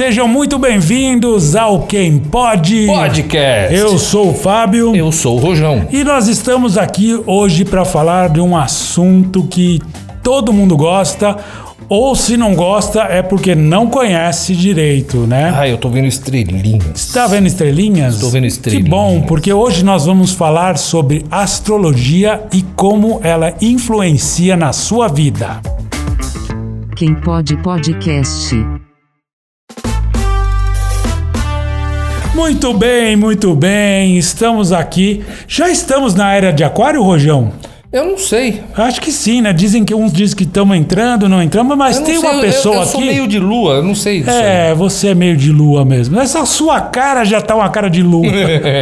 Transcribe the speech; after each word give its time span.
Sejam 0.00 0.26
muito 0.26 0.58
bem-vindos 0.58 1.54
ao 1.54 1.82
Quem 1.82 2.18
Pode 2.18 2.86
Podcast. 2.86 3.74
Eu 3.74 3.98
sou 3.98 4.30
o 4.30 4.34
Fábio. 4.34 4.96
Eu 4.96 5.12
sou 5.12 5.36
o 5.36 5.38
Rojão. 5.38 5.86
E 5.92 6.02
nós 6.02 6.26
estamos 6.26 6.78
aqui 6.78 7.22
hoje 7.26 7.66
para 7.66 7.84
falar 7.84 8.30
de 8.30 8.40
um 8.40 8.56
assunto 8.56 9.42
que 9.42 9.78
todo 10.22 10.54
mundo 10.54 10.74
gosta, 10.74 11.36
ou 11.86 12.16
se 12.16 12.38
não 12.38 12.54
gosta 12.54 13.02
é 13.02 13.20
porque 13.20 13.54
não 13.54 13.88
conhece 13.88 14.56
direito, 14.56 15.26
né? 15.26 15.52
Ah, 15.54 15.68
eu 15.68 15.76
tô 15.76 15.90
vendo 15.90 16.06
estrelinhas. 16.06 16.98
Está 16.98 17.26
vendo 17.26 17.46
estrelinhas? 17.46 18.14
Estou 18.14 18.30
vendo 18.30 18.46
estrelinhas. 18.46 18.84
Que 18.84 18.90
bom, 18.90 19.20
porque 19.20 19.52
hoje 19.52 19.84
nós 19.84 20.06
vamos 20.06 20.32
falar 20.32 20.78
sobre 20.78 21.26
astrologia 21.30 22.42
e 22.54 22.62
como 22.74 23.20
ela 23.22 23.52
influencia 23.60 24.56
na 24.56 24.72
sua 24.72 25.08
vida. 25.08 25.60
Quem 26.96 27.14
pode 27.14 27.54
podcast. 27.58 28.56
Muito 32.34 32.72
bem, 32.72 33.16
muito 33.16 33.54
bem. 33.54 34.16
Estamos 34.16 34.72
aqui. 34.72 35.22
Já 35.48 35.68
estamos 35.68 36.14
na 36.14 36.32
era 36.32 36.52
de 36.52 36.62
Aquário, 36.64 37.02
Rojão? 37.02 37.52
Eu 37.92 38.06
não 38.06 38.16
sei. 38.16 38.62
Acho 38.76 39.00
que 39.00 39.10
sim, 39.10 39.40
né? 39.42 39.52
Dizem 39.52 39.84
que 39.84 39.92
uns 39.92 40.12
dizem 40.12 40.36
que 40.36 40.44
estamos 40.44 40.76
entrando, 40.76 41.28
não 41.28 41.42
entramos, 41.42 41.76
mas 41.76 41.96
Eu 41.96 42.02
não 42.02 42.06
tem 42.06 42.20
sei, 42.20 42.28
uma 42.30 42.36
eu- 42.36 42.40
pessoa 42.40 42.74
eu, 42.74 42.78
eu 42.78 42.82
aqui. 42.82 42.92
sou 42.92 43.00
meio 43.00 43.26
de 43.26 43.38
lua, 43.40 43.74
eu 43.74 43.82
não 43.82 43.96
sei 43.96 44.20
disso. 44.20 44.30
É, 44.30 44.72
você 44.74 45.08
é 45.08 45.14
meio 45.14 45.36
de 45.36 45.50
lua 45.50 45.84
mesmo. 45.84 46.18
Essa 46.20 46.46
sua 46.46 46.80
cara 46.80 47.24
já 47.24 47.40
tá 47.40 47.56
uma 47.56 47.68
cara 47.68 47.90
de 47.90 48.00
lua. 48.00 48.22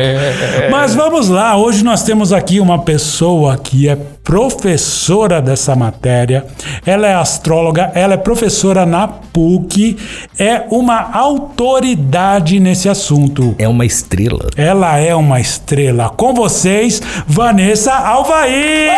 Mas 0.70 0.94
vamos 0.94 1.30
lá, 1.30 1.56
hoje 1.56 1.82
nós 1.82 2.02
temos 2.02 2.34
aqui 2.34 2.60
uma 2.60 2.80
pessoa 2.80 3.56
que 3.56 3.88
é 3.88 3.96
professora 4.28 5.40
dessa 5.40 5.74
matéria. 5.74 6.44
Ela 6.84 7.08
é 7.08 7.14
astróloga, 7.14 7.90
ela 7.94 8.12
é 8.12 8.16
professora 8.18 8.84
na 8.84 9.08
PUC, 9.08 9.96
é 10.38 10.64
uma 10.70 11.16
autoridade 11.16 12.60
nesse 12.60 12.90
assunto. 12.90 13.54
É 13.58 13.66
uma 13.66 13.86
estrela. 13.86 14.50
Ela 14.54 14.98
é 14.98 15.14
uma 15.14 15.40
estrela. 15.40 16.10
Com 16.10 16.34
vocês, 16.34 17.00
Vanessa 17.26 17.94
Alvaí! 17.94 18.90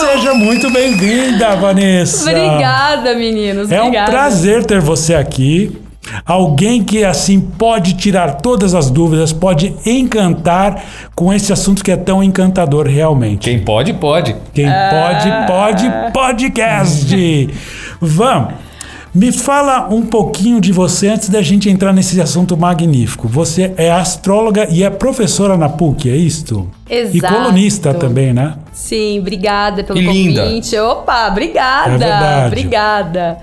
Seja 0.00 0.32
muito 0.32 0.72
bem-vinda, 0.72 1.54
Vanessa. 1.56 2.30
Obrigada, 2.30 3.14
meninos. 3.14 3.70
É 3.70 3.78
um 3.82 3.88
Obrigada. 3.88 4.10
prazer 4.10 4.64
ter 4.64 4.80
você 4.80 5.14
aqui. 5.14 5.78
Alguém 6.26 6.82
que 6.82 7.04
assim 7.04 7.40
pode 7.40 7.94
tirar 7.94 8.34
todas 8.40 8.74
as 8.74 8.90
dúvidas, 8.90 9.32
pode 9.32 9.74
encantar 9.86 10.82
com 11.14 11.32
esse 11.32 11.52
assunto 11.52 11.82
que 11.84 11.90
é 11.92 11.96
tão 11.96 12.22
encantador 12.22 12.86
realmente. 12.86 13.48
Quem 13.48 13.60
pode, 13.60 13.92
pode. 13.94 14.34
Quem 14.52 14.66
pode, 14.66 15.46
pode, 15.46 16.12
podcast. 16.12 17.48
Vamos. 18.00 18.54
Me 19.14 19.30
fala 19.30 19.88
um 19.92 20.00
pouquinho 20.06 20.58
de 20.58 20.72
você 20.72 21.08
antes 21.08 21.28
da 21.28 21.42
gente 21.42 21.68
entrar 21.68 21.92
nesse 21.92 22.18
assunto 22.18 22.56
magnífico. 22.56 23.28
Você 23.28 23.74
é 23.76 23.90
astróloga 23.90 24.66
e 24.70 24.82
é 24.82 24.88
professora 24.88 25.54
na 25.54 25.68
PUC, 25.68 26.08
é 26.08 26.16
isto? 26.16 26.66
E 26.88 26.94
Exato. 27.18 27.34
colunista 27.34 27.92
também, 27.92 28.32
né? 28.32 28.54
Sim, 28.72 29.20
obrigada 29.20 29.84
pelo 29.84 29.98
Que 29.98 30.06
linda. 30.06 30.44
convite. 30.44 30.78
Opa, 30.78 31.28
obrigada. 31.28 31.90
É 31.94 31.98
verdade. 31.98 32.46
Obrigada. 32.46 33.38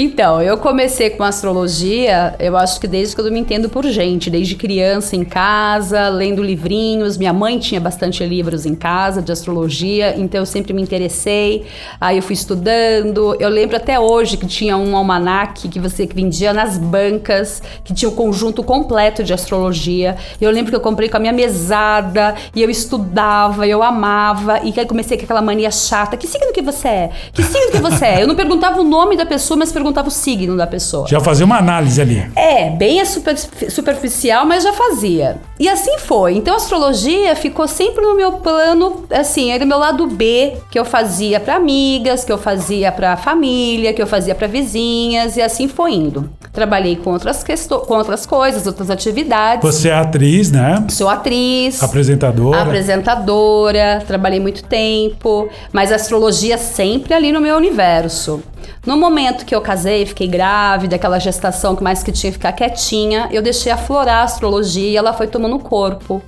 Então, 0.00 0.40
eu 0.40 0.56
comecei 0.56 1.10
com 1.10 1.24
astrologia, 1.24 2.32
eu 2.38 2.56
acho 2.56 2.80
que 2.80 2.86
desde 2.86 3.16
que 3.16 3.20
eu 3.20 3.32
me 3.32 3.40
entendo 3.40 3.68
por 3.68 3.84
gente, 3.86 4.30
desde 4.30 4.54
criança 4.54 5.16
em 5.16 5.24
casa, 5.24 6.08
lendo 6.08 6.40
livrinhos. 6.40 7.18
Minha 7.18 7.32
mãe 7.32 7.58
tinha 7.58 7.80
bastante 7.80 8.24
livros 8.24 8.64
em 8.64 8.76
casa 8.76 9.20
de 9.20 9.32
astrologia, 9.32 10.14
então 10.16 10.38
eu 10.38 10.46
sempre 10.46 10.72
me 10.72 10.80
interessei. 10.80 11.66
Aí 12.00 12.16
eu 12.16 12.22
fui 12.22 12.34
estudando. 12.34 13.36
Eu 13.40 13.48
lembro 13.48 13.76
até 13.76 13.98
hoje 13.98 14.36
que 14.36 14.46
tinha 14.46 14.76
um 14.76 14.96
almanaque 14.96 15.66
que 15.66 15.80
você 15.80 16.06
vendia 16.06 16.52
nas 16.52 16.78
bancas, 16.78 17.60
que 17.82 17.92
tinha 17.92 18.08
o 18.08 18.12
conjunto 18.12 18.62
completo 18.62 19.24
de 19.24 19.34
astrologia. 19.34 20.16
Eu 20.40 20.52
lembro 20.52 20.70
que 20.70 20.76
eu 20.76 20.80
comprei 20.80 21.08
com 21.08 21.16
a 21.16 21.20
minha 21.20 21.32
mesada 21.32 22.36
e 22.54 22.62
eu 22.62 22.70
estudava, 22.70 23.66
eu 23.66 23.82
amava. 23.82 24.60
E 24.62 24.72
aí 24.78 24.86
comecei 24.86 25.18
com 25.18 25.24
aquela 25.24 25.42
mania 25.42 25.72
chata. 25.72 26.16
Que 26.16 26.28
signo 26.28 26.52
que 26.52 26.62
você 26.62 26.86
é? 26.86 27.10
Que 27.32 27.42
signo 27.42 27.72
que 27.72 27.78
você 27.78 28.04
é? 28.04 28.22
Eu 28.22 28.28
não 28.28 28.36
perguntava 28.36 28.80
o 28.80 28.84
nome 28.84 29.16
da 29.16 29.26
pessoa, 29.26 29.58
mas 29.58 29.72
perguntava 29.72 29.87
o 30.06 30.10
signo 30.10 30.56
da 30.56 30.66
pessoa. 30.66 31.06
Já 31.08 31.20
fazia 31.20 31.44
uma 31.44 31.58
análise 31.58 32.00
ali. 32.00 32.30
É, 32.34 32.70
bem 32.70 33.04
super- 33.04 33.36
superficial, 33.36 34.44
mas 34.46 34.62
já 34.64 34.72
fazia. 34.72 35.38
E 35.58 35.68
assim 35.68 35.98
foi. 35.98 36.34
Então 36.36 36.54
a 36.54 36.56
astrologia 36.56 37.34
ficou 37.36 37.66
sempre 37.68 38.04
no 38.04 38.14
meu 38.16 38.32
plano, 38.32 39.04
assim, 39.10 39.50
era 39.50 39.64
o 39.64 39.66
meu 39.66 39.78
lado 39.78 40.06
B, 40.06 40.54
que 40.70 40.78
eu 40.78 40.84
fazia 40.84 41.40
para 41.40 41.56
amigas, 41.56 42.24
que 42.24 42.32
eu 42.32 42.38
fazia 42.38 42.90
para 42.92 43.16
família, 43.16 43.92
que 43.92 44.00
eu 44.00 44.06
fazia 44.06 44.34
para 44.34 44.46
vizinhas, 44.46 45.36
e 45.36 45.42
assim 45.42 45.68
foi 45.68 45.92
indo. 45.92 46.28
Trabalhei 46.52 46.96
com 46.96 47.12
outras, 47.12 47.44
com 47.86 47.94
outras 47.94 48.26
coisas, 48.26 48.66
outras 48.66 48.90
atividades. 48.90 49.62
Você 49.62 49.88
é 49.88 49.94
atriz, 49.94 50.50
né? 50.50 50.84
Sou 50.88 51.08
atriz. 51.08 51.82
Apresentadora. 51.82 52.62
Apresentadora, 52.62 54.02
trabalhei 54.06 54.40
muito 54.40 54.62
tempo, 54.64 55.48
mas 55.72 55.92
a 55.92 55.96
astrologia 55.96 56.58
sempre 56.58 57.14
ali 57.14 57.32
no 57.32 57.40
meu 57.40 57.56
universo. 57.56 58.42
No 58.88 58.96
momento 58.96 59.44
que 59.44 59.54
eu 59.54 59.60
casei, 59.60 60.06
fiquei 60.06 60.26
grávida, 60.26 60.96
aquela 60.96 61.18
gestação 61.18 61.76
que 61.76 61.82
mais 61.82 62.02
que 62.02 62.10
tinha 62.10 62.32
que 62.32 62.38
ficar 62.38 62.52
quietinha, 62.52 63.28
eu 63.30 63.42
deixei 63.42 63.70
aflorar 63.70 64.20
a 64.20 64.22
astrologia 64.22 64.88
e 64.88 64.96
ela 64.96 65.12
foi 65.12 65.26
tomando 65.26 65.58
corpo. 65.58 66.22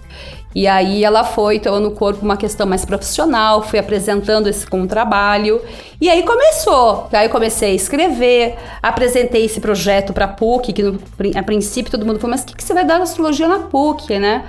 E 0.54 0.66
aí 0.66 1.04
ela 1.04 1.22
foi 1.22 1.60
tomando 1.60 1.90
corpo 1.92 2.24
uma 2.24 2.36
questão 2.36 2.66
mais 2.66 2.84
profissional, 2.84 3.62
fui 3.62 3.78
apresentando 3.78 4.48
esse 4.48 4.66
com 4.66 4.82
o 4.82 4.86
trabalho. 4.86 5.60
E 6.00 6.08
aí 6.08 6.24
começou. 6.24 7.08
Aí 7.12 7.26
eu 7.26 7.30
comecei 7.30 7.72
a 7.72 7.74
escrever, 7.74 8.56
apresentei 8.82 9.44
esse 9.44 9.60
projeto 9.60 10.12
para 10.12 10.26
PUC, 10.26 10.72
que 10.72 10.82
no, 10.82 10.98
a 11.36 11.42
princípio 11.42 11.90
todo 11.90 12.04
mundo 12.04 12.18
falou, 12.18 12.32
mas 12.32 12.42
o 12.42 12.46
que, 12.46 12.56
que 12.56 12.64
você 12.64 12.74
vai 12.74 12.84
dar 12.84 13.00
astrologia 13.00 13.46
na 13.46 13.60
PUC, 13.60 14.18
né? 14.18 14.44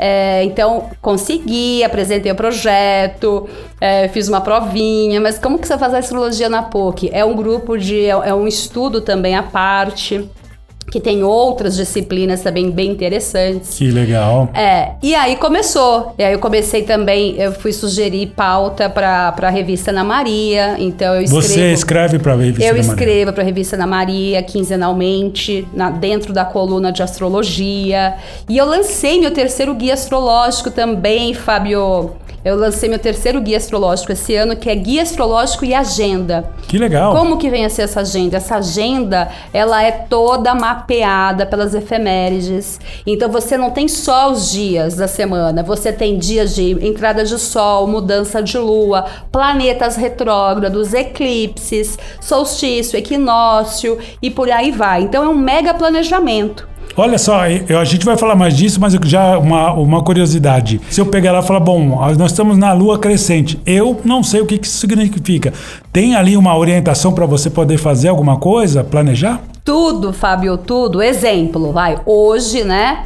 É, 0.00 0.44
então, 0.44 0.90
consegui, 1.02 1.82
apresentei 1.82 2.30
o 2.30 2.34
projeto, 2.34 3.48
é, 3.80 4.06
fiz 4.06 4.28
uma 4.28 4.40
provinha, 4.40 5.20
mas 5.20 5.40
como 5.40 5.58
que 5.58 5.66
você 5.66 5.76
faz 5.76 5.92
a 5.92 5.98
astrologia 5.98 6.48
na 6.48 6.62
PUC? 6.62 7.10
É 7.12 7.24
um 7.24 7.34
grupo 7.34 7.76
de. 7.76 8.04
é 8.04 8.28
é 8.28 8.34
um 8.34 8.46
estudo 8.46 9.00
também 9.00 9.34
à 9.34 9.42
parte, 9.42 10.28
que 10.90 11.00
tem 11.00 11.22
outras 11.22 11.76
disciplinas 11.76 12.40
também 12.42 12.70
bem 12.70 12.90
interessantes. 12.90 13.76
Que 13.76 13.90
legal. 13.90 14.48
É, 14.54 14.92
e 15.02 15.14
aí 15.14 15.36
começou. 15.36 16.14
E 16.18 16.22
aí 16.24 16.32
eu 16.32 16.38
comecei 16.38 16.82
também, 16.82 17.34
eu 17.36 17.52
fui 17.52 17.72
sugerir 17.72 18.28
pauta 18.34 18.88
para 18.88 19.34
a 19.40 19.50
revista 19.50 19.90
Ana 19.90 20.02
Maria, 20.04 20.76
então 20.78 21.14
eu 21.14 21.22
escrevo. 21.22 21.42
Você 21.46 21.72
escreve 21.72 22.18
para 22.18 22.34
ver 22.36 22.54
Eu 22.60 22.76
escrevo 22.76 23.32
para 23.32 23.42
a 23.42 23.46
revista 23.46 23.76
Ana 23.76 23.86
Maria 23.86 24.42
quinzenalmente, 24.42 25.66
na- 25.74 25.90
dentro 25.90 26.32
da 26.32 26.44
coluna 26.44 26.90
de 26.90 27.02
astrologia. 27.02 28.14
E 28.48 28.56
eu 28.56 28.66
lancei 28.66 29.20
meu 29.20 29.30
terceiro 29.30 29.74
guia 29.74 29.94
astrológico 29.94 30.70
também, 30.70 31.34
Fábio. 31.34 32.12
Eu 32.48 32.56
lancei 32.56 32.88
meu 32.88 32.98
terceiro 32.98 33.42
guia 33.42 33.58
astrológico 33.58 34.10
esse 34.10 34.34
ano, 34.34 34.56
que 34.56 34.70
é 34.70 34.74
Guia 34.74 35.02
Astrológico 35.02 35.66
e 35.66 35.74
Agenda. 35.74 36.50
Que 36.66 36.78
legal. 36.78 37.14
Como 37.14 37.36
que 37.36 37.50
vem 37.50 37.66
a 37.66 37.68
ser 37.68 37.82
essa 37.82 38.00
agenda? 38.00 38.38
Essa 38.38 38.56
agenda, 38.56 39.28
ela 39.52 39.82
é 39.82 39.90
toda 39.90 40.54
mapeada 40.54 41.44
pelas 41.44 41.74
efemérides. 41.74 42.80
Então 43.06 43.30
você 43.30 43.58
não 43.58 43.70
tem 43.70 43.86
só 43.86 44.32
os 44.32 44.50
dias 44.50 44.96
da 44.96 45.06
semana, 45.06 45.62
você 45.62 45.92
tem 45.92 46.18
dias 46.18 46.54
de 46.54 46.70
entrada 46.86 47.22
de 47.22 47.38
sol, 47.38 47.86
mudança 47.86 48.42
de 48.42 48.56
lua, 48.56 49.04
planetas 49.30 49.96
retrógrados, 49.96 50.94
eclipses, 50.94 51.98
solstício, 52.18 52.98
equinócio 52.98 53.98
e 54.22 54.30
por 54.30 54.50
aí 54.50 54.70
vai. 54.70 55.02
Então 55.02 55.22
é 55.22 55.28
um 55.28 55.36
mega 55.36 55.74
planejamento. 55.74 56.66
Olha 57.00 57.16
só, 57.16 57.46
eu- 57.48 57.78
a 57.78 57.84
gente 57.84 58.04
vai 58.04 58.16
falar 58.16 58.34
mais 58.34 58.56
disso, 58.56 58.80
mas 58.80 58.92
já 59.04 59.38
uma, 59.38 59.72
uma 59.72 60.02
curiosidade. 60.02 60.80
Se 60.90 61.00
eu 61.00 61.06
pegar 61.06 61.30
lá 61.32 61.38
e 61.38 61.42
falar, 61.46 61.60
bom, 61.60 61.80
nós 62.18 62.32
estamos 62.32 62.58
na 62.58 62.72
lua 62.72 62.98
crescente, 62.98 63.58
eu 63.64 64.00
não 64.04 64.22
sei 64.22 64.40
o 64.40 64.46
que 64.46 64.58
que 64.58 64.66
isso 64.66 64.78
significa. 64.78 65.52
Tem 65.92 66.16
ali 66.16 66.36
uma 66.36 66.56
orientação 66.56 67.12
para 67.12 67.24
você 67.24 67.48
poder 67.48 67.78
fazer 67.78 68.08
alguma 68.08 68.36
coisa, 68.36 68.82
planejar? 68.82 69.40
Tudo, 69.64 70.12
Fábio, 70.12 70.56
tudo. 70.58 71.00
Exemplo, 71.00 71.72
vai. 71.72 71.98
Hoje, 72.04 72.64
né? 72.64 73.04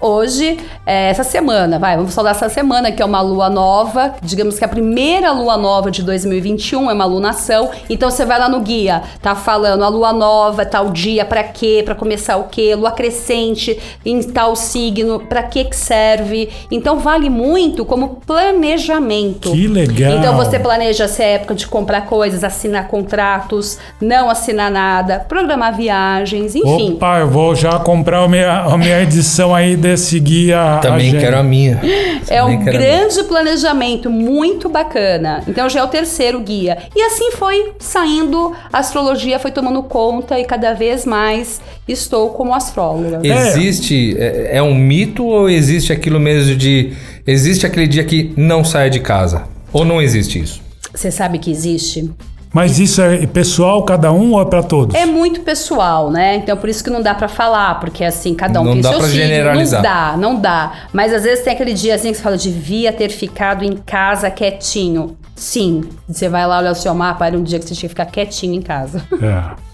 Hoje, 0.00 0.58
é, 0.84 1.10
essa 1.10 1.24
semana, 1.24 1.78
vai, 1.78 1.96
vamos 1.96 2.14
falar 2.14 2.30
essa 2.30 2.48
semana, 2.48 2.92
que 2.92 3.02
é 3.02 3.04
uma 3.04 3.20
lua 3.20 3.48
nova. 3.48 4.14
Digamos 4.22 4.58
que 4.58 4.64
a 4.64 4.68
primeira 4.68 5.32
lua 5.32 5.56
nova 5.56 5.90
de 5.90 6.02
2021 6.02 6.90
é 6.90 6.94
uma 6.94 7.04
lunação. 7.04 7.70
Então 7.88 8.10
você 8.10 8.24
vai 8.24 8.38
lá 8.38 8.48
no 8.48 8.60
guia, 8.60 9.02
tá 9.22 9.34
falando 9.34 9.82
a 9.82 9.88
lua 9.88 10.12
nova, 10.12 10.66
tal 10.66 10.90
dia, 10.90 11.24
pra 11.24 11.42
quê? 11.42 11.82
Pra 11.84 11.94
começar 11.94 12.36
o 12.36 12.44
quê? 12.44 12.74
Lua 12.74 12.92
crescente 12.92 13.78
em 14.04 14.22
tal 14.22 14.54
signo, 14.54 15.20
pra 15.20 15.42
que 15.42 15.64
que 15.64 15.76
serve? 15.76 16.50
Então 16.70 16.98
vale 17.00 17.30
muito 17.30 17.84
como 17.84 18.20
planejamento. 18.26 19.52
Que 19.52 19.66
legal. 19.66 20.18
Então 20.18 20.36
você 20.36 20.58
planeja 20.58 21.08
se 21.08 21.22
é 21.22 21.34
época 21.34 21.54
de 21.54 21.66
comprar 21.66 22.02
coisas, 22.02 22.44
assinar 22.44 22.88
contratos, 22.88 23.78
não 24.00 24.28
assinar 24.28 24.70
nada, 24.70 25.20
programar 25.20 25.76
viagens, 25.76 26.54
enfim. 26.54 26.94
Opa, 26.94 27.18
eu 27.20 27.28
vou 27.28 27.54
já 27.54 27.78
comprar 27.78 28.22
a 28.22 28.28
minha, 28.28 28.60
a 28.60 28.76
minha 28.76 29.02
edição 29.02 29.54
aí 29.54 29.76
desse 29.76 29.95
queria 29.96 29.98
seguir 29.98 30.52
a. 30.52 30.78
Também 30.78 31.08
agenda. 31.08 31.20
quero 31.20 31.38
a 31.38 31.42
minha. 31.42 31.80
É 32.28 32.42
um 32.42 32.58
Também 32.58 32.68
a 32.68 32.72
grande 32.72 33.22
planejamento, 33.24 34.10
muito 34.10 34.68
bacana. 34.68 35.42
Então 35.48 35.68
já 35.68 35.80
é 35.80 35.82
o 35.82 35.88
terceiro 35.88 36.40
guia. 36.40 36.78
E 36.94 37.02
assim 37.02 37.30
foi 37.32 37.72
saindo, 37.78 38.52
a 38.72 38.78
astrologia 38.78 39.38
foi 39.38 39.50
tomando 39.50 39.82
conta 39.82 40.38
e 40.38 40.44
cada 40.44 40.74
vez 40.74 41.04
mais 41.04 41.60
estou 41.86 42.30
como 42.30 42.54
astróloga. 42.54 43.20
Existe, 43.22 44.16
é, 44.18 44.56
é 44.56 44.62
um 44.62 44.74
mito 44.74 45.24
ou 45.24 45.48
existe 45.48 45.92
aquilo 45.92 46.20
mesmo 46.20 46.54
de. 46.54 46.92
Existe 47.26 47.66
aquele 47.66 47.86
dia 47.86 48.04
que 48.04 48.32
não 48.36 48.64
sai 48.64 48.90
de 48.90 49.00
casa? 49.00 49.44
Ou 49.72 49.84
não 49.84 50.00
existe 50.00 50.40
isso? 50.40 50.60
Você 50.94 51.10
sabe 51.10 51.38
que 51.38 51.50
existe? 51.50 52.10
Mas 52.56 52.78
isso 52.78 53.02
é 53.02 53.26
pessoal, 53.26 53.82
cada 53.82 54.10
um 54.10 54.32
ou 54.32 54.40
é 54.40 54.46
pra 54.46 54.62
todos? 54.62 54.94
É 54.94 55.04
muito 55.04 55.42
pessoal, 55.42 56.10
né? 56.10 56.36
Então 56.36 56.56
por 56.56 56.70
isso 56.70 56.82
que 56.82 56.88
não 56.88 57.02
dá 57.02 57.14
pra 57.14 57.28
falar, 57.28 57.78
porque 57.80 58.02
assim, 58.02 58.34
cada 58.34 58.62
um 58.62 58.64
Não 58.64 58.72
tem 58.72 58.80
dá 58.80 58.88
seu 58.88 58.98
pra 58.98 59.08
signo. 59.08 59.24
generalizar. 59.24 59.82
Não 59.82 59.90
dá, 59.90 60.16
não 60.16 60.40
dá. 60.40 60.72
Mas 60.90 61.12
às 61.12 61.24
vezes 61.24 61.44
tem 61.44 61.52
aquele 61.52 61.74
dia 61.74 61.94
assim 61.94 62.12
que 62.12 62.16
você 62.16 62.22
fala, 62.22 62.38
devia 62.38 62.94
ter 62.94 63.10
ficado 63.10 63.62
em 63.62 63.76
casa 63.76 64.30
quietinho. 64.30 65.18
Sim, 65.34 65.82
você 66.08 66.30
vai 66.30 66.46
lá 66.46 66.60
olhar 66.60 66.72
o 66.72 66.74
seu 66.74 66.94
mapa, 66.94 67.26
era 67.26 67.36
um 67.36 67.42
dia 67.42 67.58
que 67.58 67.66
você 67.66 67.74
tinha 67.74 67.90
que 67.90 67.94
ficar 67.94 68.06
quietinho 68.06 68.54
em 68.54 68.62
casa. 68.62 69.02
É. 69.22 69.66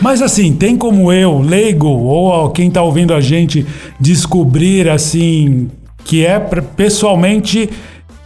Mas 0.00 0.22
assim, 0.22 0.54
tem 0.54 0.76
como 0.76 1.12
eu, 1.12 1.40
leigo, 1.40 1.88
ou 1.88 2.50
quem 2.50 2.70
tá 2.70 2.80
ouvindo 2.82 3.12
a 3.12 3.20
gente, 3.20 3.66
descobrir 3.98 4.88
assim 4.88 5.68
que 6.04 6.24
é 6.24 6.38
pessoalmente 6.38 7.68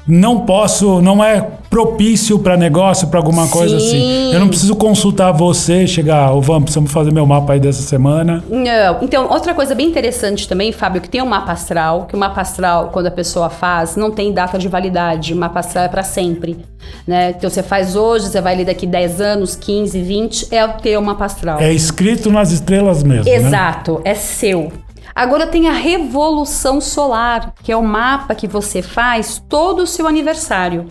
não 0.07 0.41
posso, 0.41 1.01
não 1.01 1.23
é 1.23 1.47
propício 1.71 2.39
pra 2.39 2.57
negócio, 2.57 3.09
pra 3.09 3.19
alguma 3.19 3.49
coisa 3.49 3.79
Sim. 3.81 3.87
assim. 3.87 4.35
Eu 4.35 4.41
não 4.41 4.49
preciso 4.49 4.77
consultar 4.77 5.33
você, 5.33 5.87
chegar, 5.87 6.33
ô 6.33 6.41
Vamos, 6.41 6.65
precisamos 6.65 6.93
fazer 6.93 7.13
meu 7.13 7.25
mapa 7.25 7.55
aí 7.55 7.61
dessa 7.61 7.83
semana. 7.83 8.43
Não. 8.51 8.99
Então, 9.01 9.31
outra 9.31 9.55
coisa 9.55 9.75
bem 9.75 9.87
interessante 9.87 10.49
também, 10.49 10.73
Fábio, 10.73 11.01
que 11.01 11.09
tem 11.09 11.23
o 11.23 11.27
mapa 11.27 11.53
astral, 11.53 12.07
que 12.07 12.15
o 12.15 12.19
mapa 12.19 12.41
astral, 12.41 12.91
quando 12.93 13.07
a 13.07 13.11
pessoa 13.11 13.49
faz, 13.49 13.97
não 13.97 14.11
tem 14.11 14.33
data 14.33 14.59
de 14.59 14.69
validade. 14.69 15.33
O 15.33 15.37
mapa 15.37 15.61
astral 15.61 15.85
é 15.85 15.89
pra 15.89 16.03
sempre. 16.03 16.59
Né? 17.07 17.31
Então, 17.37 17.49
você 17.49 17.63
faz 17.63 17.97
hoje, 17.97 18.27
você 18.27 18.41
vai 18.41 18.57
ler 18.57 18.67
daqui 18.67 18.87
10 18.87 19.21
anos, 19.21 19.57
15, 19.57 20.01
20, 20.03 20.49
é 20.51 20.65
o 20.65 20.73
teu 20.75 21.01
mapa 21.01 21.25
astral. 21.25 21.61
É 21.61 21.73
escrito 21.73 22.31
nas 22.31 22.51
estrelas 22.51 23.03
mesmo, 23.03 23.25
né? 23.25 23.37
Exato, 23.37 24.01
é 24.05 24.15
seu. 24.15 24.71
Agora 25.14 25.47
tem 25.47 25.69
a 25.69 25.73
revolução 25.73 26.81
solar, 26.81 27.55
que 27.62 27.70
é 27.70 27.76
o 27.76 27.82
mapa 27.82 28.35
que 28.35 28.47
você 28.47 28.82
faz 28.82 29.43
todo 29.49 29.82
o 29.82 29.87
seu 29.87 30.06
aniversário. 30.06 30.88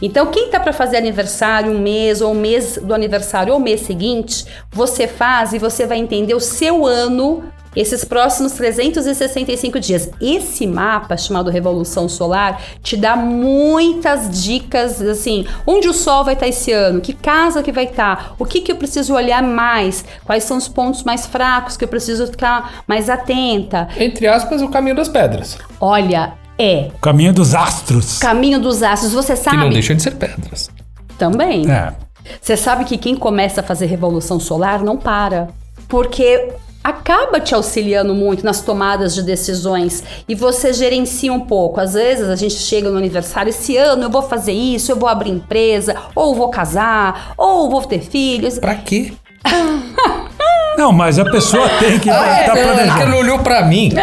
Então, 0.00 0.26
quem 0.26 0.48
tá 0.48 0.60
para 0.60 0.72
fazer 0.72 0.96
aniversário 0.96 1.72
um 1.72 1.78
mês 1.78 2.20
ou 2.20 2.32
o 2.32 2.34
mês 2.34 2.78
do 2.80 2.94
aniversário 2.94 3.52
ou 3.52 3.60
mês 3.60 3.80
seguinte, 3.80 4.46
você 4.70 5.06
faz 5.08 5.52
e 5.52 5.58
você 5.58 5.86
vai 5.86 5.98
entender 5.98 6.34
o 6.34 6.40
seu 6.40 6.86
ano 6.86 7.44
esses 7.76 8.04
próximos 8.04 8.52
365 8.52 9.80
dias. 9.80 10.10
Esse 10.20 10.66
mapa 10.66 11.16
chamado 11.16 11.50
Revolução 11.50 12.08
Solar 12.08 12.60
te 12.82 12.96
dá 12.96 13.16
muitas 13.16 14.42
dicas 14.42 15.00
assim, 15.02 15.46
onde 15.66 15.88
o 15.88 15.92
sol 15.92 16.24
vai 16.24 16.34
estar 16.34 16.46
esse 16.48 16.72
ano, 16.72 17.00
que 17.00 17.12
casa 17.12 17.62
que 17.62 17.72
vai 17.72 17.84
estar, 17.84 18.34
o 18.38 18.44
que 18.44 18.60
que 18.60 18.70
eu 18.72 18.76
preciso 18.76 19.14
olhar 19.14 19.42
mais, 19.42 20.04
quais 20.24 20.44
são 20.44 20.56
os 20.56 20.68
pontos 20.68 21.02
mais 21.04 21.26
fracos 21.26 21.76
que 21.76 21.84
eu 21.84 21.88
preciso 21.88 22.26
ficar 22.26 22.82
mais 22.86 23.08
atenta. 23.10 23.88
Entre 23.98 24.26
aspas, 24.26 24.62
o 24.62 24.68
caminho 24.68 24.96
das 24.96 25.08
pedras. 25.08 25.58
Olha, 25.80 26.34
é 26.58 26.90
O 26.94 26.98
caminho 27.00 27.32
dos 27.32 27.54
astros. 27.54 28.18
caminho 28.18 28.60
dos 28.60 28.82
astros, 28.82 29.12
você 29.12 29.32
Que 29.34 29.38
sabe? 29.42 29.56
não 29.56 29.70
deixam 29.70 29.96
de 29.96 30.02
ser 30.02 30.12
pedras. 30.12 30.70
Também. 31.18 31.70
É. 31.70 31.92
Você 32.40 32.56
sabe 32.56 32.84
que 32.84 32.96
quem 32.96 33.14
começa 33.14 33.60
a 33.60 33.64
fazer 33.64 33.86
revolução 33.86 34.40
solar 34.40 34.82
não 34.82 34.96
para. 34.96 35.48
Porque 35.88 36.48
acaba 36.84 37.40
te 37.40 37.54
auxiliando 37.54 38.14
muito 38.14 38.44
nas 38.44 38.60
tomadas 38.60 39.14
de 39.14 39.22
decisões 39.22 40.04
e 40.28 40.34
você 40.34 40.70
gerencia 40.72 41.32
um 41.32 41.40
pouco. 41.40 41.80
Às 41.80 41.94
vezes 41.94 42.28
a 42.28 42.36
gente 42.36 42.54
chega 42.56 42.90
no 42.90 42.98
aniversário, 42.98 43.48
esse 43.48 43.76
ano 43.78 44.02
eu 44.04 44.10
vou 44.10 44.20
fazer 44.22 44.52
isso, 44.52 44.92
eu 44.92 44.96
vou 44.96 45.08
abrir 45.08 45.30
empresa, 45.30 45.96
ou 46.14 46.34
vou 46.34 46.50
casar, 46.50 47.32
ou 47.38 47.70
vou 47.70 47.82
ter 47.82 48.00
filhos. 48.02 48.58
Pra 48.58 48.74
quê? 48.74 49.12
Não, 50.76 50.90
mas 50.92 51.18
a 51.20 51.24
pessoa 51.24 51.68
tem 51.78 51.98
que 52.00 52.10
Ah, 52.10 52.40
estar 52.40 52.56
é, 52.56 52.60
ela, 52.60 52.74
planejando. 52.74 53.02
ela 53.02 53.16
olhou 53.16 53.38
pra 53.38 53.64
mim. 53.64 53.90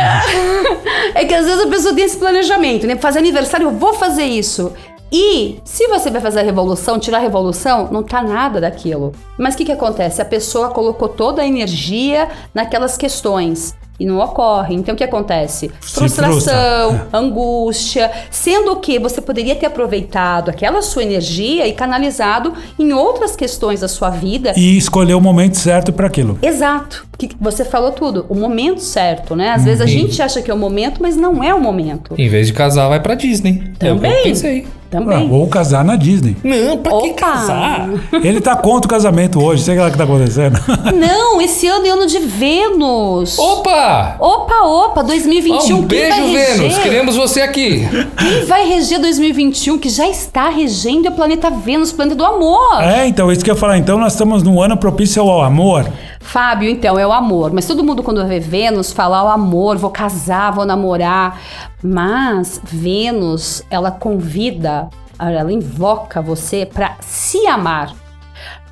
É 1.13 1.25
que 1.25 1.34
às 1.34 1.45
vezes 1.45 1.66
a 1.66 1.68
pessoa 1.68 1.94
tem 1.94 2.06
esse 2.06 2.16
planejamento, 2.18 2.88
né? 2.88 2.95
Fazer 2.95 3.19
aniversário, 3.19 3.68
eu 3.68 3.72
vou 3.72 3.94
fazer 3.95 4.24
isso. 4.24 4.72
E 5.12 5.60
se 5.66 5.88
você 5.88 6.10
vai 6.10 6.22
fazer 6.22 6.40
a 6.40 6.44
revolução, 6.44 6.98
tirar 6.98 7.18
a 7.18 7.22
revolução, 7.22 7.90
não 7.92 8.02
tá 8.02 8.22
nada 8.22 8.62
daquilo. 8.62 9.12
Mas 9.38 9.54
o 9.54 9.58
que, 9.58 9.66
que 9.66 9.72
acontece? 9.72 10.22
A 10.22 10.25
pessoa 10.25 10.69
colocou 10.69 11.10
toda 11.10 11.42
a 11.42 11.46
energia 11.48 12.30
naquelas 12.54 12.98
questões. 12.98 13.75
E 14.00 14.06
não 14.06 14.18
ocorre. 14.19 14.74
Então 14.74 14.96
o 14.96 14.98
que 14.98 15.04
acontece? 15.04 15.69
Frustração, 15.80 16.31
frustra. 16.34 17.08
angústia. 17.13 18.12
Sendo 18.31 18.75
que 18.78 18.98
você 18.98 19.22
poderia 19.22 19.56
ter 19.56 19.68
aproveitado 19.68 20.50
aquela 20.50 20.81
sua 20.81 21.04
energia 21.04 21.68
e 21.68 21.74
canalizado 21.74 22.52
em 22.80 22.94
outras 22.94 23.36
questões 23.36 23.81
da 23.81 23.88
sua 23.88 24.10
vida 24.10 24.54
E 24.58 24.75
escolher 24.75 25.13
o 25.13 25.22
momento 25.22 25.56
certo 25.58 25.94
para 25.94 26.08
aquilo. 26.08 26.40
Exato. 26.42 27.06
Que 27.16 27.30
você 27.40 27.63
falou 27.63 27.92
tudo. 27.92 28.25
O 28.28 28.34
momento 28.34 28.81
certo, 28.81 29.36
né? 29.36 29.50
Às 29.52 29.66
vezes 29.66 29.81
a 29.81 29.84
Uhum. 29.84 29.90
gente 29.90 30.19
acha 30.19 30.42
que 30.42 30.50
é 30.50 30.54
o 30.54 30.58
momento, 30.58 31.00
mas 31.00 31.16
não 31.16 31.44
é 31.44 31.54
o 31.54 31.62
momento. 31.62 32.16
Em 32.18 32.28
vez 32.28 32.48
de 32.48 32.54
casar, 32.54 32.88
vai 32.88 33.00
pra 33.00 33.13
Disney. 33.13 33.62
É 33.80 33.92
o 33.94 34.00
que 34.00 34.06
eu 34.30 34.72
Também. 34.91 35.29
Ah, 35.29 35.33
ou 35.33 35.47
casar 35.47 35.85
na 35.85 35.95
Disney. 35.95 36.35
Não, 36.43 36.77
pra 36.79 36.91
que 36.99 37.11
Opa! 37.11 37.13
casar? 37.13 37.89
Ele 38.21 38.41
tá 38.41 38.57
contra 38.57 38.88
o 38.88 38.89
casamento 38.89 39.41
hoje, 39.41 39.63
sei 39.63 39.79
lá 39.79 39.88
o 39.88 39.91
que 39.91 39.97
tá 39.97 40.03
acontecendo. 40.03 40.59
Não, 40.93 41.39
esse 41.39 41.65
ano 41.65 41.88
é 41.88 41.89
ano 41.91 42.05
de 42.05 42.19
Vênus. 42.19 43.39
Opa! 43.39 44.17
Opa, 44.19 44.65
opa, 44.65 45.01
2021. 45.01 45.77
um 45.77 45.88
quem 45.88 45.88
beijo, 45.88 46.09
vai 46.09 46.27
reger? 46.27 46.57
Vênus. 46.57 46.77
Queremos 46.79 47.15
você 47.15 47.41
aqui. 47.41 47.88
Quem 48.17 48.45
vai 48.45 48.67
reger 48.67 48.99
2021, 48.99 49.77
que 49.77 49.88
já 49.89 50.09
está 50.09 50.49
regendo, 50.49 51.07
é 51.07 51.09
o 51.09 51.13
planeta 51.13 51.49
Vênus, 51.49 51.93
planeta 51.93 52.17
do 52.17 52.25
amor. 52.25 52.81
é, 52.83 53.07
então, 53.07 53.31
isso 53.31 53.45
que 53.45 53.49
eu 53.49 53.55
ia 53.55 53.59
falar. 53.59 53.77
Então, 53.77 53.97
nós 53.97 54.11
estamos 54.11 54.43
num 54.43 54.61
ano 54.61 54.75
propício 54.75 55.21
ao 55.21 55.41
amor. 55.41 55.89
Fábio, 56.21 56.69
então, 56.69 56.97
é 56.97 57.06
o 57.06 57.12
amor. 57.12 57.51
Mas 57.51 57.65
todo 57.65 57.83
mundo, 57.83 58.03
quando 58.03 58.25
vê 58.25 58.39
Vênus, 58.39 58.91
fala 58.91 59.23
o 59.23 59.27
amor, 59.27 59.77
vou 59.77 59.89
casar, 59.89 60.51
vou 60.51 60.65
namorar. 60.65 61.41
Mas 61.83 62.62
Vênus, 62.63 63.63
ela 63.69 63.91
convida, 63.91 64.89
ela 65.19 65.51
invoca 65.51 66.21
você 66.21 66.65
para 66.65 66.95
se 67.01 67.45
amar. 67.47 67.94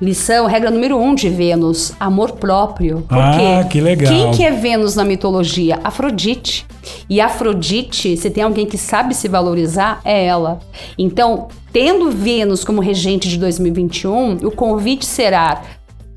Lição, 0.00 0.46
regra 0.46 0.70
número 0.70 0.96
um 0.96 1.14
de 1.14 1.28
Vênus, 1.28 1.92
amor 2.00 2.32
próprio. 2.32 3.02
Por 3.06 3.18
Ah, 3.18 3.32
quê? 3.62 3.68
que 3.68 3.80
legal. 3.82 4.10
Quem 4.10 4.30
que 4.32 4.42
é 4.44 4.50
Vênus 4.50 4.96
na 4.96 5.04
mitologia? 5.04 5.78
Afrodite. 5.84 6.66
E 7.08 7.20
Afrodite, 7.20 8.16
se 8.16 8.30
tem 8.30 8.42
alguém 8.42 8.64
que 8.64 8.78
sabe 8.78 9.14
se 9.14 9.28
valorizar, 9.28 10.00
é 10.02 10.24
ela. 10.24 10.60
Então, 10.96 11.48
tendo 11.70 12.10
Vênus 12.10 12.64
como 12.64 12.80
regente 12.80 13.28
de 13.28 13.36
2021, 13.38 14.38
o 14.46 14.50
convite 14.50 15.04
será 15.04 15.60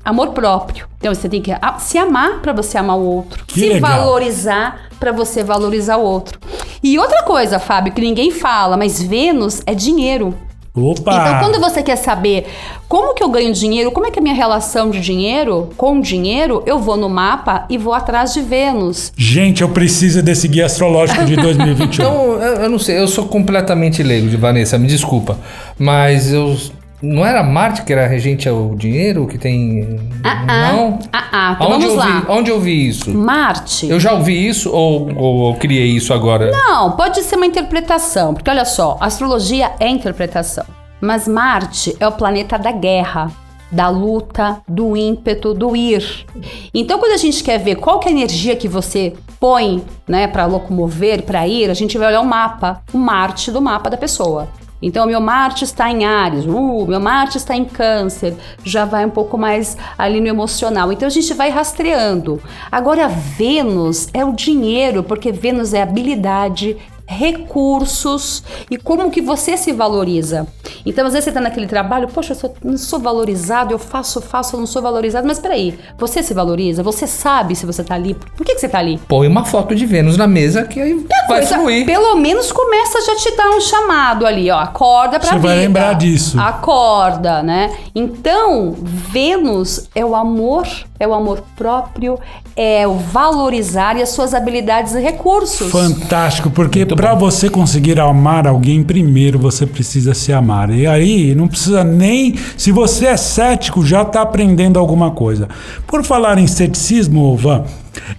amor 0.04 0.30
próprio. 0.30 0.86
Então, 0.98 1.14
você 1.14 1.28
tem 1.28 1.40
que 1.40 1.52
se 1.78 1.98
amar 1.98 2.40
para 2.40 2.52
você 2.52 2.78
amar 2.78 2.96
o 2.96 3.04
outro. 3.04 3.44
Que 3.46 3.60
se 3.60 3.68
legal. 3.68 3.98
valorizar 3.98 4.88
para 4.98 5.12
você 5.12 5.42
valorizar 5.42 5.96
o 5.96 6.02
outro. 6.02 6.38
E 6.82 6.98
outra 6.98 7.22
coisa, 7.22 7.58
Fábio, 7.58 7.92
que 7.92 8.00
ninguém 8.00 8.30
fala, 8.30 8.76
mas 8.76 9.02
Vênus 9.02 9.62
é 9.66 9.74
dinheiro. 9.74 10.34
Opa! 10.76 11.14
Então, 11.14 11.38
quando 11.38 11.60
você 11.60 11.84
quer 11.84 11.94
saber 11.94 12.46
como 12.88 13.14
que 13.14 13.22
eu 13.22 13.28
ganho 13.28 13.52
dinheiro, 13.52 13.92
como 13.92 14.06
é 14.06 14.10
que 14.10 14.18
é 14.18 14.20
a 14.20 14.22
minha 14.22 14.34
relação 14.34 14.90
de 14.90 15.00
dinheiro 15.00 15.70
com 15.76 16.00
dinheiro, 16.00 16.64
eu 16.66 16.80
vou 16.80 16.96
no 16.96 17.08
mapa 17.08 17.64
e 17.70 17.78
vou 17.78 17.94
atrás 17.94 18.34
de 18.34 18.42
Vênus. 18.42 19.12
Gente, 19.16 19.62
eu 19.62 19.68
preciso 19.68 20.20
desse 20.20 20.48
guia 20.48 20.66
astrológico 20.66 21.24
de 21.24 21.36
2021. 21.40 21.84
Então, 21.84 22.32
eu, 22.42 22.54
eu 22.62 22.70
não 22.70 22.78
sei, 22.80 22.98
eu 22.98 23.06
sou 23.06 23.26
completamente 23.26 24.02
leigo 24.02 24.28
de 24.28 24.36
Vanessa, 24.36 24.76
me 24.76 24.88
desculpa. 24.88 25.38
Mas 25.78 26.32
eu. 26.32 26.56
Não 27.04 27.24
era 27.24 27.42
Marte 27.42 27.82
que 27.82 27.92
era 27.92 28.06
regente 28.06 28.48
ao 28.48 28.74
dinheiro 28.74 29.26
que 29.26 29.36
tem. 29.36 30.00
Ah, 30.24 30.72
não? 30.72 30.98
Ah, 31.12 31.24
ah, 31.32 31.52
então 31.54 31.72
Onde 31.72 31.86
vamos 31.86 31.98
lá. 31.98 32.06
vi, 32.06 32.26
onde 32.28 32.50
eu 32.50 32.60
vi 32.60 32.88
isso? 32.88 33.10
Marte. 33.12 33.88
Eu 33.88 34.00
já 34.00 34.12
ouvi 34.12 34.48
isso 34.48 34.70
ou, 34.72 35.14
ou 35.16 35.52
eu 35.52 35.58
criei 35.58 35.88
isso 35.88 36.14
agora? 36.14 36.50
Não, 36.50 36.92
pode 36.92 37.22
ser 37.22 37.36
uma 37.36 37.46
interpretação, 37.46 38.32
porque 38.32 38.48
olha 38.48 38.64
só, 38.64 38.96
astrologia 39.00 39.72
é 39.78 39.88
interpretação. 39.88 40.64
Mas 41.00 41.28
Marte 41.28 41.94
é 42.00 42.08
o 42.08 42.12
planeta 42.12 42.58
da 42.58 42.72
guerra, 42.72 43.30
da 43.70 43.88
luta, 43.88 44.60
do 44.66 44.96
ímpeto, 44.96 45.52
do 45.52 45.76
ir. 45.76 46.24
Então, 46.72 46.98
quando 46.98 47.12
a 47.12 47.18
gente 47.18 47.42
quer 47.44 47.58
ver 47.58 47.76
qual 47.76 47.98
que 47.98 48.08
é 48.08 48.12
a 48.12 48.14
energia 48.14 48.56
que 48.56 48.68
você 48.68 49.12
põe, 49.38 49.84
né, 50.08 50.26
para 50.26 50.46
locomover, 50.46 51.22
para 51.22 51.46
ir, 51.46 51.68
a 51.68 51.74
gente 51.74 51.98
vai 51.98 52.08
olhar 52.08 52.20
o 52.20 52.26
mapa, 52.26 52.82
o 52.92 52.98
Marte 52.98 53.50
do 53.50 53.60
mapa 53.60 53.90
da 53.90 53.96
pessoa. 53.96 54.48
Então, 54.84 55.06
meu 55.06 55.18
Marte 55.18 55.64
está 55.64 55.90
em 55.90 56.04
Ares, 56.04 56.44
uh, 56.44 56.86
meu 56.86 57.00
Marte 57.00 57.38
está 57.38 57.56
em 57.56 57.64
Câncer, 57.64 58.34
já 58.62 58.84
vai 58.84 59.06
um 59.06 59.10
pouco 59.10 59.38
mais 59.38 59.78
ali 59.96 60.20
no 60.20 60.26
emocional. 60.26 60.92
Então, 60.92 61.06
a 61.08 61.10
gente 61.10 61.32
vai 61.32 61.48
rastreando. 61.48 62.38
Agora, 62.70 63.08
Vênus 63.08 64.08
é 64.12 64.22
o 64.22 64.32
dinheiro, 64.32 65.02
porque 65.02 65.32
Vênus 65.32 65.72
é 65.72 65.80
habilidade, 65.80 66.76
recursos 67.06 68.42
e 68.70 68.76
como 68.76 69.10
que 69.10 69.20
você 69.20 69.56
se 69.56 69.72
valoriza. 69.72 70.46
Então, 70.86 71.06
às 71.06 71.12
vezes 71.12 71.24
você 71.24 71.32
tá 71.32 71.40
naquele 71.40 71.66
trabalho, 71.66 72.08
poxa, 72.08 72.32
eu 72.32 72.36
sou- 72.36 72.54
não 72.62 72.76
sou 72.76 72.98
valorizado, 72.98 73.72
eu 73.72 73.78
faço, 73.78 74.20
faço, 74.20 74.56
eu 74.56 74.60
não 74.60 74.66
sou 74.66 74.82
valorizado. 74.82 75.26
Mas 75.26 75.38
peraí, 75.38 75.78
você 75.98 76.22
se 76.22 76.34
valoriza? 76.34 76.82
Você 76.82 77.06
sabe 77.06 77.54
se 77.56 77.64
você 77.66 77.82
tá 77.82 77.94
ali? 77.94 78.14
Por 78.14 78.44
que, 78.44 78.54
que 78.54 78.60
você 78.60 78.68
tá 78.68 78.78
ali? 78.78 78.98
Põe 79.08 79.26
uma 79.28 79.44
foto 79.44 79.74
de 79.74 79.86
Vênus 79.86 80.16
na 80.16 80.26
mesa 80.26 80.64
que 80.64 80.80
aí 80.80 80.94
vai 80.94 81.26
Coisa- 81.40 81.56
fluir. 81.58 81.86
Pelo 81.86 82.16
menos 82.16 82.52
começa 82.52 82.98
a 82.98 83.00
já 83.02 83.16
te 83.16 83.36
dar 83.36 83.50
um 83.50 83.60
chamado 83.60 84.26
ali, 84.26 84.50
ó. 84.50 84.58
Acorda 84.58 85.18
pra 85.18 85.28
Você 85.28 85.34
vida. 85.36 85.48
vai 85.48 85.56
lembrar 85.58 85.94
disso. 85.94 86.38
Acorda, 86.40 87.42
né? 87.42 87.74
Então, 87.94 88.74
Vênus 88.82 89.88
é 89.94 90.04
o 90.04 90.14
amor, 90.14 90.66
é 90.98 91.06
o 91.06 91.14
amor 91.14 91.42
próprio, 91.56 92.18
é 92.56 92.86
o 92.86 92.94
valorizar 92.94 93.96
e 93.96 94.02
as 94.02 94.10
suas 94.10 94.34
habilidades 94.34 94.94
e 94.94 95.00
recursos. 95.00 95.70
Fantástico, 95.70 96.50
porque 96.50 96.84
para 96.96 97.14
você 97.14 97.48
conseguir 97.48 97.98
amar 97.98 98.46
alguém, 98.46 98.82
primeiro 98.82 99.38
você 99.38 99.66
precisa 99.66 100.14
se 100.14 100.32
amar. 100.32 100.70
E 100.70 100.86
aí 100.86 101.34
não 101.34 101.48
precisa 101.48 101.82
nem. 101.82 102.34
Se 102.56 102.70
você 102.70 103.06
é 103.06 103.16
cético, 103.16 103.84
já 103.84 104.02
está 104.02 104.22
aprendendo 104.22 104.78
alguma 104.78 105.10
coisa. 105.10 105.48
Por 105.86 106.04
falar 106.04 106.38
em 106.38 106.46
ceticismo, 106.46 107.36
Van, 107.36 107.64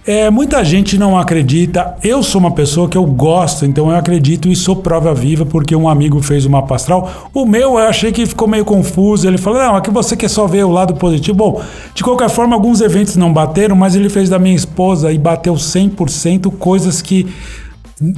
é, 0.06 0.30
muita 0.30 0.64
gente 0.64 0.98
não 0.98 1.18
acredita. 1.18 1.96
Eu 2.02 2.22
sou 2.22 2.40
uma 2.40 2.50
pessoa 2.50 2.88
que 2.88 2.96
eu 2.96 3.04
gosto, 3.04 3.64
então 3.64 3.90
eu 3.90 3.96
acredito 3.96 4.48
e 4.48 4.56
sou 4.56 4.76
prova 4.76 5.14
viva, 5.14 5.46
porque 5.46 5.74
um 5.74 5.88
amigo 5.88 6.22
fez 6.22 6.44
uma 6.44 6.64
astral. 6.74 7.30
O 7.32 7.44
meu 7.44 7.78
eu 7.78 7.78
achei 7.78 8.12
que 8.12 8.26
ficou 8.26 8.48
meio 8.48 8.64
confuso. 8.64 9.26
Ele 9.26 9.38
falou: 9.38 9.58
Não, 9.58 9.76
aqui 9.76 9.90
você 9.90 10.16
quer 10.16 10.28
só 10.28 10.46
ver 10.46 10.64
o 10.64 10.70
lado 10.70 10.94
positivo. 10.94 11.36
Bom, 11.36 11.62
de 11.94 12.02
qualquer 12.02 12.28
forma, 12.28 12.54
alguns 12.54 12.80
eventos 12.80 13.16
não 13.16 13.32
bateram, 13.32 13.76
mas 13.76 13.94
ele 13.94 14.08
fez 14.08 14.28
da 14.28 14.38
minha 14.38 14.56
esposa 14.56 15.12
e 15.12 15.18
bateu 15.18 15.54
100%, 15.54 16.52
coisas 16.58 17.00
que 17.00 17.26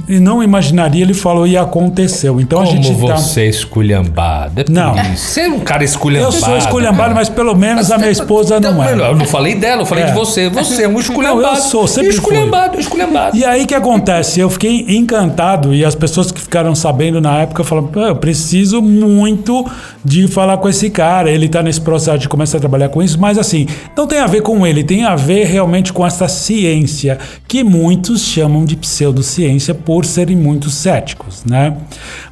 e 0.09 0.19
não 0.19 0.43
imaginaria, 0.43 1.01
ele 1.03 1.13
falou 1.13 1.47
e 1.47 1.55
aconteceu. 1.55 2.41
Então 2.41 2.59
a 2.61 2.65
Como 2.65 2.75
gente 2.83 2.89
tá. 3.07 3.15
você 3.15 3.41
é 3.43 3.45
esculhambado. 3.45 4.59
É 4.61 4.65
Não. 4.69 4.93
isso. 5.13 5.23
Você 5.29 5.41
é 5.41 5.47
um 5.47 5.59
cara 5.61 5.85
esculhambado. 5.85 6.35
Eu 6.35 6.39
sou 6.39 6.57
esculhambado, 6.57 6.97
cara. 7.03 7.15
mas 7.15 7.29
pelo 7.29 7.55
menos 7.55 7.89
a 7.89 7.97
minha 7.97 8.11
esposa 8.11 8.59
não 8.59 8.83
é. 8.83 8.91
Eu 8.93 9.15
não 9.15 9.25
falei 9.25 9.55
dela, 9.55 9.83
eu 9.83 9.85
falei 9.85 10.03
É. 10.03 10.07
de 10.07 10.13
você. 10.13 10.49
Você 10.49 10.83
é 10.83 10.87
um 10.87 10.99
esculhambado. 10.99 11.41
Não, 11.43 11.55
eu 11.55 11.61
sou, 11.61 11.87
sempre 11.87 12.09
Esculhambado, 12.09 12.77
esculhambado. 12.77 13.37
E 13.37 13.45
aí 13.45 13.65
que 13.65 13.73
acontece? 13.73 14.41
Eu 14.41 14.49
fiquei 14.49 14.85
encantado 14.89 15.73
e 15.73 15.85
as 15.85 15.95
pessoas 15.95 16.29
que 16.29 16.41
ficaram 16.41 16.75
sabendo 16.75 17.21
na 17.21 17.37
época 17.43 17.63
falaram: 17.63 17.87
"Pô, 17.87 18.01
eu 18.01 18.15
preciso 18.17 18.81
muito 18.81 19.65
de 20.03 20.27
falar 20.27 20.57
com 20.57 20.67
esse 20.67 20.89
cara. 20.89 21.31
Ele 21.31 21.47
tá 21.47 21.63
nesse 21.63 21.79
processo 21.79 22.17
de 22.19 22.27
começar 22.27 22.57
a 22.57 22.59
trabalhar 22.59 22.89
com 22.89 23.01
isso, 23.01 23.17
mas 23.17 23.37
assim, 23.37 23.65
não 23.95 24.05
tem 24.05 24.19
a 24.19 24.27
ver 24.27 24.41
com 24.41 24.67
ele, 24.67 24.83
tem 24.83 25.05
a 25.05 25.15
ver 25.15 25.45
realmente 25.45 25.93
com 25.93 26.05
essa 26.05 26.27
ciência 26.27 27.17
que 27.47 27.63
muitos 27.63 28.21
chamam 28.21 28.65
de 28.65 28.75
pseudociência 28.75 29.68
por 29.73 30.05
serem 30.05 30.35
muito 30.35 30.69
céticos, 30.69 31.43
né? 31.45 31.75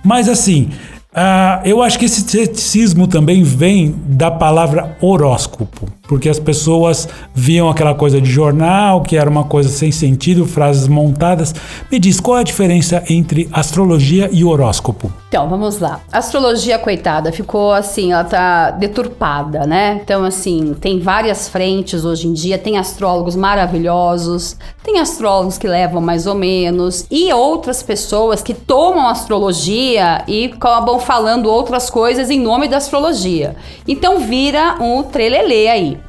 Mas 0.03 0.27
assim. 0.29 0.69
ah, 1.13 1.61
eu 1.65 1.81
acho 1.81 1.97
que 1.97 2.05
esse 2.05 2.21
ceticismo 2.21 3.07
também 3.07 3.41
vem 3.41 3.95
da 4.07 4.29
palavra 4.29 4.95
horóscopo, 5.01 5.89
porque 6.07 6.29
as 6.29 6.39
pessoas 6.39 7.09
viam 7.33 7.69
aquela 7.69 7.95
coisa 7.95 8.21
de 8.21 8.29
jornal, 8.29 9.01
que 9.01 9.17
era 9.17 9.29
uma 9.29 9.43
coisa 9.43 9.69
sem 9.69 9.91
sentido, 9.91 10.45
frases 10.45 10.87
montadas. 10.87 11.55
Me 11.91 11.97
diz, 11.97 12.19
qual 12.19 12.37
é 12.37 12.41
a 12.41 12.43
diferença 12.43 13.03
entre 13.09 13.49
astrologia 13.51 14.29
e 14.31 14.43
horóscopo? 14.43 15.11
Então, 15.29 15.49
vamos 15.49 15.79
lá. 15.79 15.99
A 16.09 16.19
astrologia, 16.19 16.79
coitada, 16.79 17.33
ficou 17.33 17.73
assim, 17.73 18.13
ela 18.13 18.23
tá 18.23 18.71
deturpada, 18.71 19.67
né? 19.67 19.99
Então, 20.01 20.23
assim, 20.23 20.73
tem 20.79 20.99
várias 20.99 21.49
frentes 21.49 22.05
hoje 22.05 22.27
em 22.27 22.33
dia, 22.33 22.57
tem 22.57 22.77
astrólogos 22.77 23.35
maravilhosos, 23.35 24.55
tem 24.81 24.99
astrólogos 24.99 25.57
que 25.57 25.67
levam 25.67 25.99
mais 25.99 26.27
ou 26.27 26.35
menos, 26.35 27.05
e 27.11 27.31
outras 27.33 27.83
pessoas 27.83 28.41
que 28.41 28.53
tomam 28.53 29.09
astrologia 29.09 30.23
e 30.29 30.45
acabam 30.45 30.97
falando 30.97 31.47
outras 31.47 31.89
coisas 31.89 32.29
em 32.29 32.39
nome 32.39 32.69
da 32.69 32.77
astrologia. 32.77 33.53
Então, 33.85 34.19
vira 34.19 34.77
um 34.79 35.03
trelelê 35.03 35.67
aí. 35.67 35.99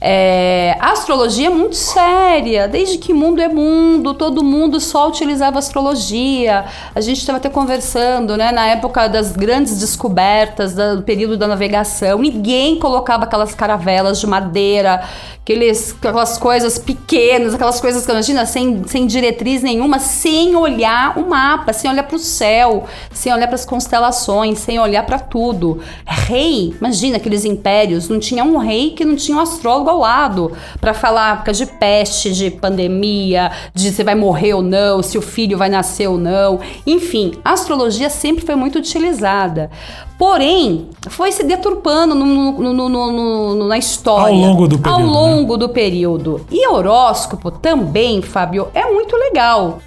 É, 0.00 0.76
astrologia 0.80 1.48
é 1.48 1.50
muito 1.50 1.74
séria, 1.74 2.68
desde 2.68 2.98
que 2.98 3.12
mundo 3.12 3.40
é 3.40 3.48
mundo, 3.48 4.14
todo 4.14 4.44
mundo 4.44 4.78
só 4.78 5.08
utilizava 5.08 5.58
astrologia. 5.58 6.66
A 6.94 7.00
gente 7.00 7.18
estava 7.18 7.38
até 7.38 7.48
conversando, 7.48 8.36
né, 8.36 8.52
na 8.52 8.66
época 8.66 9.08
das 9.08 9.32
grandes 9.32 9.80
descobertas, 9.80 10.74
do 10.74 11.02
período 11.02 11.36
da 11.36 11.48
navegação, 11.48 12.18
ninguém 12.18 12.78
colocava 12.78 13.24
aquelas 13.24 13.54
caravelas 13.54 14.20
de 14.20 14.26
madeira, 14.26 15.02
aqueles, 15.40 15.96
aquelas 15.98 16.38
coisas 16.38 16.78
pequenas, 16.78 17.54
aquelas 17.54 17.80
coisas 17.80 18.06
que 18.06 18.12
imagina, 18.12 18.46
sem, 18.46 18.84
sem 18.86 19.06
diretriz 19.06 19.62
nenhuma, 19.62 19.98
sem 19.98 20.54
olhar 20.54 21.18
o 21.18 21.28
mapa, 21.28 21.72
sem 21.72 21.90
olhar 21.90 22.04
para 22.04 22.16
o 22.16 22.20
céu, 22.20 22.84
sem 23.10 23.32
olhar 23.32 23.46
para 23.46 23.56
as 23.56 23.64
constelações, 23.64 24.58
sem 24.60 24.78
olhar 24.78 25.04
para 25.04 25.18
tudo. 25.18 25.80
Rei, 26.06 26.74
imagina 26.78 27.16
aqueles 27.16 27.44
impérios, 27.44 28.08
não 28.08 28.20
tinha 28.20 28.44
um 28.44 28.58
rei 28.58 28.90
que 28.90 29.04
não 29.04 29.16
tinha 29.16 29.36
um 29.36 29.40
astrólogo 29.40 29.87
ao 29.88 29.98
lado 29.98 30.52
para 30.80 30.92
falar 30.94 31.42
de 31.44 31.66
peste, 31.66 32.32
de 32.32 32.50
pandemia, 32.50 33.50
de 33.74 33.90
se 33.90 34.02
vai 34.04 34.14
morrer 34.14 34.54
ou 34.54 34.62
não, 34.62 35.02
se 35.02 35.16
o 35.18 35.22
filho 35.22 35.56
vai 35.58 35.68
nascer 35.68 36.06
ou 36.08 36.18
não. 36.18 36.60
Enfim, 36.86 37.32
a 37.44 37.52
astrologia 37.52 38.10
sempre 38.10 38.44
foi 38.44 38.54
muito 38.54 38.78
utilizada. 38.78 39.70
Porém, 40.18 40.88
foi 41.10 41.30
se 41.30 41.44
deturpando 41.44 42.14
no- 42.14 42.52
no- 42.74 42.88
no- 42.88 43.64
na 43.68 43.78
história. 43.78 44.26
Ao 44.34 44.34
longo 44.34 44.66
do 44.66 44.78
período, 44.78 45.00
Ao 45.00 45.06
né? 45.06 45.12
longo 45.12 45.56
do 45.56 45.68
período. 45.68 46.46
E 46.50 46.66
horóscopo 46.66 47.50
também, 47.50 48.20
Fábio, 48.20 48.68
é 48.74 48.84
muito 48.86 49.14
legal. 49.16 49.78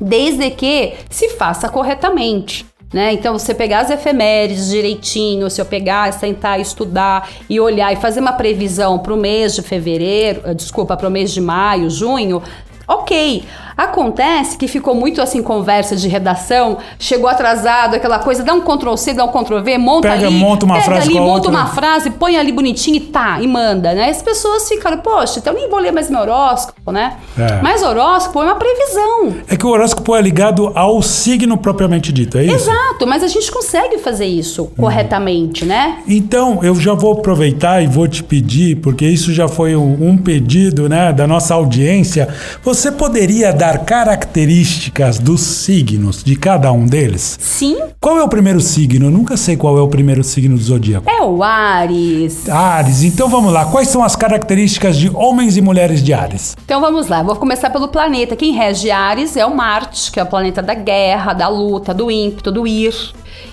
Desde 0.00 0.50
que 0.50 0.94
se 1.10 1.28
faça 1.30 1.68
corretamente. 1.68 2.66
Né? 2.92 3.12
Então, 3.12 3.38
você 3.38 3.54
pegar 3.54 3.80
as 3.80 3.90
efemérides 3.90 4.68
direitinho, 4.70 5.48
se 5.48 5.60
eu 5.60 5.64
pegar, 5.64 6.12
sentar, 6.12 6.58
estudar 6.58 7.28
e 7.48 7.60
olhar 7.60 7.92
e 7.92 7.96
fazer 7.96 8.18
uma 8.18 8.32
previsão 8.32 8.98
para 8.98 9.14
o 9.14 9.16
mês 9.16 9.54
de 9.54 9.62
fevereiro, 9.62 10.42
eh, 10.44 10.54
desculpa, 10.54 10.96
para 10.96 11.06
o 11.06 11.10
mês 11.10 11.30
de 11.32 11.40
maio, 11.40 11.88
junho, 11.88 12.42
ok. 12.88 13.44
Acontece 13.84 14.58
que 14.58 14.68
ficou 14.68 14.94
muito 14.94 15.22
assim, 15.22 15.42
conversa 15.42 15.96
de 15.96 16.06
redação, 16.08 16.78
chegou 16.98 17.28
atrasado, 17.28 17.94
aquela 17.96 18.18
coisa, 18.18 18.42
dá 18.42 18.52
um 18.52 18.60
Ctrl 18.60 18.94
C, 18.96 19.14
dá 19.14 19.24
um 19.24 19.28
Ctrl 19.28 19.60
V, 19.60 19.78
monta 19.78 20.08
Pega, 20.10 20.26
ali, 20.26 20.36
monta 20.36 20.64
uma 20.66 20.74
pega 20.74 20.86
frase 20.86 21.08
ali, 21.08 21.18
monta 21.18 21.32
outra. 21.32 21.50
uma 21.50 21.66
frase, 21.66 22.10
põe 22.10 22.36
ali 22.36 22.52
bonitinho 22.52 22.96
e 22.96 23.00
tá, 23.00 23.38
e 23.40 23.46
manda, 23.46 23.94
né? 23.94 24.10
As 24.10 24.20
pessoas 24.20 24.68
ficaram, 24.68 24.98
poxa, 24.98 25.38
então 25.38 25.54
nem 25.54 25.68
vou 25.68 25.78
ler 25.78 25.92
mais 25.92 26.10
meu 26.10 26.20
horóscopo, 26.20 26.92
né? 26.92 27.16
É. 27.38 27.60
Mas 27.62 27.82
horóscopo 27.82 28.42
é 28.42 28.44
uma 28.46 28.56
previsão. 28.56 29.34
É 29.48 29.56
que 29.56 29.64
o 29.66 29.70
horóscopo 29.70 30.14
é 30.14 30.20
ligado 30.20 30.72
ao 30.74 31.00
signo 31.02 31.56
propriamente 31.56 32.12
dito, 32.12 32.36
é 32.36 32.44
isso? 32.44 32.56
Exato, 32.70 33.06
mas 33.06 33.22
a 33.22 33.28
gente 33.28 33.50
consegue 33.50 33.98
fazer 33.98 34.26
isso 34.26 34.62
Uhum. 34.62 34.68
corretamente, 34.76 35.64
né? 35.64 35.98
Então, 36.06 36.60
eu 36.62 36.74
já 36.74 36.92
vou 36.94 37.12
aproveitar 37.14 37.82
e 37.82 37.86
vou 37.86 38.06
te 38.06 38.22
pedir, 38.22 38.76
porque 38.76 39.06
isso 39.06 39.32
já 39.32 39.48
foi 39.48 39.74
um, 39.74 39.96
um 40.10 40.18
pedido 40.18 40.88
né, 40.88 41.12
da 41.12 41.26
nossa 41.26 41.54
audiência. 41.54 42.28
Você 42.62 42.90
poderia 42.92 43.52
dar 43.52 43.69
características 43.78 45.18
dos 45.18 45.40
signos 45.40 46.22
de 46.22 46.36
cada 46.36 46.70
um 46.72 46.86
deles? 46.86 47.38
Sim, 47.40 47.78
Qual 48.00 48.18
é 48.18 48.22
o 48.22 48.28
primeiro 48.28 48.60
signo? 48.60 49.06
Eu 49.06 49.10
nunca 49.10 49.36
sei 49.36 49.56
qual 49.56 49.76
é 49.78 49.82
o 49.82 49.88
primeiro 49.88 50.22
signo 50.24 50.56
do 50.56 50.62
zodíaco. 50.62 51.08
é 51.10 51.22
o 51.22 51.42
Ares. 51.42 52.48
Ares. 52.48 53.02
Então 53.04 53.28
vamos 53.28 53.52
lá. 53.52 53.66
Quais 53.66 53.88
são 53.88 54.02
as 54.02 54.16
características 54.16 54.96
de 54.96 55.10
homens 55.14 55.56
e 55.56 55.60
mulheres 55.60 56.02
de 56.02 56.12
Ares? 56.12 56.56
Então 56.64 56.80
vamos 56.80 57.08
lá, 57.08 57.22
vou 57.22 57.36
começar 57.36 57.70
pelo 57.70 57.88
planeta. 57.88 58.34
Quem 58.36 58.52
rege 58.52 58.90
Ares 58.90 59.36
é 59.36 59.44
o 59.44 59.54
Marte, 59.54 60.10
que 60.10 60.18
é 60.18 60.22
o 60.22 60.26
planeta 60.26 60.62
da 60.62 60.74
guerra, 60.74 61.32
da 61.32 61.48
luta, 61.48 61.92
do 61.92 62.10
ímpeto, 62.10 62.50
do 62.50 62.66
ir. 62.66 62.94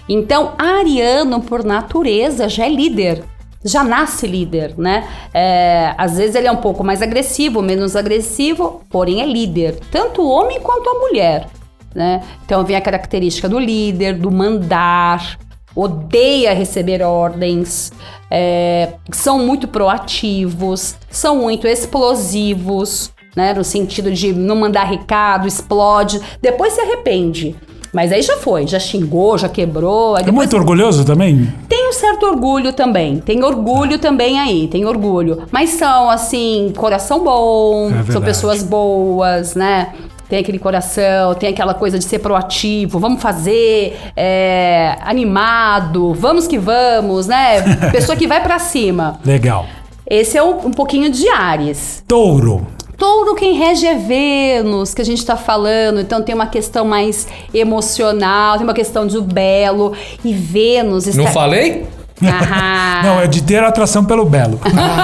Então, 0.10 0.52
Ariano, 0.58 1.42
por 1.42 1.64
natureza, 1.64 2.48
já 2.48 2.66
é 2.66 2.70
líder. 2.70 3.24
Já 3.64 3.84
nasce 3.84 4.28
líder, 4.28 4.76
né? 4.78 5.08
É, 5.34 5.94
às 5.98 6.18
vezes 6.18 6.36
ele 6.36 6.48
é 6.48 6.52
um 6.52 6.58
pouco 6.58 6.84
mais 6.84 7.02
agressivo, 7.02 7.62
menos 7.62 7.96
agressivo, 7.96 8.82
porém 8.90 9.22
é 9.22 9.26
líder. 9.26 9.80
Tanto 9.92 10.22
o 10.22 10.30
homem 10.30 10.60
quanto 10.62 10.90
a 10.90 11.00
mulher, 11.00 11.48
né? 11.94 12.24
Então 12.46 12.64
vem 12.64 12.76
a 12.76 12.82
característica 12.82 13.50
do 13.50 13.60
líder, 13.60 14.14
do 14.14 14.32
mandar, 14.32 15.38
odeia 15.76 16.54
receber 16.54 17.02
ordens, 17.02 17.92
é, 18.32 18.94
são 19.12 19.40
muito 19.40 19.68
proativos, 19.68 20.96
são 21.10 21.38
muito 21.38 21.68
explosivos, 21.68 23.12
né? 23.36 23.54
No 23.54 23.64
sentido 23.64 24.12
de 24.12 24.34
não 24.34 24.56
mandar 24.56 24.84
recado, 24.84 25.48
explode, 25.48 26.20
depois 26.42 26.74
se 26.74 26.82
arrepende. 26.82 27.56
Mas 27.94 28.12
aí 28.12 28.22
já 28.22 28.38
foi, 28.38 28.68
já 28.68 28.80
xingou, 28.80 29.38
já 29.38 29.50
quebrou. 29.50 30.18
É 30.18 30.32
muito 30.32 30.56
orgulhoso 30.56 31.06
também? 31.06 31.52
tem 31.68 31.90
um 31.90 31.94
certo 31.94 32.26
orgulho 32.26 32.74
também. 32.74 33.20
Tem 33.20 33.44
orgulho 33.44 33.98
também 33.98 34.40
aí, 34.40 34.68
tem 34.68 34.86
orgulho. 34.86 35.44
Mas 35.52 35.72
são, 35.72 36.10
assim, 36.10 36.74
coração 36.76 37.24
bom, 37.24 37.90
É 37.92 38.12
são 38.12 38.22
pessoas 38.22 38.62
boas, 38.62 39.56
né? 39.56 39.94
Tem 40.30 40.40
aquele 40.40 40.60
coração, 40.60 41.34
tem 41.36 41.50
aquela 41.50 41.74
coisa 41.74 41.98
de 41.98 42.04
ser 42.04 42.20
proativo, 42.20 43.00
vamos 43.00 43.22
fazer, 43.22 43.98
é, 44.16 44.98
animado, 45.02 46.14
vamos 46.14 46.48
que 46.48 46.58
vamos, 46.58 47.28
né? 47.28 47.62
Pessoa 47.92 48.18
que 48.18 48.28
vai 48.28 48.44
pra 48.44 48.60
cima. 48.60 49.20
Legal. 49.24 49.66
Esse 50.06 50.38
é 50.38 50.44
um, 50.44 50.68
um 50.68 50.72
pouquinho 50.72 51.10
de 51.10 51.30
Ares. 51.30 52.04
Touro. 52.06 52.68
Touro 52.98 53.36
quem 53.36 53.54
rege 53.54 53.86
é 53.86 53.96
Vênus, 53.96 54.94
que 54.94 55.02
a 55.02 55.06
gente 55.06 55.24
tá 55.24 55.38
falando, 55.38 56.00
então 56.00 56.22
tem 56.22 56.34
uma 56.34 56.48
questão 56.48 56.84
mais 56.84 57.28
emocional, 57.54 58.58
tem 58.58 58.64
uma 58.66 58.74
questão 58.74 59.06
do 59.06 59.22
belo. 59.22 59.94
E 60.26 60.34
Vênus 60.34 61.06
está. 61.06 61.22
Não 61.22 61.32
falei? 61.32 61.86
Não, 63.04 63.22
é 63.22 63.28
de 63.28 63.44
ter 63.44 63.64
atração 63.64 64.04
pelo 64.04 64.26
belo. 64.26 64.60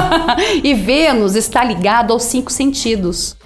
e 0.64 0.74
Vênus 0.74 1.36
está 1.36 1.64
ligado 1.64 2.12
aos 2.12 2.24
cinco 2.24 2.52
sentidos. 2.52 3.38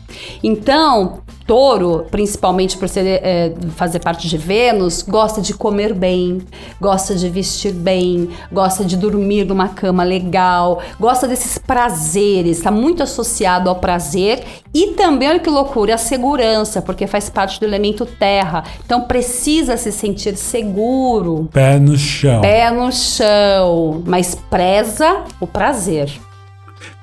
Então, 0.42 1.20
touro, 1.48 2.06
principalmente 2.12 2.77
por 2.77 2.89
ser, 2.89 3.06
é, 3.06 3.54
fazer 3.75 4.00
parte 4.00 4.27
de 4.27 4.38
Vênus, 4.38 5.01
gosta 5.01 5.42
de 5.42 5.54
comer 5.54 5.94
bem, 5.94 6.42
gosta 6.80 7.16
de 7.16 7.30
vestir 7.30 7.72
bem, 7.74 8.30
gosta 8.51 8.84
de 8.84 8.98
dormir 8.98 9.46
numa 9.46 9.70
cama 9.70 10.04
legal, 10.04 10.82
gosta 11.00 11.25
desses 11.27 11.58
prazeres, 11.58 12.58
está 12.58 12.70
muito 12.70 13.01
associado 13.01 13.70
ao 13.70 13.77
prazer 13.77 14.44
e 14.74 14.88
também, 14.88 15.30
olha 15.30 15.39
que 15.39 15.50
loucura, 15.50 15.96
a 15.96 15.98
segurança, 15.98 16.82
porque 16.82 17.08
faz 17.08 17.30
parte 17.30 17.60
do 17.60 17.66
elemento 17.66 18.06
terra. 18.06 18.66
Então 18.86 19.01
precisa 19.01 19.77
se 19.77 19.92
sentir 19.92 20.36
seguro, 20.36 21.50
Pé 21.54 21.80
no 21.80 21.98
chão. 21.98 22.42
pé 22.42 22.70
no 22.70 22.92
chão, 22.92 24.04
mas 24.06 24.36
preza 24.36 25.24
o 25.39 25.48
prazer. 25.48 26.12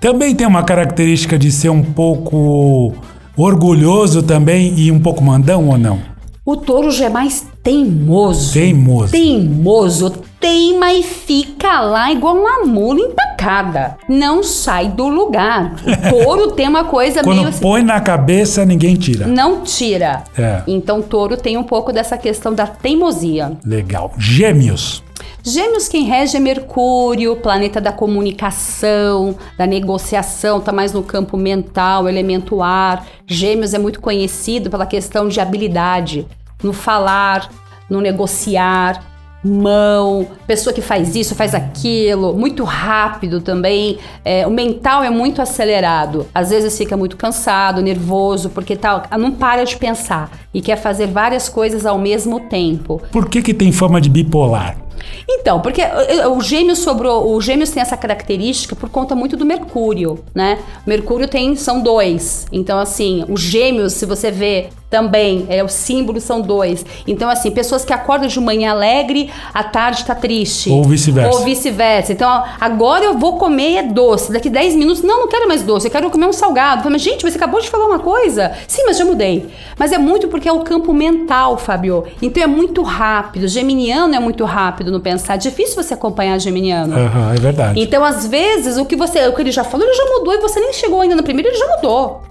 Também 0.00 0.34
tem 0.34 0.46
uma 0.46 0.62
característica 0.62 1.38
de 1.38 1.50
ser 1.50 1.70
um 1.70 1.82
pouco 1.82 2.92
orgulhoso 3.36 4.22
também 4.22 4.74
e 4.76 4.90
um 4.90 5.00
pouco 5.00 5.22
mandão 5.22 5.68
ou 5.68 5.78
não? 5.78 6.14
O 6.46 6.56
touro 6.56 6.90
já 6.90 7.06
é 7.06 7.08
mais 7.08 7.46
teimoso. 7.62 8.52
Teimoso. 8.52 9.12
Teimoso, 9.12 10.10
teima 10.38 10.92
e 10.92 11.02
fica 11.02 11.80
lá 11.80 12.12
igual 12.12 12.36
uma 12.36 12.66
mula 12.66 13.00
empacada. 13.00 13.96
Não 14.06 14.42
sai 14.42 14.88
do 14.88 15.08
lugar. 15.08 15.74
O 15.86 16.10
touro 16.10 16.50
tem 16.52 16.68
uma 16.68 16.84
coisa 16.84 17.22
meio 17.22 17.36
Quando 17.36 17.48
assim. 17.48 17.60
põe 17.60 17.82
na 17.82 17.98
cabeça, 17.98 18.64
ninguém 18.66 18.94
tira. 18.94 19.26
Não 19.26 19.62
tira. 19.62 20.24
É. 20.36 20.62
Então, 20.66 21.00
touro 21.00 21.38
tem 21.38 21.56
um 21.56 21.64
pouco 21.64 21.92
dessa 21.92 22.18
questão 22.18 22.52
da 22.52 22.66
teimosia. 22.66 23.52
Legal. 23.64 24.12
Gêmeos. 24.18 25.03
Gêmeos 25.42 25.88
quem 25.88 26.04
rege 26.04 26.36
é 26.36 26.40
Mercúrio, 26.40 27.36
planeta 27.36 27.80
da 27.80 27.92
comunicação, 27.92 29.36
da 29.58 29.66
negociação, 29.66 30.60
tá 30.60 30.72
mais 30.72 30.92
no 30.92 31.02
campo 31.02 31.36
mental, 31.36 32.08
elemento 32.08 32.62
ar. 32.62 33.06
Gêmeos 33.26 33.74
é 33.74 33.78
muito 33.78 34.00
conhecido 34.00 34.70
pela 34.70 34.86
questão 34.86 35.28
de 35.28 35.40
habilidade 35.40 36.26
no 36.62 36.72
falar, 36.72 37.50
no 37.90 38.00
negociar, 38.00 39.02
mão, 39.44 40.26
pessoa 40.46 40.72
que 40.72 40.80
faz 40.80 41.14
isso, 41.14 41.34
faz 41.34 41.54
aquilo, 41.54 42.34
muito 42.34 42.64
rápido 42.64 43.40
também. 43.40 43.98
É, 44.24 44.46
o 44.46 44.50
mental 44.50 45.04
é 45.04 45.10
muito 45.10 45.42
acelerado. 45.42 46.26
Às 46.34 46.50
vezes 46.50 46.76
fica 46.76 46.96
muito 46.96 47.16
cansado, 47.16 47.82
nervoso, 47.82 48.48
porque 48.48 48.74
tá, 48.74 49.06
não 49.18 49.32
para 49.32 49.64
de 49.64 49.76
pensar 49.76 50.30
e 50.52 50.62
quer 50.62 50.76
fazer 50.76 51.08
várias 51.08 51.48
coisas 51.48 51.84
ao 51.84 51.98
mesmo 51.98 52.40
tempo. 52.40 53.02
Por 53.12 53.28
que, 53.28 53.42
que 53.42 53.52
tem 53.52 53.70
fama 53.70 54.00
de 54.00 54.08
bipolar? 54.08 54.83
Então, 55.28 55.60
porque 55.60 55.80
eh, 55.80 56.26
o 56.28 56.40
Gêmeos 56.40 56.78
sobrou, 56.78 57.32
o 57.34 57.40
Gêmeos 57.40 57.70
tem 57.70 57.80
essa 57.80 57.96
característica 57.96 58.74
por 58.76 58.88
conta 58.88 59.14
muito 59.14 59.36
do 59.36 59.44
Mercúrio, 59.44 60.24
né? 60.34 60.58
Mercúrio 60.86 61.28
tem 61.28 61.56
são 61.56 61.80
dois. 61.80 62.46
Então, 62.52 62.78
assim, 62.78 63.24
os 63.28 63.40
Gêmeos, 63.40 63.94
se 63.94 64.06
você 64.06 64.30
vê 64.30 64.68
também, 64.94 65.44
é 65.48 65.64
o 65.64 65.68
símbolo 65.68 66.20
são 66.20 66.40
dois. 66.40 66.86
Então, 67.04 67.28
assim, 67.28 67.50
pessoas 67.50 67.84
que 67.84 67.92
acordam 67.92 68.28
de 68.28 68.38
manhã 68.38 68.70
alegre, 68.70 69.28
à 69.52 69.64
tarde 69.64 70.04
tá 70.04 70.14
triste. 70.14 70.70
Ou 70.70 70.84
vice-versa. 70.84 71.36
Ou 71.36 71.44
vice-versa. 71.44 72.12
Então, 72.12 72.44
agora 72.60 73.04
eu 73.04 73.18
vou 73.18 73.36
comer 73.36 73.88
doce. 73.92 74.32
Daqui 74.32 74.48
10 74.48 74.76
minutos, 74.76 75.02
não, 75.02 75.22
não 75.22 75.28
quero 75.28 75.48
mais 75.48 75.62
doce, 75.62 75.88
eu 75.88 75.90
quero 75.90 76.08
comer 76.10 76.26
um 76.26 76.32
salgado. 76.32 76.88
Mas, 76.88 77.02
gente, 77.02 77.22
você 77.28 77.36
acabou 77.36 77.60
de 77.60 77.68
falar 77.68 77.86
uma 77.86 77.98
coisa? 77.98 78.52
Sim, 78.68 78.84
mas 78.86 78.96
já 78.96 79.04
mudei. 79.04 79.46
Mas 79.76 79.90
é 79.90 79.98
muito 79.98 80.28
porque 80.28 80.48
é 80.48 80.52
o 80.52 80.60
campo 80.60 80.94
mental, 80.94 81.58
Fábio. 81.58 82.04
Então 82.22 82.42
é 82.42 82.46
muito 82.46 82.82
rápido. 82.82 83.48
Geminiano 83.48 84.14
é 84.14 84.20
muito 84.20 84.44
rápido 84.44 84.83
no 84.90 85.00
pensar. 85.00 85.34
É 85.34 85.38
difícil 85.38 85.82
você 85.82 85.94
acompanhar 85.94 86.38
Geminiano. 86.38 86.96
Aham, 86.96 87.34
é 87.34 87.38
verdade. 87.38 87.80
Então, 87.80 88.04
às 88.04 88.26
vezes, 88.26 88.76
o 88.76 88.84
que 88.84 88.96
você, 88.96 89.26
o 89.28 89.34
que 89.34 89.42
ele 89.42 89.52
já 89.52 89.64
falou, 89.64 89.86
ele 89.86 89.96
já 89.96 90.04
mudou 90.18 90.34
e 90.34 90.38
você 90.38 90.60
nem 90.60 90.72
chegou 90.72 91.00
ainda 91.00 91.16
no 91.16 91.22
primeiro, 91.22 91.50
ele 91.50 91.58
já 91.58 91.76
mudou. 91.76 92.22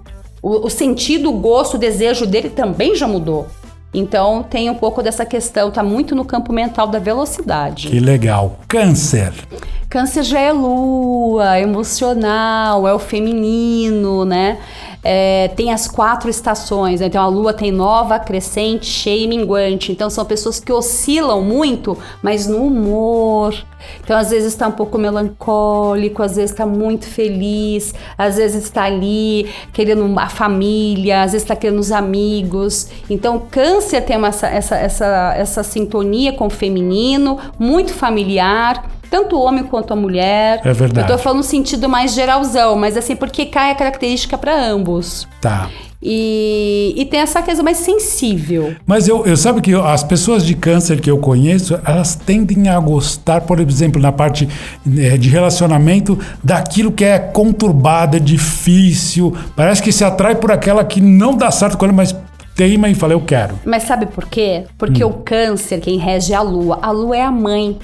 O, 0.42 0.68
o 0.68 0.70
sentido, 0.70 1.30
o 1.30 1.34
gosto, 1.34 1.76
o 1.76 1.78
desejo 1.78 2.26
dele 2.26 2.50
também 2.50 2.96
já 2.96 3.08
mudou. 3.08 3.48
Então, 3.94 4.44
tem 4.44 4.70
um 4.70 4.76
pouco 4.76 5.04
dessa 5.04 5.24
questão, 5.26 5.70
tá 5.70 5.84
muito 5.84 6.16
no 6.16 6.26
campo 6.26 6.52
mental 6.52 6.88
da 6.88 6.98
velocidade. 6.98 7.90
Que 7.90 8.00
legal. 8.00 8.58
Câncer. 8.68 9.32
Câncer 9.88 10.24
já 10.24 10.40
é 10.40 10.52
lua, 10.52 11.60
emocional, 11.60 12.88
é 12.88 12.94
o 12.94 12.98
feminino, 12.98 14.26
né? 14.26 14.58
É, 15.04 15.50
tem 15.50 15.74
as 15.74 15.88
quatro 15.88 16.30
estações, 16.30 17.02
né? 17.02 17.08
então 17.08 17.22
a 17.22 17.28
lua 17.28 17.54
tem 17.54 17.72
nova, 17.72 18.18
crescente, 18.20 18.86
cheia 18.86 19.26
e 19.26 19.28
minguante. 19.28 19.92
Então 19.92 20.10
são 20.10 20.24
pessoas 20.24 20.60
que 20.60 20.72
oscilam 20.72 21.42
muito, 21.42 21.98
mas 22.22 22.48
no 22.48 22.66
humor. 22.66 23.54
Então 24.02 24.18
às 24.18 24.30
vezes 24.30 24.54
está 24.54 24.68
um 24.68 24.72
pouco 24.72 24.98
melancólico, 24.98 26.24
às 26.24 26.38
vezes 26.38 26.52
está 26.52 26.66
muito 26.66 27.06
feliz, 27.06 27.94
às 28.18 28.38
vezes 28.38 28.64
está 28.64 28.84
ali 28.84 29.50
querendo 29.74 30.18
a 30.18 30.30
família, 30.30 31.22
às 31.22 31.34
vezes 31.34 31.44
está 31.44 31.56
querendo 31.56 31.80
os 31.80 31.92
amigos. 31.92 32.90
Então 33.10 33.42
câncer 33.52 34.02
tem 34.02 34.16
essa, 34.26 34.48
essa, 34.48 34.76
essa, 34.78 35.34
essa 35.36 35.64
sintonia 35.64 36.32
com 36.32 36.48
o 36.48 36.50
feminino, 36.50 37.38
muito 37.60 37.94
familiar 37.94 38.93
tanto 39.14 39.36
o 39.36 39.44
homem 39.44 39.64
quanto 39.64 39.94
a 39.94 39.96
mulher. 39.96 40.60
É 40.66 40.74
verdade. 40.74 41.08
Eu 41.12 41.16
tô 41.16 41.22
falando 41.22 41.38
no 41.38 41.44
sentido 41.44 41.88
mais 41.88 42.16
geralzão, 42.16 42.76
mas 42.76 42.98
assim, 42.98 43.16
porque 43.16 43.46
cai 43.46 43.70
a 43.70 43.76
característica 43.76 44.36
para 44.40 44.60
ambos. 44.60 45.28
Tá. 45.40 45.70
E, 46.02 46.96
e 46.98 47.06
tem 47.06 47.20
essa 47.20 47.44
coisa 47.44 47.62
mais 47.62 47.78
sensível. 47.78 48.76
Mas 48.88 49.08
eu, 49.08 49.24
eu 49.28 49.38
sabe 49.38 49.62
que 49.62 49.70
eu- 49.70 49.86
as 49.86 50.04
pessoas 50.04 50.44
de 50.44 50.56
câncer 50.56 51.00
que 51.00 51.12
eu 51.12 51.20
conheço, 51.20 51.80
elas 51.86 52.16
tendem 52.16 52.68
a 52.70 52.80
gostar, 52.80 53.42
por 53.42 53.60
exemplo, 53.60 54.02
na 54.02 54.12
parte 54.12 54.50
eh, 54.98 55.16
de 55.16 55.30
relacionamento, 55.30 56.18
daquilo 56.44 56.92
que 56.92 57.06
é 57.06 57.20
conturbado, 57.20 58.18
é 58.18 58.20
difícil. 58.20 59.38
Parece 59.56 59.82
que 59.84 59.92
se 59.92 60.04
atrai 60.04 60.34
por 60.36 60.52
aquela 60.52 60.84
que 60.84 61.00
não 61.00 61.38
dá 61.38 61.52
certo 61.52 61.78
com 61.78 61.86
ela, 61.86 61.94
mas 61.94 62.16
teima 62.56 62.88
e 62.90 62.96
fala, 62.96 63.14
eu 63.14 63.22
quero. 63.22 63.60
Mas 63.66 63.84
sabe 63.84 64.06
por 64.06 64.26
quê? 64.26 64.66
Porque 64.78 65.04
o 65.04 65.10
câncer, 65.12 65.80
quem 65.80 65.98
rege 65.98 66.34
é 66.34 66.36
a 66.36 66.42
lua. 66.42 66.80
A 66.82 66.92
lua 66.92 67.18
é 67.18 67.22
a 67.22 67.32
mãe. 67.32 67.78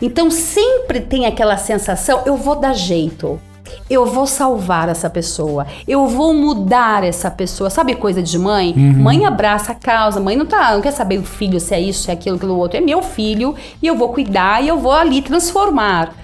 Então 0.00 0.30
sempre 0.30 1.00
tem 1.00 1.26
aquela 1.26 1.56
sensação: 1.56 2.22
eu 2.26 2.36
vou 2.36 2.56
dar 2.56 2.72
jeito. 2.72 3.40
Eu 3.88 4.04
vou 4.04 4.26
salvar 4.26 4.88
essa 4.88 5.08
pessoa. 5.08 5.66
Eu 5.86 6.08
vou 6.08 6.34
mudar 6.34 7.04
essa 7.04 7.30
pessoa. 7.30 7.70
Sabe 7.70 7.94
coisa 7.94 8.20
de 8.20 8.36
mãe? 8.38 8.74
Mãe 8.76 9.24
abraça 9.24 9.72
a 9.72 9.74
causa. 9.74 10.18
Mãe 10.18 10.34
não 10.34 10.46
tá, 10.46 10.74
não 10.74 10.80
quer 10.80 10.90
saber 10.90 11.18
o 11.18 11.24
filho 11.24 11.60
se 11.60 11.74
é 11.74 11.80
isso, 11.80 12.02
se 12.02 12.10
é 12.10 12.14
aquilo, 12.14 12.36
aquilo 12.36 12.56
outro. 12.56 12.78
É 12.78 12.80
meu 12.80 13.00
filho 13.00 13.54
e 13.80 13.86
eu 13.86 13.96
vou 13.96 14.08
cuidar 14.08 14.62
e 14.62 14.68
eu 14.68 14.78
vou 14.78 14.92
ali 14.92 15.22
transformar. 15.22 16.14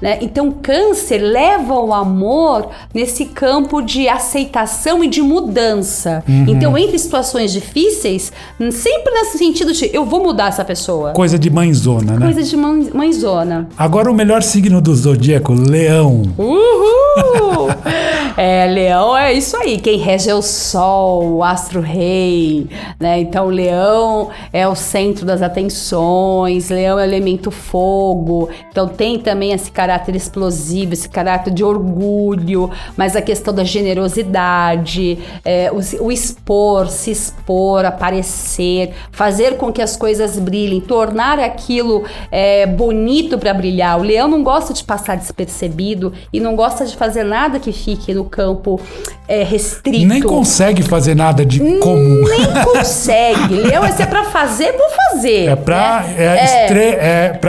Né? 0.00 0.18
Então, 0.20 0.50
câncer 0.50 1.18
leva 1.18 1.74
o 1.74 1.92
amor 1.92 2.68
nesse 2.92 3.26
campo 3.26 3.80
de 3.80 4.08
aceitação 4.08 5.02
e 5.02 5.08
de 5.08 5.22
mudança. 5.22 6.22
Então, 6.46 6.76
entre 6.76 6.98
situações 6.98 7.52
difíceis, 7.52 8.32
sempre 8.70 9.12
nesse 9.12 9.38
sentido 9.38 9.72
de 9.72 9.90
eu 9.92 10.04
vou 10.04 10.22
mudar 10.22 10.48
essa 10.48 10.64
pessoa. 10.64 11.12
Coisa 11.12 11.38
de 11.38 11.50
mãezona, 11.50 12.18
né? 12.18 12.26
Coisa 12.26 12.42
de 12.42 12.56
mãe, 12.56 12.90
mãezona. 12.92 13.68
Agora 13.76 14.10
o 14.10 14.14
melhor 14.14 14.42
signo 14.42 14.80
do 14.80 14.94
zodíaco, 14.94 15.52
leão. 15.52 16.22
Uhul! 16.38 17.68
É, 18.36 18.66
leão 18.66 19.16
é 19.16 19.32
isso 19.32 19.56
aí. 19.56 19.78
Quem 19.78 19.96
rege 19.96 20.28
é 20.28 20.34
o 20.34 20.42
sol, 20.42 21.36
o 21.36 21.42
astro-rei, 21.42 22.68
né? 23.00 23.18
Então, 23.18 23.46
leão 23.46 24.28
é 24.52 24.68
o 24.68 24.74
centro 24.74 25.24
das 25.24 25.40
atenções, 25.40 26.68
leão 26.68 26.98
é 26.98 27.02
o 27.02 27.04
elemento 27.04 27.50
fogo. 27.50 28.50
Então, 28.70 28.86
tem 28.86 29.18
também 29.18 29.52
esse 29.52 29.70
caráter 29.86 30.16
explosivo, 30.16 30.94
esse 30.94 31.08
caráter 31.08 31.52
de 31.52 31.62
orgulho, 31.62 32.68
mas 32.96 33.14
a 33.14 33.22
questão 33.22 33.54
da 33.54 33.62
generosidade, 33.62 35.18
é, 35.44 35.70
o, 35.70 36.04
o 36.06 36.10
expor, 36.10 36.88
se 36.88 37.12
expor, 37.12 37.84
aparecer, 37.84 38.92
fazer 39.12 39.56
com 39.56 39.70
que 39.72 39.80
as 39.80 39.96
coisas 39.96 40.38
brilhem, 40.40 40.80
tornar 40.80 41.38
aquilo 41.38 42.04
é, 42.32 42.66
bonito 42.66 43.38
para 43.38 43.54
brilhar. 43.54 43.98
O 44.00 44.02
leão 44.02 44.26
não 44.26 44.42
gosta 44.42 44.74
de 44.74 44.82
passar 44.82 45.16
despercebido 45.16 46.12
e 46.32 46.40
não 46.40 46.56
gosta 46.56 46.84
de 46.84 46.96
fazer 46.96 47.22
nada 47.22 47.60
que 47.60 47.70
fique 47.72 48.12
no 48.12 48.24
campo 48.24 48.80
é, 49.28 49.44
restrito. 49.44 50.06
Nem 50.06 50.20
consegue 50.20 50.82
fazer 50.82 51.14
nada 51.14 51.44
de 51.46 51.60
comum. 51.78 52.24
Nem 52.28 52.64
consegue. 52.64 53.54
Leão 53.54 53.84
é 53.84 53.92
se 53.92 54.02
é 54.02 54.06
pra 54.06 54.24
fazer, 54.24 54.72
vou 54.72 54.88
fazer. 55.12 55.48
É 55.48 55.56
pra, 55.56 56.00
né? 56.00 56.14
é, 56.18 56.44
estre- 56.64 56.96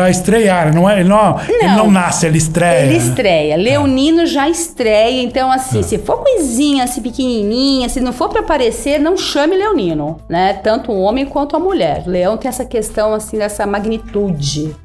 é 0.05 0.09
estrear, 0.11 0.73
não 0.73 0.87
é? 0.89 0.99
Ele 0.99 1.09
não, 1.09 1.39
ele 1.47 1.67
não 1.69 1.89
nasce, 1.89 2.26
ele 2.27 2.37
estreia. 2.37 2.85
Ele 2.85 2.97
estreia. 2.97 3.55
Leonino 3.55 4.25
já 4.25 4.49
estreia. 4.49 5.21
Então, 5.21 5.51
assim, 5.51 5.83
se 5.83 5.97
for 5.97 6.17
coisinha, 6.17 6.83
assim, 6.83 7.01
pequenininha, 7.01 7.89
se 7.89 7.99
não 7.99 8.13
for 8.13 8.29
pra 8.29 8.41
aparecer, 8.41 8.99
não 8.99 9.17
chame 9.17 9.55
Leonino, 9.55 10.17
né? 10.29 10.53
Tanto 10.53 10.91
o 10.91 10.99
homem 11.01 11.25
quanto 11.25 11.55
a 11.55 11.59
mulher. 11.59 12.03
Leão 12.05 12.37
tem 12.37 12.49
essa 12.49 12.65
questão, 12.65 13.13
assim, 13.13 13.37
dessa 13.37 13.65
magnitude. 13.65 14.75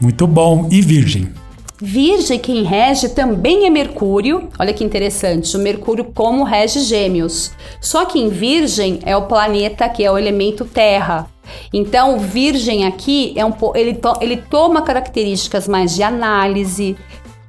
Muito 0.00 0.26
bom. 0.26 0.68
E 0.70 0.80
virgem? 0.80 1.28
Virgem, 1.78 2.38
quem 2.38 2.62
rege 2.62 3.10
também 3.10 3.66
é 3.66 3.70
Mercúrio. 3.70 4.48
Olha 4.58 4.72
que 4.72 4.82
interessante, 4.82 5.56
o 5.56 5.60
Mercúrio 5.60 6.04
como 6.14 6.42
rege 6.42 6.80
Gêmeos. 6.80 7.52
Só 7.80 8.06
que 8.06 8.18
em 8.18 8.28
Virgem 8.28 9.00
é 9.04 9.14
o 9.16 9.26
planeta 9.26 9.88
que 9.88 10.02
é 10.02 10.10
o 10.10 10.16
elemento 10.16 10.64
Terra. 10.64 11.28
Então, 11.72 12.18
Virgem 12.18 12.86
aqui 12.86 13.34
é 13.36 13.44
um 13.44 13.52
ele, 13.74 13.94
to- 13.94 14.18
ele 14.20 14.38
toma 14.38 14.82
características 14.82 15.68
mais 15.68 15.94
de 15.94 16.02
análise, 16.02 16.96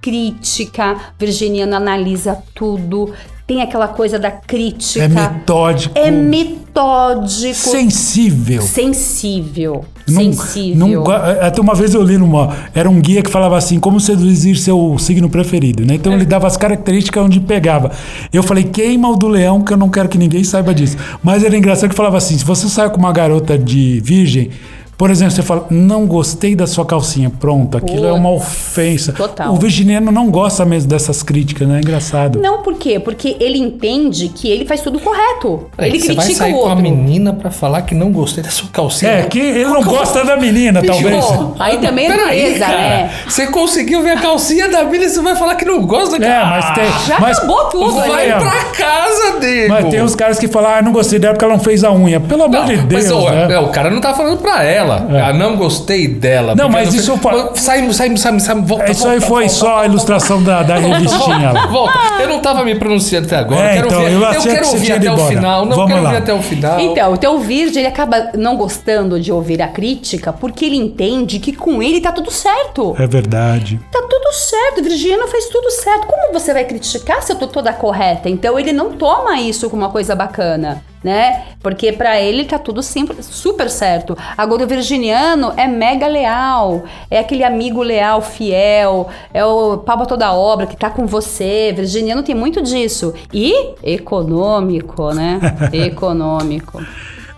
crítica. 0.02 0.98
Virginiano 1.18 1.76
analisa 1.76 2.44
tudo, 2.54 3.14
tem 3.48 3.62
aquela 3.62 3.88
coisa 3.88 4.20
da 4.20 4.30
crítica. 4.30 5.06
É 5.06 5.08
metódico. 5.08 5.98
É 5.98 6.12
metódico, 6.12 7.56
Sensível. 7.56 8.62
sensível, 8.62 9.86
Não- 10.08 10.22
sensível. 10.34 10.88
não 10.88 11.04
go- 11.04 11.12
até 11.12 11.60
uma 11.62 11.74
vez 11.74 11.94
eu 11.94 12.04
li 12.04 12.18
numa. 12.18 12.56
Era 12.76 12.90
um 12.90 13.00
guia 13.00 13.24
que 13.24 13.30
falava 13.32 13.58
assim: 13.58 13.80
como 13.80 14.00
seduzir 14.00 14.56
seu 14.58 14.96
signo 15.00 15.30
preferido, 15.30 15.86
né? 15.86 15.96
Então 15.96 16.12
ele 16.14 16.26
dava 16.26 16.46
as 16.46 16.58
características 16.58 17.24
onde 17.24 17.40
pegava. 17.40 17.92
Eu 18.32 18.44
falei: 18.44 18.64
queima 18.66 19.10
o 19.10 19.16
do 19.16 19.28
leão, 19.28 19.62
que 19.62 19.72
eu 19.74 19.78
não 19.78 19.90
quero 19.90 20.10
que 20.10 20.18
ninguém 20.18 20.44
saiba 20.44 20.74
disso. 20.74 20.98
Mas 21.24 21.44
era 21.44 21.58
engraçado 21.58 21.90
que 21.90 21.96
falava 21.96 22.18
assim: 22.18 22.38
se 22.38 22.44
você 22.46 22.68
sai 22.68 22.90
com 22.90 22.98
uma 22.98 23.12
garota 23.14 23.58
de 23.58 24.00
virgem. 24.04 24.50
Por 24.98 25.12
exemplo, 25.12 25.36
você 25.36 25.44
fala, 25.44 25.68
não 25.70 26.08
gostei 26.08 26.56
da 26.56 26.66
sua 26.66 26.84
calcinha. 26.84 27.30
Pronto, 27.40 27.78
aquilo 27.78 28.08
é 28.08 28.12
uma 28.12 28.32
ofensa. 28.32 29.14
Total. 29.14 29.54
O 29.54 29.58
virginiano 29.58 30.12
não 30.12 30.32
gosta 30.32 30.66
mesmo 30.66 30.90
dessas 30.90 31.22
críticas, 31.22 31.68
né? 31.68 31.78
É 31.78 31.80
engraçado. 31.82 32.40
Não, 32.42 32.64
por 32.64 32.74
quê? 32.74 33.00
Porque 33.00 33.38
ele 33.40 33.60
entende 33.60 34.30
que 34.30 34.50
ele 34.50 34.66
faz 34.66 34.82
tudo 34.82 35.00
correto. 35.00 35.68
Aí, 35.78 35.90
ele 35.90 36.00
você 36.00 36.14
vai 36.14 36.26
critica 36.26 36.46
sair 36.46 36.54
o 36.56 36.62
com 36.62 36.70
a 36.70 36.76
menina 36.76 37.32
pra 37.32 37.52
falar 37.52 37.84
que 37.84 37.94
não 37.94 38.12
gostei 38.12 38.44
da 38.44 38.50
sua 38.50 38.70
calcinha. 38.70 39.12
É, 39.12 39.22
que 39.24 39.38
ele 39.38 39.66
não 39.66 39.84
gosta 39.84 40.26
da 40.26 40.36
menina, 40.36 40.82
talvez. 40.82 41.24
Pô, 41.24 41.52
aí 41.60 41.78
também 41.78 42.08
é 42.08 42.58
cara. 42.58 42.78
né? 42.78 43.12
Você 43.28 43.46
conseguiu 43.48 44.02
ver 44.02 44.18
a 44.18 44.22
calcinha 44.22 44.68
da 44.68 44.84
menina 44.84 45.06
e 45.06 45.10
você 45.10 45.22
vai 45.22 45.36
falar 45.36 45.56
que 45.56 45.66
não 45.66 45.86
gosta 45.86 46.18
da 46.18 46.26
É, 46.28 46.44
mas 46.44 46.74
tem. 46.74 47.06
Já 47.08 47.20
mas, 47.20 47.38
acabou 47.38 47.66
tudo, 47.66 47.94
Vai 47.94 48.32
É. 48.32 48.36
pra 48.40 48.64
casa 48.76 49.40
dele. 49.40 49.68
Mas 49.70 49.86
tem 49.90 50.02
os 50.02 50.16
caras 50.16 50.40
que 50.40 50.48
falam, 50.48 50.72
ah, 50.72 50.82
não 50.82 50.92
gostei 50.92 51.20
dela 51.20 51.36
porque 51.36 51.46
ela 51.46 51.54
não 51.54 51.64
fez 51.64 51.84
a 51.84 51.92
unha. 51.92 52.20
Pelo 52.20 52.44
amor 52.46 52.66
de 52.66 52.78
Deus, 52.78 53.12
mas, 53.12 53.32
né? 53.36 53.54
é, 53.54 53.60
o 53.60 53.68
cara 53.70 53.92
não 53.92 54.02
tá 54.02 54.16
falando 54.16 54.40
pra 54.40 54.64
ela. 54.64 54.87
Ah, 54.96 55.34
não 55.34 55.56
gostei 55.56 56.08
dela. 56.08 56.56
Não, 56.56 56.70
mas 56.70 56.94
isso 56.94 57.12
eu 57.12 57.18
falo- 57.18 57.52
Sai, 57.56 57.92
sai, 57.94 58.16
sai, 58.18 58.40
sai, 58.40 58.62
volta. 58.62 58.92
Isso 58.92 59.08
aí 59.08 59.20
foi 59.20 59.44
volta, 59.48 59.50
só 59.50 59.80
a 59.80 59.86
ilustração 59.86 60.42
da, 60.44 60.64
da 60.64 60.76
revistinha 60.78 61.52
lá. 61.52 61.68
Volta. 61.68 61.98
Eu 62.22 62.28
não 62.30 62.40
tava 62.42 62.64
me 62.64 62.76
pronunciando 62.76 63.28
até 63.28 63.38
agora. 63.38 63.62
É, 63.62 63.70
eu 63.70 63.74
quero 63.76 63.88
então, 63.88 64.00
ouvir, 64.02 64.14
eu 64.14 64.22
eu 64.22 64.42
que 64.42 64.48
quero 64.48 64.66
você 64.66 64.76
ouvir 64.76 64.92
até 64.94 65.10
o 65.10 65.14
embora. 65.14 65.36
final. 65.36 65.66
Não, 65.66 65.76
Vamos 65.76 65.92
quero 65.92 66.04
lá. 66.04 66.10
ouvir 66.10 66.22
até 66.24 66.34
o 66.34 66.42
final. 66.42 66.80
Então, 66.80 67.36
o 67.36 67.40
Virgem 67.40 67.80
ele 67.84 67.88
acaba 67.88 68.32
não 68.36 68.56
gostando 68.58 69.20
de 69.20 69.32
ouvir 69.32 69.62
a 69.62 69.68
crítica 69.68 70.32
porque 70.34 70.66
ele 70.66 70.76
entende 70.78 71.40
que 71.40 71.54
com 71.54 71.82
ele 71.82 72.02
tá 72.02 72.12
tudo 72.12 72.32
certo. 72.32 72.96
É 73.00 73.08
verdade. 73.08 73.80
Tá 73.92 74.02
tudo 74.02 74.34
certo, 74.34 74.84
Virginiano 74.84 75.28
fez 75.28 75.46
tudo 75.50 75.70
certo. 75.72 76.08
Como 76.08 76.34
você 76.34 76.54
vai 76.54 76.64
criticar 76.66 77.22
se 77.22 77.32
eu 77.32 77.36
tô 77.38 77.48
toda 77.48 77.72
correta? 77.74 78.30
Então 78.30 78.60
ele 78.60 78.72
não 78.74 78.92
toma 78.94 79.40
isso 79.40 79.70
como 79.70 79.82
uma 79.84 79.92
coisa 79.92 80.16
bacana, 80.16 80.84
né? 81.08 81.46
Porque 81.62 81.94
pra 81.94 82.20
ele 82.20 82.44
tá 82.44 82.60
tudo 82.60 82.84
sempre 82.84 83.24
super 83.24 83.70
certo. 83.70 84.18
Agora 84.38 84.66
o 84.66 84.68
virginiano 84.68 85.54
é 85.56 85.66
mega 85.66 86.06
leal, 86.06 86.84
é 87.10 87.20
aquele 87.20 87.46
amigo 87.46 87.82
leal, 87.82 88.22
fiel, 88.22 89.08
é 89.34 89.44
o 89.46 89.78
pau 89.78 90.06
toda 90.06 90.34
obra 90.34 90.68
que 90.68 90.76
tá 90.76 90.90
com 90.90 91.08
você. 91.08 91.72
Virginiano 91.74 92.24
tem 92.24 92.36
muito 92.36 92.62
disso. 92.62 93.14
E 93.34 93.70
econômico, 93.82 95.14
né? 95.14 95.40
econômico. 95.72 96.84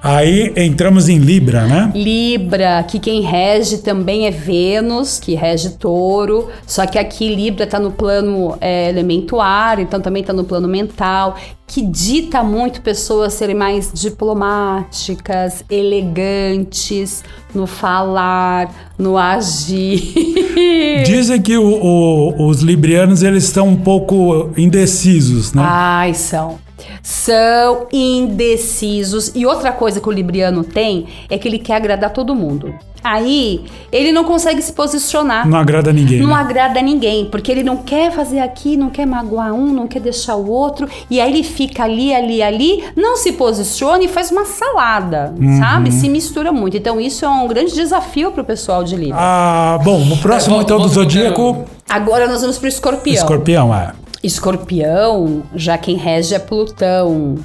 Aí 0.02 0.54
entramos 0.56 1.10
em 1.10 1.18
Libra, 1.18 1.66
né? 1.68 1.92
Libra, 1.94 2.82
que 2.84 3.00
quem 3.00 3.20
rege 3.22 3.80
também 3.80 4.26
é 4.28 4.32
Vênus, 4.32 5.20
que 5.20 5.36
rege 5.36 5.72
touro. 5.72 6.48
Só 6.66 6.86
que 6.86 6.98
aqui 6.98 7.36
Libra 7.36 7.68
tá 7.68 7.80
no 7.80 7.92
plano 7.92 8.56
é, 8.62 8.88
elemento 8.90 9.42
ar, 9.42 9.78
então 9.80 10.00
também 10.00 10.24
tá 10.24 10.32
no 10.32 10.46
plano 10.46 10.70
mental, 10.70 11.36
que 11.68 11.82
dita 11.82 12.42
muito 12.42 12.82
pessoas 12.82 13.34
serem 13.34 13.56
mais 13.56 13.92
diplomáticas, 13.94 15.66
elegantes 15.70 17.24
no 17.54 17.68
falar, 17.68 18.94
no 18.98 19.18
agir. 19.18 20.14
Dizem 21.06 21.42
que 21.42 21.58
o- 21.58 21.64
o- 21.84 22.48
os 22.48 22.62
librianos 22.62 23.22
eles 23.22 23.44
estão 23.44 23.68
um 23.68 23.76
pouco 23.76 24.50
indecisos, 24.58 25.54
né? 25.54 25.62
Ai, 25.66 26.14
são. 26.14 26.58
São 27.04 27.88
indecisos. 27.92 29.32
E 29.36 29.46
outra 29.46 29.72
coisa 29.72 30.00
que 30.00 30.08
o 30.08 30.12
Libriano 30.12 30.64
tem 30.64 31.08
é 31.30 31.38
que 31.38 31.48
ele 31.48 31.60
quer 31.60 31.76
agradar 31.76 32.12
todo 32.12 32.34
mundo. 32.36 32.74
Aí, 33.02 33.64
ele 33.94 34.12
não 34.12 34.26
consegue 34.26 34.62
se 34.62 34.74
posicionar. 34.74 35.48
Não 35.48 35.58
agrada 35.58 35.94
ninguém. 35.94 36.20
Não 36.20 36.30
né? 36.30 36.34
agrada 36.36 36.82
ninguém, 36.82 37.24
porque 37.26 37.50
ele 37.50 37.64
não 37.64 37.78
quer 37.78 38.12
fazer 38.12 38.40
aqui, 38.40 38.76
não 38.76 38.90
quer 38.90 39.06
magoar 39.08 39.54
um, 39.54 39.72
não 39.72 39.88
quer 39.88 40.02
deixar 40.02 40.36
o 40.36 40.50
outro, 40.52 40.86
e 41.10 41.22
aí 41.22 41.32
ele 41.32 41.42
fica 41.44 41.84
ali, 41.86 42.14
ali, 42.14 42.44
ali, 42.44 42.84
não 42.98 43.16
se 43.16 43.32
posiciona 43.34 44.04
e 44.04 44.10
faz 44.10 44.32
uma 44.32 44.44
salada, 44.44 45.34
Uhum. 45.40 45.60
sabe? 45.60 45.94
Se 45.94 46.10
mistura 46.10 46.52
muito. 46.52 46.76
Então 46.76 47.00
isso 47.00 47.24
é 47.24 47.30
um 47.30 47.48
grande 47.48 47.74
desafio 47.74 48.34
pro 48.34 48.44
pessoal 48.44 48.84
de 48.84 48.98
Libra. 48.98 49.16
Ah, 49.18 49.80
bom, 49.82 50.02
o 50.12 50.18
próximo 50.18 50.58
É, 50.58 50.62
então 50.64 50.76
do 50.78 50.84
volta- 50.90 50.96
Zodíaco, 50.96 51.66
Agora 51.88 52.28
nós 52.28 52.42
vamos 52.42 52.58
pro 52.60 52.68
escorpião. 52.68 53.16
Escorpião, 53.16 53.74
é. 53.74 53.94
Escorpião, 54.24 55.44
já 55.56 55.78
quem 55.78 55.96
rege 55.96 56.36
é 56.36 56.40
Plutão, 56.40 57.36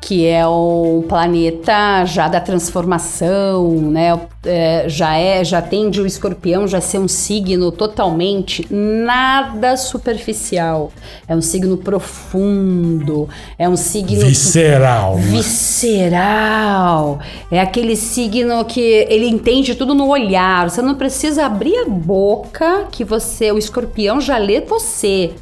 que 0.00 0.26
é 0.26 0.46
um 0.46 1.04
planeta 1.08 2.04
já 2.04 2.28
da 2.28 2.40
transformação, 2.40 3.68
né? 3.90 4.18
É, 4.46 4.88
já 4.88 5.16
é, 5.16 5.44
já 5.44 5.60
tende 5.60 6.00
o 6.00 6.06
Escorpião 6.06 6.68
já 6.68 6.80
ser 6.80 6.98
um 6.98 7.08
signo 7.08 7.72
totalmente 7.72 8.66
nada 8.70 9.76
superficial. 9.76 10.92
É 11.26 11.34
um 11.34 11.40
signo 11.40 11.76
profundo, 11.76 13.28
é 13.58 13.68
um 13.68 13.76
signo 13.76 14.24
Visceral. 14.26 15.16
né? 15.16 15.22
visceral. 15.22 17.18
É 17.50 17.60
aquele 17.60 17.96
signo 17.96 18.64
que 18.64 18.80
ele 18.80 19.26
entende 19.26 19.74
tudo 19.74 19.94
no 19.94 20.08
olhar. 20.08 20.70
Você 20.70 20.80
não 20.80 20.94
precisa 20.94 21.46
abrir 21.46 21.76
a 21.78 21.88
boca 21.88 22.86
que 22.90 23.04
você, 23.04 23.50
o 23.50 23.58
escorpião 23.58 24.20
já 24.20 24.38
lê 24.38 24.60
você. 24.60 25.32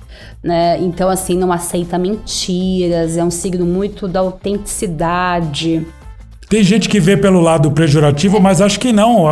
Né? 0.43 0.79
Então, 0.81 1.09
assim, 1.09 1.37
não 1.37 1.51
aceita 1.51 1.99
mentiras, 1.99 3.17
é 3.17 3.25
um 3.25 3.31
signo 3.31 3.65
muito 3.65 4.07
da 4.07 4.21
autenticidade. 4.21 5.87
Tem 6.49 6.63
gente 6.63 6.89
que 6.89 7.01
vê 7.01 7.17
pelo 7.17 7.41
lado 7.41 7.71
pejorativo, 7.71 8.41
mas 8.41 8.61
acho 8.61 8.79
que 8.79 8.93
não. 8.93 9.27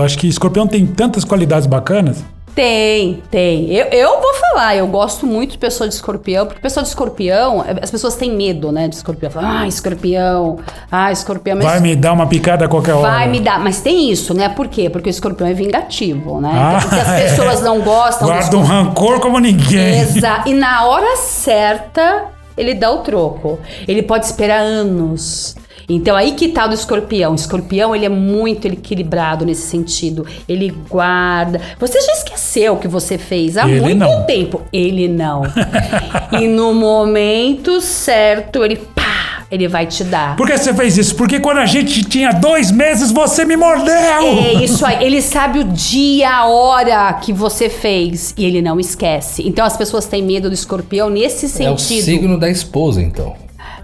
Acho 0.00 0.18
que 0.18 0.28
escorpião 0.28 0.66
tem 0.66 0.86
tantas 0.86 1.24
qualidades 1.24 1.66
bacanas. 1.66 2.22
Tem, 2.54 3.22
tem. 3.30 3.72
Eu, 3.72 3.86
eu 3.86 4.20
vou 4.20 4.34
falar, 4.34 4.74
eu 4.76 4.86
gosto 4.88 5.24
muito 5.24 5.52
de 5.52 5.58
pessoa 5.58 5.88
de 5.88 5.94
escorpião, 5.94 6.46
porque 6.46 6.60
pessoa 6.60 6.82
de 6.82 6.88
escorpião, 6.88 7.64
as 7.80 7.90
pessoas 7.90 8.16
têm 8.16 8.34
medo, 8.34 8.72
né, 8.72 8.88
de 8.88 8.96
escorpião. 8.96 9.30
Falam, 9.30 9.50
ah, 9.50 9.68
escorpião, 9.68 10.58
ah, 10.90 11.12
escorpião. 11.12 11.56
Mas 11.56 11.64
Vai 11.64 11.80
me 11.80 11.94
dar 11.94 12.12
uma 12.12 12.26
picada 12.26 12.64
a 12.64 12.68
qualquer 12.68 12.94
hora. 12.94 13.08
Vai 13.08 13.28
me 13.28 13.38
dar, 13.40 13.60
mas 13.60 13.80
tem 13.80 14.10
isso, 14.10 14.34
né? 14.34 14.48
Por 14.48 14.66
quê? 14.66 14.90
Porque 14.90 15.08
o 15.08 15.12
escorpião 15.12 15.48
é 15.48 15.54
vingativo, 15.54 16.40
né? 16.40 16.50
Ah, 16.52 16.78
Porque 16.82 16.96
as 17.00 17.08
é. 17.08 17.22
pessoas 17.28 17.62
não 17.62 17.80
gostam 17.82 18.26
Guarda 18.26 18.56
um 18.56 18.62
rancor 18.64 19.20
como 19.20 19.38
ninguém. 19.38 20.00
Exa- 20.00 20.42
E 20.44 20.52
na 20.52 20.84
hora 20.86 21.16
certa, 21.18 22.24
ele 22.56 22.74
dá 22.74 22.90
o 22.90 22.98
troco. 22.98 23.60
Ele 23.86 24.02
pode 24.02 24.26
esperar 24.26 24.60
anos. 24.60 25.54
Então 25.94 26.16
aí 26.16 26.32
que 26.32 26.48
tá 26.48 26.66
o 26.66 26.68
do 26.68 26.74
escorpião. 26.74 27.32
O 27.32 27.34
escorpião, 27.34 27.94
ele 27.94 28.06
é 28.06 28.08
muito 28.08 28.66
equilibrado 28.66 29.44
nesse 29.44 29.62
sentido. 29.62 30.26
Ele 30.48 30.72
guarda. 30.88 31.60
Você 31.78 32.00
já 32.00 32.12
esqueceu 32.12 32.74
o 32.74 32.76
que 32.76 32.88
você 32.88 33.18
fez 33.18 33.56
há 33.56 33.68
Ele 33.68 33.80
muito 33.80 33.98
não. 33.98 34.24
tempo. 34.24 34.62
Ele 34.72 35.08
não. 35.08 35.42
e 36.40 36.46
no 36.46 36.72
momento 36.74 37.80
certo, 37.80 38.64
ele 38.64 38.76
pá, 38.76 39.44
ele 39.50 39.66
vai 39.66 39.84
te 39.86 40.04
dar. 40.04 40.36
Por 40.36 40.46
que 40.46 40.56
você 40.56 40.72
fez 40.72 40.96
isso? 40.96 41.14
Porque 41.16 41.40
quando 41.40 41.58
a 41.58 41.66
gente 41.66 42.04
tinha 42.04 42.30
dois 42.32 42.70
meses, 42.70 43.10
você 43.10 43.44
me 43.44 43.56
mordeu! 43.56 43.92
É 43.92 44.54
isso 44.64 44.86
aí. 44.86 45.04
Ele 45.04 45.20
sabe 45.20 45.58
o 45.58 45.64
dia, 45.64 46.30
a 46.30 46.46
hora 46.46 47.12
que 47.14 47.32
você 47.32 47.68
fez 47.68 48.32
e 48.36 48.44
ele 48.44 48.62
não 48.62 48.78
esquece. 48.78 49.42
Então 49.46 49.64
as 49.64 49.76
pessoas 49.76 50.06
têm 50.06 50.22
medo 50.22 50.48
do 50.48 50.54
escorpião 50.54 51.10
nesse 51.10 51.46
É 51.64 51.70
o 51.70 51.76
sentido. 51.76 52.04
signo 52.04 52.38
da 52.38 52.48
esposa, 52.48 53.02
então. 53.02 53.34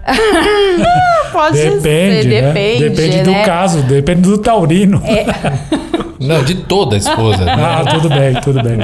Pode 1.31 1.57
Depende, 1.57 1.81
ser, 2.23 2.41
né? 2.41 2.41
depende, 2.53 2.89
Depende 2.89 3.23
do 3.23 3.31
né? 3.31 3.43
caso, 3.43 3.81
depende 3.83 4.21
do 4.21 4.37
taurino. 4.37 5.01
Não, 6.19 6.43
de 6.43 6.55
toda 6.55 6.95
a 6.95 6.97
esposa. 6.97 7.45
né? 7.45 7.53
Ah, 7.57 7.83
tudo 7.91 8.09
bem, 8.09 8.33
tudo 8.41 8.63
bem. 8.63 8.79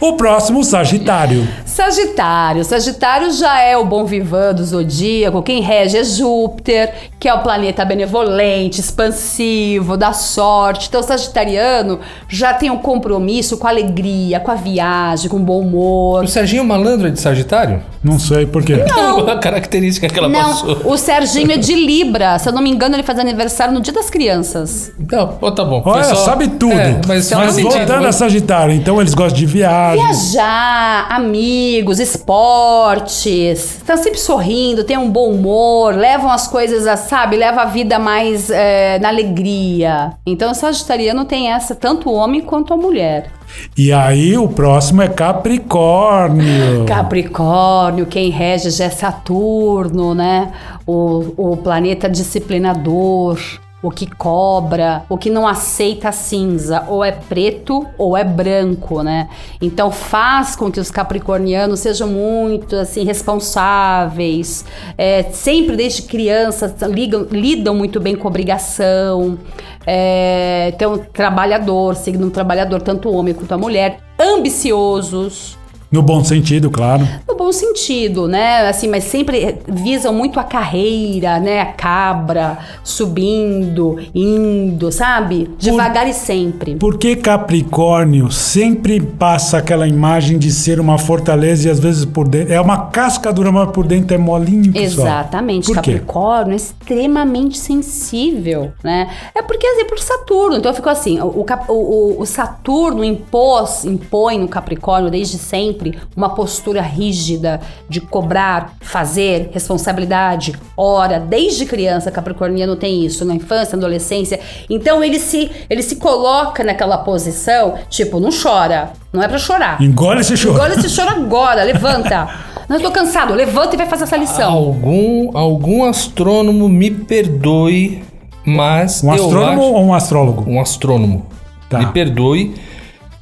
O 0.00 0.12
próximo, 0.14 0.62
Sagitário. 0.62 1.46
Sagitário. 1.74 2.64
Sagitário 2.64 3.32
já 3.32 3.60
é 3.60 3.76
o 3.76 3.84
bom 3.84 4.04
vivan 4.04 4.54
do 4.54 4.64
zodíaco. 4.64 5.42
Quem 5.42 5.60
rege 5.60 5.98
é 5.98 6.04
Júpiter, 6.04 6.94
que 7.18 7.28
é 7.28 7.34
o 7.34 7.40
planeta 7.42 7.84
benevolente, 7.84 8.80
expansivo, 8.80 9.96
da 9.96 10.12
sorte. 10.12 10.86
Então, 10.88 11.00
o 11.00 11.02
sagitariano 11.02 11.98
já 12.28 12.54
tem 12.54 12.70
um 12.70 12.76
compromisso 12.78 13.58
com 13.58 13.66
a 13.66 13.70
alegria, 13.70 14.38
com 14.38 14.52
a 14.52 14.54
viagem, 14.54 15.28
com 15.28 15.36
o 15.38 15.40
bom 15.40 15.58
humor. 15.62 16.22
O 16.22 16.28
Serginho 16.28 16.64
Malandro 16.64 17.08
é 17.08 17.10
de 17.10 17.18
Sagitário? 17.18 17.82
Não 18.04 18.20
sei 18.20 18.46
por 18.46 18.62
quê. 18.62 18.84
Não. 18.88 19.26
A 19.34 19.38
característica 19.38 20.08
que 20.08 20.16
ela 20.16 20.30
passou. 20.30 20.76
Não, 20.76 20.92
o 20.92 20.96
Serginho 20.96 21.50
é 21.50 21.56
de 21.56 21.74
Libra. 21.74 22.38
Se 22.38 22.48
eu 22.48 22.52
não 22.52 22.62
me 22.62 22.70
engano, 22.70 22.94
ele 22.94 23.02
faz 23.02 23.18
aniversário 23.18 23.74
no 23.74 23.80
dia 23.80 23.92
das 23.92 24.08
crianças. 24.08 24.92
Não, 25.10 25.38
ó, 25.40 25.50
tá 25.50 25.64
bom. 25.64 25.82
Olha, 25.84 26.04
só- 26.04 26.14
sabe 26.26 26.46
tudo. 26.46 26.72
É, 26.72 27.00
mas 27.08 27.32
mas 27.32 27.58
voltando 27.58 28.06
a 28.06 28.12
Sagitário, 28.12 28.72
então 28.72 29.00
eles 29.00 29.12
gostam 29.12 29.38
de 29.40 29.46
viagem. 29.46 30.04
Viajar, 30.04 31.06
amigos, 31.10 31.63
esportes, 31.98 33.76
estão 33.76 33.96
sempre 33.96 34.18
sorrindo, 34.18 34.84
têm 34.84 34.98
um 34.98 35.10
bom 35.10 35.30
humor, 35.30 35.94
levam 35.94 36.30
as 36.30 36.48
coisas, 36.48 36.86
a, 36.86 36.96
sabe, 36.96 37.36
leva 37.36 37.62
a 37.62 37.64
vida 37.66 37.98
mais 37.98 38.50
é, 38.50 38.98
na 38.98 39.08
alegria. 39.08 40.12
Então, 40.26 40.50
o 40.50 40.54
sagitariano 40.54 41.24
tem 41.24 41.52
essa, 41.52 41.74
tanto 41.74 42.10
o 42.10 42.12
homem 42.12 42.40
quanto 42.40 42.72
a 42.72 42.76
mulher. 42.76 43.30
E 43.76 43.92
aí 43.92 44.36
o 44.36 44.48
próximo 44.48 45.02
é 45.02 45.08
Capricórnio. 45.08 46.84
Capricórnio, 46.86 48.06
quem 48.06 48.30
rege 48.30 48.70
já 48.70 48.86
é 48.86 48.90
Saturno, 48.90 50.14
né? 50.14 50.52
O, 50.86 51.52
o 51.52 51.56
planeta 51.56 52.08
disciplinador, 52.08 53.38
o 53.84 53.90
que 53.90 54.06
cobra, 54.06 55.04
o 55.10 55.18
que 55.18 55.28
não 55.28 55.46
aceita 55.46 56.10
cinza, 56.10 56.84
ou 56.88 57.04
é 57.04 57.12
preto 57.12 57.86
ou 57.98 58.16
é 58.16 58.24
branco, 58.24 59.02
né? 59.02 59.28
Então 59.60 59.90
faz 59.90 60.56
com 60.56 60.72
que 60.72 60.80
os 60.80 60.90
capricornianos 60.90 61.80
sejam 61.80 62.08
muito 62.08 62.74
assim 62.76 63.04
responsáveis, 63.04 64.64
é, 64.96 65.24
sempre 65.24 65.76
desde 65.76 66.00
criança 66.02 66.74
ligam- 66.88 67.26
lidam 67.30 67.74
muito 67.74 68.00
bem 68.00 68.16
com 68.16 68.26
obrigação. 68.26 69.38
É, 69.86 70.72
então 70.74 70.96
trabalhador, 71.12 71.94
signo 71.94 72.30
trabalhador, 72.30 72.80
tanto 72.80 73.10
o 73.10 73.14
homem 73.14 73.34
quanto 73.34 73.52
a 73.52 73.58
mulher, 73.58 73.98
ambiciosos. 74.18 75.58
No 75.94 76.02
bom 76.02 76.24
sentido, 76.24 76.70
claro. 76.72 77.06
No 77.28 77.36
bom 77.36 77.52
sentido, 77.52 78.26
né? 78.26 78.66
Assim, 78.68 78.88
mas 78.88 79.04
sempre 79.04 79.58
visam 79.68 80.12
muito 80.12 80.40
a 80.40 80.42
carreira, 80.42 81.38
né? 81.38 81.60
A 81.60 81.66
cabra 81.66 82.58
subindo, 82.82 83.98
indo, 84.12 84.90
sabe? 84.90 85.48
Devagar 85.56 86.08
e 86.08 86.12
sempre. 86.12 86.74
Por 86.74 86.98
que 86.98 87.14
Capricórnio 87.14 88.28
sempre 88.32 89.00
passa 89.00 89.58
aquela 89.58 89.86
imagem 89.86 90.36
de 90.36 90.50
ser 90.50 90.80
uma 90.80 90.98
fortaleza 90.98 91.68
e 91.68 91.70
às 91.70 91.78
vezes 91.78 92.04
por 92.04 92.26
dentro. 92.26 92.52
É 92.52 92.60
uma 92.60 92.86
casca 92.86 93.32
dura, 93.32 93.52
mas 93.52 93.70
por 93.70 93.86
dentro 93.86 94.14
é 94.16 94.18
molinho, 94.18 94.72
pessoal? 94.72 95.06
Exatamente. 95.06 95.66
Por 95.66 95.80
quê? 95.80 95.92
Capricórnio 95.92 96.54
é 96.54 96.56
extremamente 96.56 97.56
sensível, 97.56 98.72
né? 98.82 99.08
É 99.32 99.42
porque, 99.42 99.64
assim, 99.64 99.84
por 99.84 99.98
Saturno. 100.00 100.56
Então, 100.56 100.74
ficou 100.74 100.90
assim, 100.90 101.20
o, 101.20 101.26
o- 101.68 102.16
o- 102.20 102.26
Saturno 102.26 103.04
impôs, 103.04 103.84
impõe 103.84 104.38
no 104.38 104.48
Capricórnio 104.48 105.08
desde 105.10 105.38
sempre 105.84 105.98
uma 106.16 106.30
postura 106.30 106.80
rígida 106.80 107.60
de 107.88 108.00
cobrar, 108.00 108.74
fazer, 108.80 109.50
responsabilidade, 109.52 110.54
hora. 110.76 111.18
Desde 111.20 111.66
criança, 111.66 112.10
Capricorniano 112.10 112.76
tem 112.76 113.04
isso, 113.04 113.24
na 113.24 113.34
infância, 113.34 113.76
na 113.76 113.82
adolescência. 113.82 114.40
Então, 114.70 115.02
ele 115.02 115.18
se, 115.18 115.50
ele 115.68 115.82
se 115.82 115.96
coloca 115.96 116.64
naquela 116.64 116.98
posição, 116.98 117.74
tipo, 117.88 118.18
não 118.20 118.30
chora. 118.30 118.92
Não 119.12 119.22
é 119.22 119.28
pra 119.28 119.38
chorar. 119.38 119.80
Engole 119.82 120.20
esse 120.20 120.36
choro. 120.36 120.54
Engole 120.54 120.74
esse 120.74 120.88
choro 120.88 121.10
agora, 121.10 121.62
levanta. 121.62 122.28
Não, 122.66 122.76
eu 122.78 122.82
tô 122.82 122.90
cansado, 122.90 123.34
levanta 123.34 123.74
e 123.74 123.76
vai 123.76 123.86
fazer 123.86 124.04
essa 124.04 124.16
lição. 124.16 124.50
Algum, 124.50 125.36
algum 125.36 125.84
astrônomo 125.84 126.66
me 126.66 126.90
perdoe, 126.90 128.02
mas 128.42 129.04
Um 129.04 129.08
eu 129.08 129.22
astrônomo 129.22 129.60
acho- 129.62 129.72
ou 129.74 129.84
um 129.84 129.92
astrólogo? 129.92 130.50
um 130.50 130.58
astrônomo. 130.58 131.26
Tá. 131.68 131.78
Me 131.80 131.86
perdoe 131.88 132.54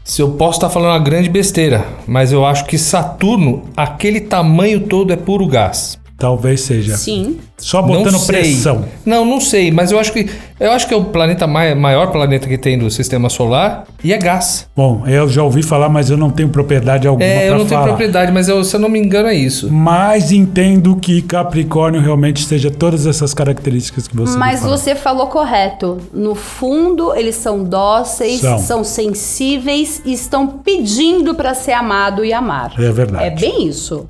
se 0.04 0.20
eu 0.20 0.32
posso 0.32 0.58
estar 0.58 0.70
falando 0.70 0.90
uma 0.92 0.98
grande 0.98 1.28
besteira, 1.28 1.86
mas 2.06 2.32
eu 2.32 2.44
acho 2.44 2.64
que 2.66 2.76
Saturno, 2.76 3.64
aquele 3.76 4.20
tamanho 4.20 4.80
todo 4.80 5.12
é 5.12 5.16
puro 5.16 5.46
gás. 5.46 5.98
Talvez 6.18 6.60
seja. 6.62 6.96
Sim. 6.96 7.38
Só 7.62 7.80
botando 7.80 8.12
não 8.12 8.20
pressão. 8.26 8.84
Não, 9.06 9.24
não 9.24 9.40
sei, 9.40 9.70
mas 9.70 9.90
eu 9.92 9.98
acho 9.98 10.12
que 10.12 10.28
eu 10.60 10.70
acho 10.72 10.86
que 10.86 10.94
é 10.94 10.96
o 10.96 11.04
planeta 11.04 11.46
mai- 11.46 11.74
maior 11.74 12.08
planeta 12.12 12.46
que 12.48 12.56
tem 12.58 12.78
do 12.78 12.90
sistema 12.90 13.28
solar 13.28 13.84
e 14.04 14.12
é 14.12 14.18
gás. 14.18 14.68
Bom, 14.76 15.02
eu 15.06 15.28
já 15.28 15.42
ouvi 15.42 15.62
falar, 15.62 15.88
mas 15.88 16.10
eu 16.10 16.16
não 16.16 16.30
tenho 16.30 16.48
propriedade 16.48 17.06
alguma 17.08 17.24
É, 17.26 17.44
eu 17.44 17.48
para 17.50 17.58
não 17.58 17.64
tenho 17.66 17.68
falar. 17.80 17.88
propriedade, 17.88 18.32
mas 18.32 18.48
eu- 18.48 18.62
se 18.64 18.76
eu 18.76 18.80
não 18.80 18.88
me 18.88 18.98
engano 18.98 19.28
é 19.28 19.34
isso. 19.34 19.70
Mas 19.72 20.30
entendo 20.32 20.96
que 20.96 21.22
Capricórnio 21.22 22.00
realmente 22.00 22.44
seja 22.44 22.70
todas 22.70 23.06
essas 23.06 23.32
características 23.34 24.06
que 24.06 24.16
você 24.16 24.36
Mas 24.38 24.60
falou. 24.60 24.76
você 24.76 24.94
falou 24.94 25.26
correto. 25.28 25.98
No 26.12 26.34
fundo, 26.34 27.14
eles 27.14 27.34
são 27.36 27.62
dóceis, 27.64 28.40
São. 28.40 28.58
são, 28.58 28.84
sensíveis 28.84 30.02
e 30.04 30.12
estão 30.12 30.46
pedindo 30.46 31.34
para 31.34 31.54
ser 31.54 31.72
amado 31.72 32.24
e 32.24 32.32
amar. 32.32 32.72
É 32.78 32.90
verdade. 32.90 33.24
É 33.24 33.30
bem 33.30 33.66
isso. 33.66 34.06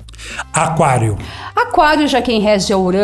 Aquário. 0.53 1.17
Aquário 1.55 2.07
já 2.07 2.21
quem 2.21 2.39
rege 2.39 2.71
é 2.71 2.75
Urano, 2.75 3.03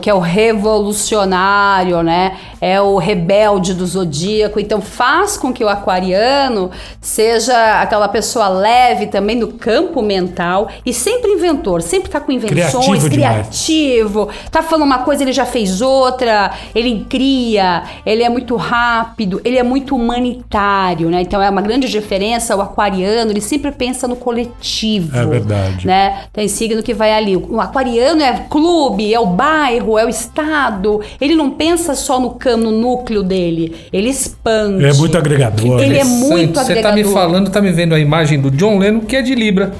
que 0.00 0.10
é 0.10 0.14
o 0.14 0.18
revolucionário, 0.18 2.02
né? 2.02 2.36
É 2.60 2.80
o 2.80 2.96
rebelde 2.96 3.74
do 3.74 3.86
zodíaco. 3.86 4.58
Então 4.58 4.80
faz 4.80 5.36
com 5.36 5.52
que 5.52 5.64
o 5.64 5.68
aquariano 5.68 6.70
seja 7.00 7.80
aquela 7.80 8.08
pessoa 8.08 8.48
leve 8.48 9.06
também 9.06 9.36
no 9.36 9.48
campo 9.48 10.02
mental 10.02 10.68
e 10.84 10.92
sempre 10.92 11.30
inventor, 11.30 11.82
sempre 11.82 12.10
tá 12.10 12.20
com 12.20 12.32
invenções, 12.32 13.04
Criativo 13.04 13.10
criativo. 13.10 14.28
Tá 14.50 14.62
falando 14.62 14.86
uma 14.86 14.98
coisa, 14.98 15.22
ele 15.22 15.32
já 15.32 15.44
fez 15.44 15.80
outra, 15.80 16.52
ele 16.74 17.06
cria, 17.08 17.84
ele 18.04 18.22
é 18.22 18.28
muito 18.28 18.56
rápido, 18.56 19.40
ele 19.44 19.58
é 19.58 19.62
muito 19.62 19.94
humanitário, 19.94 21.10
né? 21.10 21.22
Então 21.22 21.42
é 21.42 21.48
uma 21.50 21.62
grande 21.62 21.88
diferença, 21.88 22.56
o 22.56 22.60
aquariano, 22.60 23.30
ele 23.30 23.40
sempre 23.40 23.72
pensa 23.72 24.06
no 24.06 24.16
coletivo. 24.16 25.16
É 25.16 25.26
verdade. 25.26 25.86
Né? 25.86 26.24
Tem 26.32 26.48
signo 26.48 26.82
que 26.82 26.94
vai 26.94 27.12
ali. 27.12 27.36
O 27.36 27.60
aquariano 27.60 28.22
é 28.22 28.46
clube, 28.48 29.12
é 29.12 29.20
o 29.20 29.26
bairro, 29.46 29.98
é 29.98 30.04
o 30.04 30.08
estado. 30.08 31.00
Ele 31.20 31.34
não 31.34 31.50
pensa 31.50 31.94
só 31.94 32.18
no 32.20 32.30
cano, 32.30 32.70
no 32.70 32.78
núcleo 32.80 33.22
dele. 33.22 33.74
Ele 33.92 34.08
expande. 34.08 34.84
É 34.84 34.92
muito 34.92 35.16
agregador. 35.16 35.80
Ele 35.80 35.98
é 35.98 36.04
muito 36.04 36.58
Você 36.58 36.74
tá 36.76 36.92
me 36.92 37.00
agregador. 37.00 37.12
falando, 37.12 37.50
tá 37.50 37.60
me 37.60 37.70
vendo 37.70 37.94
a 37.94 37.98
imagem 38.00 38.40
do 38.40 38.50
John 38.50 38.78
Lennon, 38.78 39.00
que 39.00 39.14
é 39.16 39.22
de 39.22 39.34
Libra. 39.34 39.72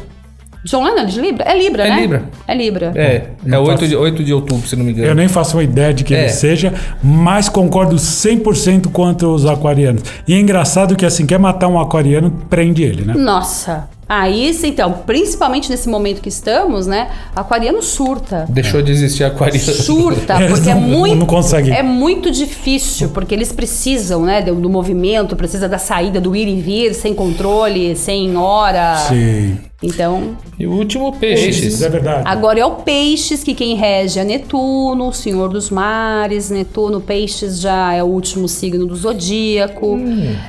John 0.64 0.82
Lennon 0.82 0.98
é 0.98 1.04
de 1.04 1.20
Libra? 1.20 1.44
É 1.44 1.56
Libra, 1.56 1.84
É 1.86 1.90
né? 1.90 2.00
Libra. 2.00 2.22
É 2.48 2.54
Libra. 2.54 2.92
É, 2.96 3.02
é 3.04 3.26
não 3.44 3.60
8 3.62 3.70
faço- 3.72 3.88
de, 3.88 3.96
8 3.96 4.24
de 4.24 4.32
outubro, 4.34 4.66
se 4.66 4.74
não 4.74 4.84
me 4.84 4.90
engano. 4.92 5.06
Eu 5.08 5.14
nem 5.14 5.28
faço 5.28 5.56
uma 5.56 5.62
ideia 5.62 5.94
de 5.94 6.02
que 6.02 6.12
É. 6.14 6.22
ele 6.22 6.28
seja, 6.28 6.74
mas 7.02 7.48
concordo 7.48 7.96
100% 7.98 8.88
quanto 8.90 9.32
os 9.32 9.46
aquarianos. 9.46 10.02
E 10.26 10.34
é 10.34 10.38
engraçado 10.40 10.96
que 10.96 11.06
assim, 11.06 11.24
quer 11.24 11.38
matar 11.38 11.68
um 11.68 11.78
aquariano, 11.78 12.32
prende 12.50 12.82
ele, 12.82 13.04
né? 13.04 13.14
Nossa. 13.16 13.88
Aí, 14.08 14.54
sim, 14.54 14.68
então, 14.68 14.92
principalmente 15.04 15.68
nesse 15.68 15.88
momento 15.88 16.20
que 16.22 16.28
estamos, 16.28 16.86
né? 16.86 17.08
Aquariano 17.34 17.82
surta. 17.82 18.46
Deixou 18.48 18.80
de 18.80 18.92
existir 18.92 19.24
aquariano. 19.24 19.58
Surta, 19.60 20.36
porque 20.48 20.70
é 20.70 20.74
não- 20.74 20.80
muito. 20.80 21.16
não 21.16 21.26
conseguem. 21.26 21.74
É 21.74 21.82
muito 21.82 22.30
difícil, 22.30 23.08
porque 23.08 23.34
eles 23.34 23.50
precisam, 23.52 24.22
né, 24.22 24.42
do, 24.42 24.54
do 24.54 24.70
movimento, 24.70 25.34
precisa 25.34 25.68
da 25.68 25.78
saída, 25.78 26.20
do 26.20 26.36
ir 26.36 26.46
e 26.46 26.60
vir, 26.60 26.94
sem 26.94 27.14
controle, 27.14 27.96
sem 27.96 28.36
hora. 28.36 28.96
Sim. 29.08 29.58
Então, 29.82 30.36
E 30.58 30.66
o 30.66 30.72
último, 30.72 31.12
peixes. 31.12 31.82
É 31.82 31.88
verdade. 31.88 32.22
agora 32.26 32.58
é 32.58 32.64
o 32.64 32.76
peixes, 32.76 33.44
que 33.44 33.54
quem 33.54 33.74
rege 33.74 34.18
é 34.18 34.24
Netuno, 34.24 35.08
o 35.08 35.12
senhor 35.12 35.50
dos 35.50 35.68
mares. 35.68 36.48
Netuno, 36.48 37.00
peixes 37.00 37.60
já 37.60 37.92
é 37.92 38.02
o 38.02 38.06
último 38.06 38.48
signo 38.48 38.86
do 38.86 38.96
zodíaco. 38.96 39.98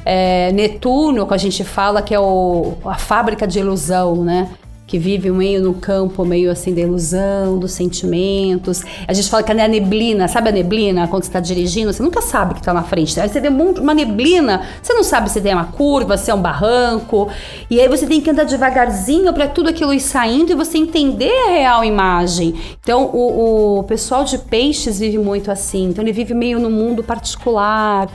É, 0.05 0.51
Netuno, 0.53 1.27
que 1.27 1.33
a 1.33 1.37
gente 1.37 1.63
fala 1.63 2.01
que 2.01 2.13
é 2.13 2.19
o, 2.19 2.75
a 2.85 2.95
fábrica 2.95 3.45
de 3.45 3.59
ilusão, 3.59 4.23
né? 4.23 4.49
Que 4.88 4.97
vive 4.97 5.30
meio 5.30 5.62
no 5.62 5.73
campo, 5.73 6.23
meio 6.23 6.50
assim 6.50 6.73
da 6.73 6.80
ilusão, 6.80 7.60
dos 7.60 7.73
sentimentos. 7.73 8.84
A 9.06 9.12
gente 9.12 9.30
fala 9.30 9.43
que 9.43 9.52
é 9.52 9.62
a 9.62 9.67
neblina, 9.67 10.30
sabe 10.30 10.47
a 10.47 10.52
neblina? 10.52 11.08
Quando 11.10 11.23
você 11.23 11.30
está 11.30 11.41
dirigindo, 11.41 11.91
você 11.91 12.02
nunca 12.02 12.21
sabe 12.21 12.54
que 12.54 12.62
está 12.62 12.73
na 12.73 12.84
frente. 12.84 13.19
Aí 13.19 13.28
você 13.28 13.50
monte- 13.50 13.82
uma 13.82 13.93
neblina, 13.93 14.62
você 14.82 14.93
não 14.93 15.04
sabe 15.04 15.30
se 15.30 15.41
tem 15.41 15.54
uma 15.54 15.65
curva, 15.65 16.15
se 16.17 16.32
é 16.32 16.34
um 16.34 16.41
barranco. 16.41 17.28
E 17.69 17.82
aí 17.82 17.89
você 17.89 18.08
tem 18.08 18.21
que 18.21 18.30
andar 18.30 18.45
devagarzinho 18.45 19.34
para 19.34 19.45
tudo 19.47 19.69
aquilo 19.69 19.93
ir 19.93 20.00
saindo 20.00 20.54
e 20.54 20.56
você 20.56 20.78
entender 20.78 21.32
a 21.47 21.50
real 21.50 21.84
imagem. 21.84 22.56
Então, 22.80 23.12
o, 23.13 23.80
o 23.80 23.84
pessoal 23.84 24.23
de 24.23 24.38
peixes 24.38 25.00
vive 25.00 25.17
muito 25.17 25.52
assim. 25.52 25.89
Então, 25.89 26.02
ele 26.02 26.13
vive 26.13 26.34
meio 26.34 26.60
no 26.60 26.69
mundo 26.69 27.04
particular, 27.04 28.08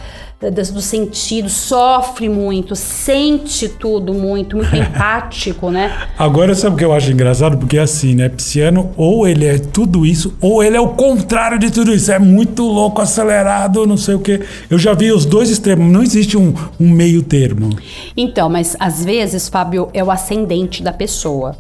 do 0.50 0.81
sentido, 0.81 1.48
sofre 1.48 2.28
muito, 2.28 2.74
sente 2.74 3.68
tudo 3.68 4.12
muito, 4.12 4.57
muito 4.57 4.74
empático, 4.76 5.70
né? 5.70 6.09
Agora 6.18 6.55
sabe 6.55 6.74
o 6.74 6.78
que 6.78 6.85
eu 6.85 6.92
acho 6.92 7.11
engraçado? 7.11 7.59
Porque 7.59 7.78
assim, 7.78 8.14
né? 8.14 8.28
Pisciano, 8.28 8.90
ou 8.96 9.26
ele 9.26 9.46
é 9.46 9.59
tudo 9.59 10.05
isso, 10.05 10.35
ou 10.40 10.62
ele 10.62 10.76
é 10.76 10.81
o 10.81 10.88
contrário 10.88 11.59
de 11.59 11.70
tudo 11.70 11.92
isso. 11.92 12.11
É 12.11 12.18
muito 12.18 12.62
louco, 12.64 13.00
acelerado, 13.00 13.87
não 13.87 13.96
sei 13.96 14.14
o 14.14 14.20
quê. 14.20 14.40
Eu 14.68 14.78
já 14.78 14.94
vi 14.94 15.12
os 15.12 15.24
dois 15.24 15.50
extremos. 15.50 15.90
Não 15.92 16.02
existe 16.02 16.37
um, 16.37 16.55
um 16.81 16.90
meio 16.90 17.22
termo. 17.22 17.70
Então, 18.16 18.48
mas 18.48 18.76
às 18.81 19.05
vezes, 19.05 19.48
Fábio, 19.48 19.88
é 19.94 20.02
o 20.02 20.11
ascendente 20.11 20.83
da 20.83 20.92
pessoa. 20.92 21.57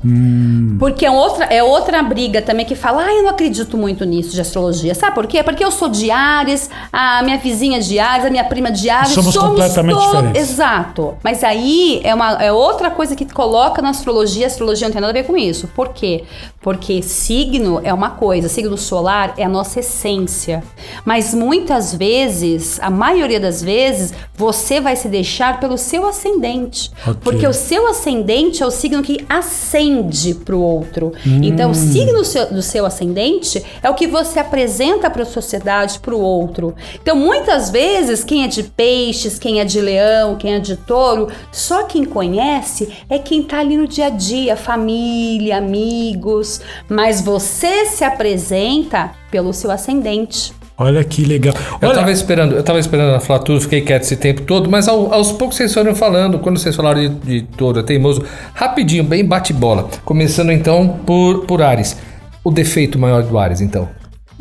Porque 0.78 1.06
é 1.06 1.10
outra, 1.10 1.44
é 1.46 1.62
outra 1.62 2.02
briga 2.02 2.42
também 2.42 2.66
que 2.66 2.74
fala, 2.74 3.04
ah, 3.04 3.12
eu 3.12 3.22
não 3.22 3.30
acredito 3.30 3.76
muito 3.76 4.04
nisso 4.04 4.34
de 4.34 4.40
astrologia. 4.40 4.94
Sabe 4.94 5.14
por 5.14 5.26
quê? 5.26 5.42
Porque 5.42 5.64
eu 5.64 5.70
sou 5.70 5.88
de 5.88 6.10
Ares, 6.10 6.70
a 6.92 7.22
minha 7.22 7.38
vizinha 7.38 7.80
de 7.80 7.98
Ares, 7.98 8.26
a 8.26 8.30
minha 8.30 8.44
prima 8.44 8.71
de 8.72 8.90
Ares. 8.90 9.12
Somos 9.12 9.36
completamente 9.36 9.98
diferentes. 9.98 10.42
Exato. 10.42 11.14
Mas 11.22 11.44
aí 11.44 12.00
é, 12.04 12.14
uma, 12.14 12.42
é 12.42 12.52
outra 12.52 12.90
coisa 12.90 13.14
que 13.14 13.24
coloca 13.26 13.80
na 13.80 13.90
astrologia. 13.90 14.46
A 14.46 14.48
astrologia 14.48 14.88
não 14.88 14.92
tem 14.92 15.00
nada 15.00 15.12
a 15.12 15.14
ver 15.14 15.26
com 15.26 15.36
isso. 15.36 15.68
Por 15.68 15.90
quê? 15.90 16.24
Porque 16.60 17.02
signo 17.02 17.80
é 17.82 17.92
uma 17.92 18.10
coisa, 18.10 18.48
signo 18.48 18.78
solar 18.78 19.34
é 19.36 19.44
a 19.44 19.48
nossa 19.48 19.80
essência. 19.80 20.62
Mas 21.04 21.34
muitas 21.34 21.94
vezes, 21.94 22.78
a 22.80 22.88
maioria 22.88 23.40
das 23.40 23.62
vezes, 23.62 24.12
você 24.34 24.80
vai 24.80 24.94
se 24.94 25.08
deixar 25.08 25.58
pelo 25.58 25.76
seu 25.76 26.06
ascendente. 26.06 26.90
Ok. 27.02 27.20
Porque 27.22 27.46
o 27.46 27.52
seu 27.52 27.88
ascendente 27.88 28.62
é 28.62 28.66
o 28.66 28.70
signo 28.70 29.02
que 29.02 29.24
ascende 29.28 30.34
para 30.34 30.54
o 30.54 30.60
outro. 30.60 31.12
Então, 31.24 31.72
o 31.72 31.74
signo 31.74 32.22
do 32.50 32.62
seu 32.62 32.86
ascendente 32.86 33.62
é 33.82 33.90
o 33.90 33.94
que 33.94 34.06
você 34.06 34.38
apresenta 34.38 35.10
para 35.10 35.22
a 35.22 35.26
sociedade, 35.26 35.98
para 35.98 36.14
o 36.14 36.20
outro. 36.20 36.74
Então, 37.02 37.16
muitas 37.16 37.70
vezes, 37.70 38.22
quem 38.22 38.44
é 38.44 38.46
de 38.46 38.61
peixes, 38.62 39.38
quem 39.38 39.60
é 39.60 39.64
de 39.64 39.80
leão, 39.80 40.36
quem 40.36 40.54
é 40.54 40.58
de 40.58 40.76
touro, 40.76 41.28
só 41.50 41.84
quem 41.84 42.04
conhece 42.04 42.88
é 43.08 43.18
quem 43.18 43.42
tá 43.42 43.58
ali 43.60 43.76
no 43.76 43.86
dia 43.86 44.06
a 44.06 44.10
dia, 44.10 44.56
família, 44.56 45.58
amigos. 45.58 46.60
Mas 46.88 47.20
você 47.20 47.86
se 47.86 48.04
apresenta 48.04 49.10
pelo 49.30 49.52
seu 49.52 49.70
ascendente. 49.70 50.52
Olha 50.78 51.04
que 51.04 51.24
legal. 51.24 51.54
Eu 51.80 51.88
Olha, 51.90 51.98
tava 51.98 52.10
esperando, 52.10 52.54
eu 52.56 52.62
tava 52.62 52.78
esperando 52.78 53.10
ela 53.10 53.20
falar 53.20 53.40
tudo, 53.40 53.60
fiquei 53.60 53.82
quieto 53.82 54.02
esse 54.02 54.16
tempo 54.16 54.42
todo, 54.42 54.70
mas 54.70 54.88
ao- 54.88 55.12
aos 55.12 55.30
poucos 55.30 55.56
vocês 55.56 55.72
foram 55.72 55.94
falando, 55.94 56.38
quando 56.38 56.58
vocês 56.58 56.74
falaram 56.74 57.00
de, 57.00 57.08
de 57.08 57.42
touro, 57.56 57.78
é 57.80 57.82
teimoso, 57.82 58.24
rapidinho, 58.54 59.04
bem 59.04 59.24
bate-bola. 59.24 59.88
Começando 60.04 60.50
então 60.50 61.00
por, 61.06 61.44
por 61.46 61.62
Ares. 61.62 61.96
O 62.42 62.50
defeito 62.50 62.98
maior 62.98 63.22
do 63.22 63.38
Ares, 63.38 63.60
então. 63.60 63.88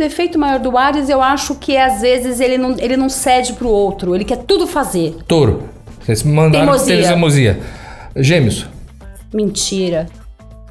O 0.01 0.03
defeito 0.03 0.39
maior 0.39 0.57
do 0.57 0.75
Ares, 0.79 1.09
eu 1.09 1.21
acho 1.21 1.53
que 1.53 1.77
às 1.77 2.01
vezes 2.01 2.39
ele 2.39 2.57
não, 2.57 2.71
ele 2.79 2.97
não 2.97 3.07
cede 3.07 3.53
pro 3.53 3.69
outro, 3.69 4.15
ele 4.15 4.25
quer 4.25 4.37
tudo 4.37 4.65
fazer. 4.65 5.15
Touro. 5.27 5.69
Vocês 6.03 6.23
mandaram 6.23 6.65
Teimosia. 6.65 7.07
teimosia. 7.07 7.59
Gêmeos. 8.15 8.65
Mentira. 9.31 10.07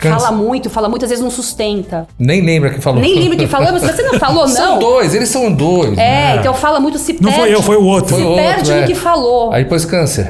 Câncer. 0.00 0.18
Fala 0.18 0.32
muito, 0.36 0.68
fala 0.68 0.88
muitas 0.88 1.10
vezes 1.10 1.22
não 1.22 1.30
sustenta. 1.30 2.08
Nem 2.18 2.40
lembra 2.44 2.70
que 2.70 2.80
falou. 2.80 3.00
Nem 3.00 3.20
lembra 3.20 3.36
que 3.36 3.46
falou, 3.46 3.70
mas 3.70 3.82
você 3.82 4.02
não 4.02 4.18
falou, 4.18 4.42
não. 4.48 4.56
São 4.56 4.78
dois, 4.80 5.14
eles 5.14 5.28
são 5.28 5.52
dois. 5.52 5.96
É, 5.96 6.34
então 6.34 6.52
fala 6.52 6.80
muito, 6.80 6.98
se 6.98 7.12
Não 7.12 7.30
perde. 7.30 7.38
foi 7.38 7.54
eu, 7.54 7.62
foi 7.62 7.76
o 7.76 7.84
outro. 7.84 8.16
Se 8.16 8.20
Foi 8.20 8.24
o 8.24 8.30
outro, 8.30 8.44
perde 8.44 8.72
é. 8.72 8.80
no 8.80 8.86
que 8.88 8.96
falou. 8.96 9.52
Aí 9.52 9.62
depois 9.62 9.84
câncer. 9.84 10.28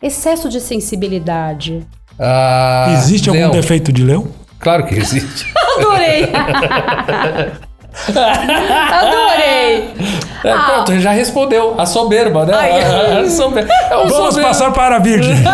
Excesso 0.00 0.48
de 0.48 0.60
sensibilidade. 0.60 1.84
Ah, 2.16 2.94
existe 2.98 3.28
algum 3.28 3.40
leão. 3.40 3.50
defeito 3.50 3.92
de 3.92 4.04
leão? 4.04 4.28
Claro 4.60 4.86
que 4.86 4.94
existe. 4.94 5.52
Adorei. 5.76 6.28
Adorei. 8.92 9.90
É, 10.44 10.54
pronto, 10.54 10.98
já 10.98 11.10
respondeu. 11.12 11.74
A 11.78 11.86
soberba, 11.86 12.44
né? 12.44 12.52
Ah. 12.54 12.58
Ai, 12.60 12.80
a, 12.82 13.20
a 13.20 13.30
soberba. 13.30 13.72
É 13.90 13.96
o 13.96 14.08
Vamos 14.08 14.34
soberbo. 14.34 14.48
passar 14.48 14.72
para 14.72 14.96
a 14.96 14.98
Virgem. 14.98 15.34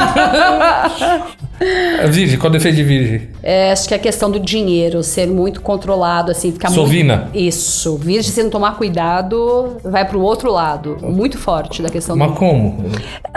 Virgem, 2.08 2.38
qual 2.38 2.52
é 2.52 2.56
o 2.56 2.58
defeito 2.58 2.76
de 2.76 2.84
virgem? 2.84 3.28
É, 3.42 3.72
acho 3.72 3.88
que 3.88 3.94
a 3.94 3.98
questão 3.98 4.30
do 4.30 4.38
dinheiro 4.38 5.02
ser 5.02 5.26
muito 5.26 5.60
controlado, 5.60 6.30
assim, 6.30 6.52
ficar 6.52 6.70
Sovina. 6.70 7.16
muito. 7.16 7.36
Isso. 7.36 7.96
Virgem, 7.96 8.30
se 8.30 8.42
não 8.44 8.50
tomar 8.50 8.76
cuidado, 8.76 9.76
vai 9.82 10.04
pro 10.04 10.20
outro 10.20 10.52
lado. 10.52 10.96
Muito 11.02 11.36
forte 11.36 11.82
da 11.82 11.90
questão 11.90 12.14
Mas 12.16 12.30
do. 12.30 12.36
como? 12.36 12.84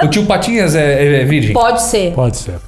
O 0.04 0.08
tio 0.08 0.26
Patinhas 0.28 0.76
é, 0.76 1.22
é 1.22 1.26
virgem? 1.26 1.52
Pode 1.52 1.82
ser. 1.82 2.14
Pode 2.14 2.38
ser. 2.38 2.60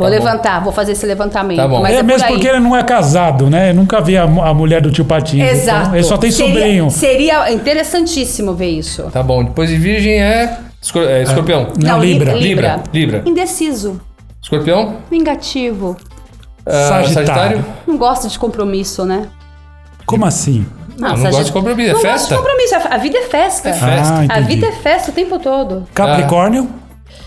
Vou 0.00 0.10
Tá 0.10 0.16
bom. 0.18 0.24
levantar, 0.24 0.60
vou 0.64 0.72
fazer 0.72 0.92
esse 0.92 1.04
levantamento. 1.06 1.58
Tá 1.58 1.68
bom. 1.68 1.82
Mas 1.82 1.94
é, 1.94 1.98
é, 1.98 2.02
mesmo 2.02 2.20
por 2.20 2.26
aí. 2.28 2.32
porque 2.34 2.48
ele 2.48 2.60
não 2.60 2.74
é 2.76 2.82
casado, 2.82 3.50
né? 3.50 3.70
Eu 3.70 3.74
nunca 3.74 4.00
vi 4.00 4.16
a, 4.16 4.22
a 4.24 4.54
mulher 4.54 4.80
do 4.80 4.90
tio 4.90 5.04
Patinho. 5.04 5.44
Exato. 5.44 5.80
Então, 5.82 5.94
ele 5.94 6.04
só 6.04 6.16
tem 6.16 6.30
Seria- 6.30 6.54
sobrinho. 6.54 6.90
Seria 6.90 7.52
interessantíssimo 7.52 8.54
ver 8.54 8.70
isso. 8.70 9.02
Tá 9.12 9.22
bom. 9.22 9.44
Depois 9.44 9.68
de 9.68 9.76
virgem 9.76 10.20
é, 10.22 10.58
escor- 10.80 11.04
é 11.06 11.22
escorpião. 11.22 11.68
Não, 11.82 11.98
Libra. 12.00 12.32
Li- 12.32 12.40
Libra. 12.48 12.82
Libra. 12.92 13.22
Indeciso. 13.26 14.00
Escorpião. 14.42 14.96
Vingativo. 15.10 15.96
Ah, 16.64 17.02
Sagitário. 17.04 17.64
Não 17.86 17.96
gosta 17.96 18.28
de 18.28 18.38
compromisso, 18.38 19.04
né? 19.04 19.26
Como 20.06 20.24
assim? 20.24 20.66
Não, 20.98 21.16
não 21.16 21.30
gosto 21.30 21.44
de 21.44 21.52
compromisso. 21.52 21.90
É 21.90 21.92
Não 21.94 22.02
gosta 22.02 22.12
festa? 22.18 22.34
de 22.34 22.40
compromisso. 22.40 22.74
A 22.90 22.96
vida 22.98 23.18
é 23.18 23.22
festa. 23.22 23.68
É 23.68 23.72
festa. 23.72 24.14
Ah, 24.28 24.36
A 24.36 24.40
vida 24.40 24.66
é 24.66 24.72
festa 24.72 25.10
o 25.10 25.14
tempo 25.14 25.38
todo. 25.38 25.86
Capricórnio? 25.94 26.68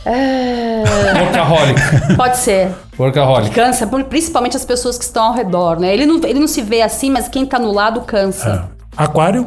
É, 0.05 0.83
Workaholic. 1.21 1.81
pode 2.17 2.37
ser. 2.39 2.69
Workaholic. 2.99 3.51
Cansa, 3.55 3.87
por- 3.87 4.03
principalmente 4.05 4.55
as 4.57 4.65
pessoas 4.65 4.97
que 4.97 5.03
estão 5.03 5.23
ao 5.25 5.33
redor, 5.33 5.79
né? 5.79 5.93
Ele 5.93 6.05
não, 6.05 6.19
ele 6.23 6.39
não 6.39 6.47
se 6.47 6.61
vê 6.61 6.81
assim, 6.81 7.09
mas 7.09 7.27
quem 7.27 7.45
tá 7.45 7.57
no 7.59 7.71
lado 7.71 8.01
cansa. 8.01 8.67
Ah. 8.97 9.03
Aquário? 9.05 9.45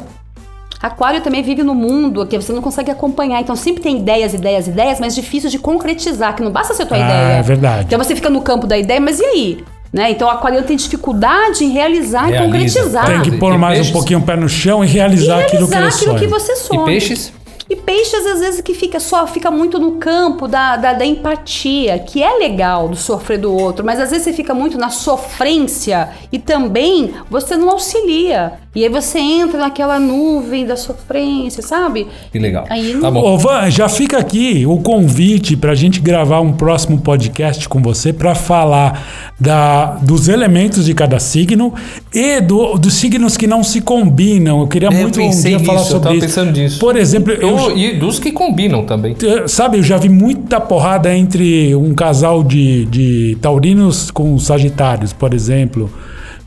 Aquário 0.81 1.21
também 1.21 1.41
vive 1.41 1.63
no 1.63 1.73
mundo 1.73 2.25
que 2.27 2.37
você 2.39 2.51
não 2.53 2.61
consegue 2.61 2.91
acompanhar. 2.91 3.39
Então 3.41 3.55
sempre 3.55 3.81
tem 3.81 3.97
ideias, 3.97 4.33
ideias, 4.33 4.67
ideias, 4.67 4.99
mas 4.99 5.15
difícil 5.15 5.49
de 5.49 5.57
concretizar, 5.57 6.35
que 6.35 6.43
não 6.43 6.51
basta 6.51 6.73
ser 6.73 6.85
tua 6.85 6.97
Ah, 6.97 6.99
ideia. 6.99 7.37
é 7.39 7.41
verdade. 7.41 7.85
Então 7.87 7.97
você 7.97 8.15
fica 8.15 8.29
no 8.29 8.41
campo 8.41 8.67
da 8.67 8.77
ideia, 8.77 8.99
mas 8.99 9.19
e 9.19 9.25
aí? 9.25 9.63
Né? 9.91 10.11
Então 10.11 10.27
o 10.27 10.31
aquariano 10.31 10.67
tem 10.67 10.75
dificuldade 10.75 11.63
em 11.63 11.69
realizar 11.69 12.27
e 12.27 12.31
Realiza. 12.33 12.45
concretizar. 12.45 13.05
Tem 13.07 13.21
que 13.21 13.29
e 13.29 13.39
pôr 13.39 13.57
mais 13.57 13.75
peixes? 13.77 13.89
um 13.89 13.97
pouquinho 13.97 14.19
o 14.19 14.21
pé 14.21 14.35
no 14.35 14.49
chão 14.49 14.83
e 14.83 14.87
realizar, 14.87 15.39
e 15.39 15.43
aquilo 15.43 15.65
que 15.67 15.73
ele 15.73 15.79
realizar 15.79 15.95
aquilo 15.97 16.17
sonha. 16.17 16.19
que 16.19 16.27
você 16.27 16.55
sonha. 16.57 16.81
E 16.81 16.85
peixes? 16.85 17.33
E 17.69 17.75
peixes, 17.75 18.25
às 18.25 18.39
vezes, 18.39 18.61
que 18.61 18.73
fica 18.73 18.99
só 18.99 19.27
fica 19.27 19.51
muito 19.51 19.77
no 19.77 19.93
campo 19.93 20.47
da, 20.47 20.77
da, 20.77 20.93
da 20.93 21.05
empatia, 21.05 21.99
que 21.99 22.23
é 22.23 22.37
legal 22.37 22.87
do 22.87 22.95
sofrer 22.95 23.37
do 23.37 23.53
outro, 23.53 23.85
mas 23.85 23.99
às 23.99 24.09
vezes 24.09 24.23
você 24.23 24.33
fica 24.33 24.53
muito 24.53 24.77
na 24.77 24.89
sofrência 24.89 26.09
e 26.31 26.39
também 26.39 27.13
você 27.29 27.57
não 27.57 27.69
auxilia. 27.69 28.59
E 28.77 28.83
aí 28.83 28.89
você 28.89 29.17
entra 29.17 29.57
naquela 29.59 29.97
nuvem 29.99 30.63
da 30.63 30.75
sofrência, 30.75 31.63
sabe? 31.63 32.05
Que 32.31 32.37
legal. 32.37 32.63
Aí 32.69 32.93
não- 32.93 33.01
Tá 33.01 33.09
bom. 33.09 33.21
Ô, 33.33 33.35
Van, 33.35 33.71
já 33.71 33.89
fica 33.89 34.19
aqui 34.19 34.67
o 34.67 34.77
convite 34.77 35.57
para 35.57 35.71
a 35.71 35.75
gente 35.75 35.99
gravar 35.99 36.41
um 36.41 36.53
próximo 36.53 36.99
podcast 36.99 37.67
com 37.67 37.81
você 37.81 38.13
para 38.13 38.35
falar 38.35 39.33
da, 39.39 39.95
dos 39.95 40.27
elementos 40.27 40.85
de 40.85 40.93
cada 40.93 41.17
signo 41.19 41.73
e 42.13 42.39
do- 42.39 42.77
dos 42.77 42.93
signos 42.93 43.35
que 43.35 43.47
não 43.47 43.63
se 43.63 43.81
combinam. 43.81 44.59
Eu 44.61 44.67
queria 44.67 44.89
É, 44.89 44.93
eu 44.93 45.01
muito 45.01 45.19
um 45.19 45.23
pensei 45.25 45.55
dia 45.57 45.65
falar 45.65 45.79
nisso, 45.79 45.87
eu 45.89 45.91
sobre 45.95 46.03
tava 46.09 46.15
isso. 46.17 46.25
pensando 46.27 46.51
nisso. 46.55 46.79
Por 46.79 46.95
exemplo, 46.95 47.33
eu, 47.33 47.57
Eu- 47.57 47.75
e 47.77 47.97
dos 47.97 48.19
que 48.19 48.31
combinam 48.31 48.85
também. 48.85 49.15
Sabe, 49.47 49.79
eu 49.79 49.83
já 49.83 49.97
vi 49.97 50.07
muita 50.09 50.61
porrada 50.61 51.11
entre 51.17 51.73
um 51.75 51.95
casal 51.95 52.43
de, 52.43 52.85
de 52.85 53.37
taurinos 53.41 54.11
com 54.11 54.37
sagitários, 54.37 55.13
por 55.13 55.33
exemplo. 55.33 55.89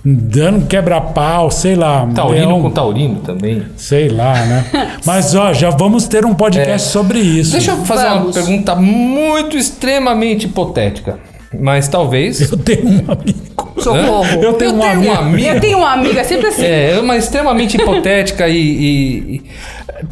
Dando 0.04 0.66
quebra-pau, 0.66 1.50
sei 1.50 1.74
lá. 1.74 2.08
Taurino 2.14 2.46
leão, 2.46 2.62
com 2.62 2.70
taurino 2.70 3.16
também. 3.20 3.62
Sei 3.76 4.08
lá, 4.08 4.34
né? 4.46 4.64
Mas, 5.04 5.34
ó, 5.34 5.52
já 5.52 5.68
vamos 5.70 6.06
ter 6.06 6.24
um 6.24 6.34
podcast 6.34 6.88
sobre 6.88 7.18
isso. 7.18 7.54
É. 7.54 7.58
Deixa 7.58 7.72
eu 7.72 7.76
fazer 7.84 8.06
uma 8.06 8.18
Vamos. 8.20 8.34
pergunta 8.34 8.74
muito 8.74 9.56
extremamente 9.58 10.46
hipotética. 10.46 11.18
Mas 11.58 11.88
talvez. 11.88 12.50
Eu 12.50 12.56
tenho 12.56 12.86
um 12.86 13.04
amigo. 13.12 13.72
Socorro. 13.78 14.24
Eu 14.42 14.52
tenho 14.54 14.72
um 14.74 14.82
amigo. 15.12 15.42
Eu 15.44 15.60
tenho 15.60 15.78
uma 15.78 15.92
amiga, 15.92 16.22
sempre 16.24 16.46
assim. 16.46 16.64
É, 16.64 16.92
é 16.92 17.00
uma 17.00 17.16
extremamente 17.16 17.76
hipotética 17.76 18.48
e, 18.48 18.56
e- 18.56 19.34
e 19.36 19.42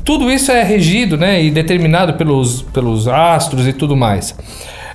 tudo 0.05 0.31
isso 0.31 0.51
é 0.51 0.63
regido, 0.65 1.17
né, 1.17 1.43
e 1.43 1.51
determinado 1.51 2.15
pelos, 2.15 2.61
pelos 2.63 3.07
astros 3.09 3.67
e 3.67 3.73
tudo 3.73 3.97
mais. 3.97 4.35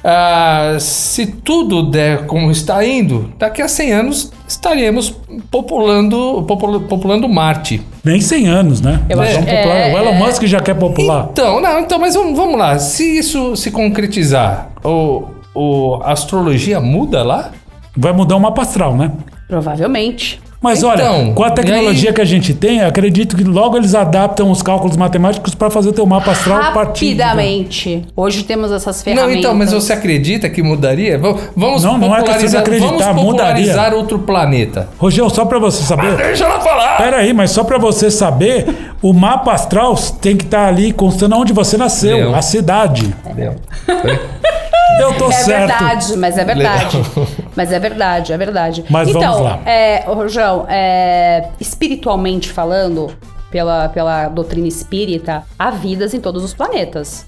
Ah, 0.03 0.75
se 0.79 1.25
tudo 1.27 1.83
der 1.89 2.25
como 2.25 2.51
está 2.51 2.85
indo, 2.85 3.31
daqui 3.39 3.61
a 3.61 3.67
100 3.69 3.91
anos 3.93 4.31
estaremos 4.47 5.15
populando, 5.49 6.43
popula- 6.47 6.79
populando 6.81 7.29
Marte. 7.29 7.81
Nem 8.03 8.19
100 8.19 8.47
anos, 8.47 8.81
né? 8.81 9.01
Eu 9.09 9.15
Nós 9.17 9.29
acho- 9.29 9.35
vamos 9.39 9.51
popular. 9.51 9.75
é, 9.77 9.93
o 9.93 9.97
Elon 9.97 10.11
é. 10.11 10.19
Musk 10.19 10.43
já 10.43 10.59
quer 10.59 10.73
popular. 10.75 11.29
Então, 11.31 11.61
não, 11.61 11.79
então, 11.79 11.97
mas 11.99 12.15
vamos, 12.15 12.35
vamos 12.37 12.57
lá. 12.57 12.77
Se 12.79 13.17
isso 13.17 13.55
se 13.55 13.71
concretizar, 13.71 14.69
o, 14.83 15.23
o, 15.55 15.99
a 16.03 16.11
astrologia 16.11 16.81
muda 16.81 17.23
lá? 17.23 17.51
Vai 17.95 18.11
mudar 18.11 18.35
o 18.35 18.39
mapa 18.39 18.61
astral, 18.63 18.97
né? 18.97 19.11
Provavelmente. 19.47 20.41
Mas 20.63 20.79
Então, 20.79 20.91
olha, 20.91 21.33
com 21.33 21.43
a 21.43 21.51
tecnologia 21.51 22.09
aí- 22.09 22.15
que 22.15 22.21
a 22.21 22.25
gente 22.25 22.53
tem, 22.53 22.81
acredito 22.81 23.35
que 23.35 23.43
logo 23.43 23.75
eles 23.75 23.93
adaptam 23.93 24.49
os 24.49 24.61
cálculos 24.61 24.95
matemáticos 24.95 25.53
para 25.53 25.69
fazer 25.69 25.89
o 25.89 25.93
teu 25.93 26.05
mapa 26.05 26.31
astral. 26.31 26.61
Rapidamente. 26.61 28.05
Hoje 28.15 28.43
temos 28.43 28.71
essas 28.71 28.97
Não, 28.97 29.03
ferramentas. 29.03 29.39
então, 29.39 29.53
mas 29.53 29.73
você 29.73 29.91
acredita 29.93 30.49
que 30.49 30.63
mudaria? 30.63 31.17
Va- 31.19 31.35
Vamos 31.55 31.83
Não, 31.83 31.97
não 31.97 32.15
é 32.15 32.19
popularizar, 32.19 32.61
acreditar, 32.61 32.87
vamos 33.13 33.23
popularizar 33.23 33.75
mudaria. 33.75 33.97
outro 33.97 34.19
planeta. 34.19 34.87
Rogério, 34.97 35.29
só 35.29 35.43
para 35.45 35.59
você 35.59 35.83
saber. 35.83 36.15
Deixa 36.15 36.45
ela 36.45 36.59
falar! 36.61 36.97
Pera 36.97 37.17
aí, 37.17 37.33
mas 37.33 37.51
só 37.51 37.63
para 37.65 37.77
você 37.77 38.09
saber, 38.09 38.93
o 39.01 39.11
mapa 39.11 39.51
astral 39.51 39.95
tem 40.21 40.37
que 40.37 40.45
estar 40.45 40.67
ali 40.67 40.93
constando 40.93 41.35
onde 41.35 41.51
você 41.51 41.75
nasceu, 41.77 42.15
Leão. 42.17 42.35
a 42.35 42.41
cidade. 42.41 43.13
Entendeu? 43.25 43.55
Eu 44.99 45.13
tô 45.15 45.27
É 45.27 45.31
certo. 45.31 45.67
verdade, 45.79 46.17
mas 46.17 46.37
é 46.37 46.45
verdade. 46.45 47.01
mas 47.55 47.71
é 47.71 47.79
verdade, 47.79 48.31
é 48.33 48.37
verdade. 48.37 48.83
Mas 48.89 49.09
então, 49.09 49.21
vamos 49.21 49.41
lá. 49.41 49.59
É, 49.65 50.03
ô, 50.07 50.27
Rojão, 50.59 50.65
é, 50.69 51.49
espiritualmente 51.59 52.51
falando, 52.51 53.11
pela, 53.51 53.89
pela 53.89 54.29
doutrina 54.29 54.67
espírita, 54.67 55.43
há 55.59 55.69
vidas 55.69 56.13
em 56.13 56.19
todos 56.19 56.43
os 56.43 56.53
planetas. 56.53 57.25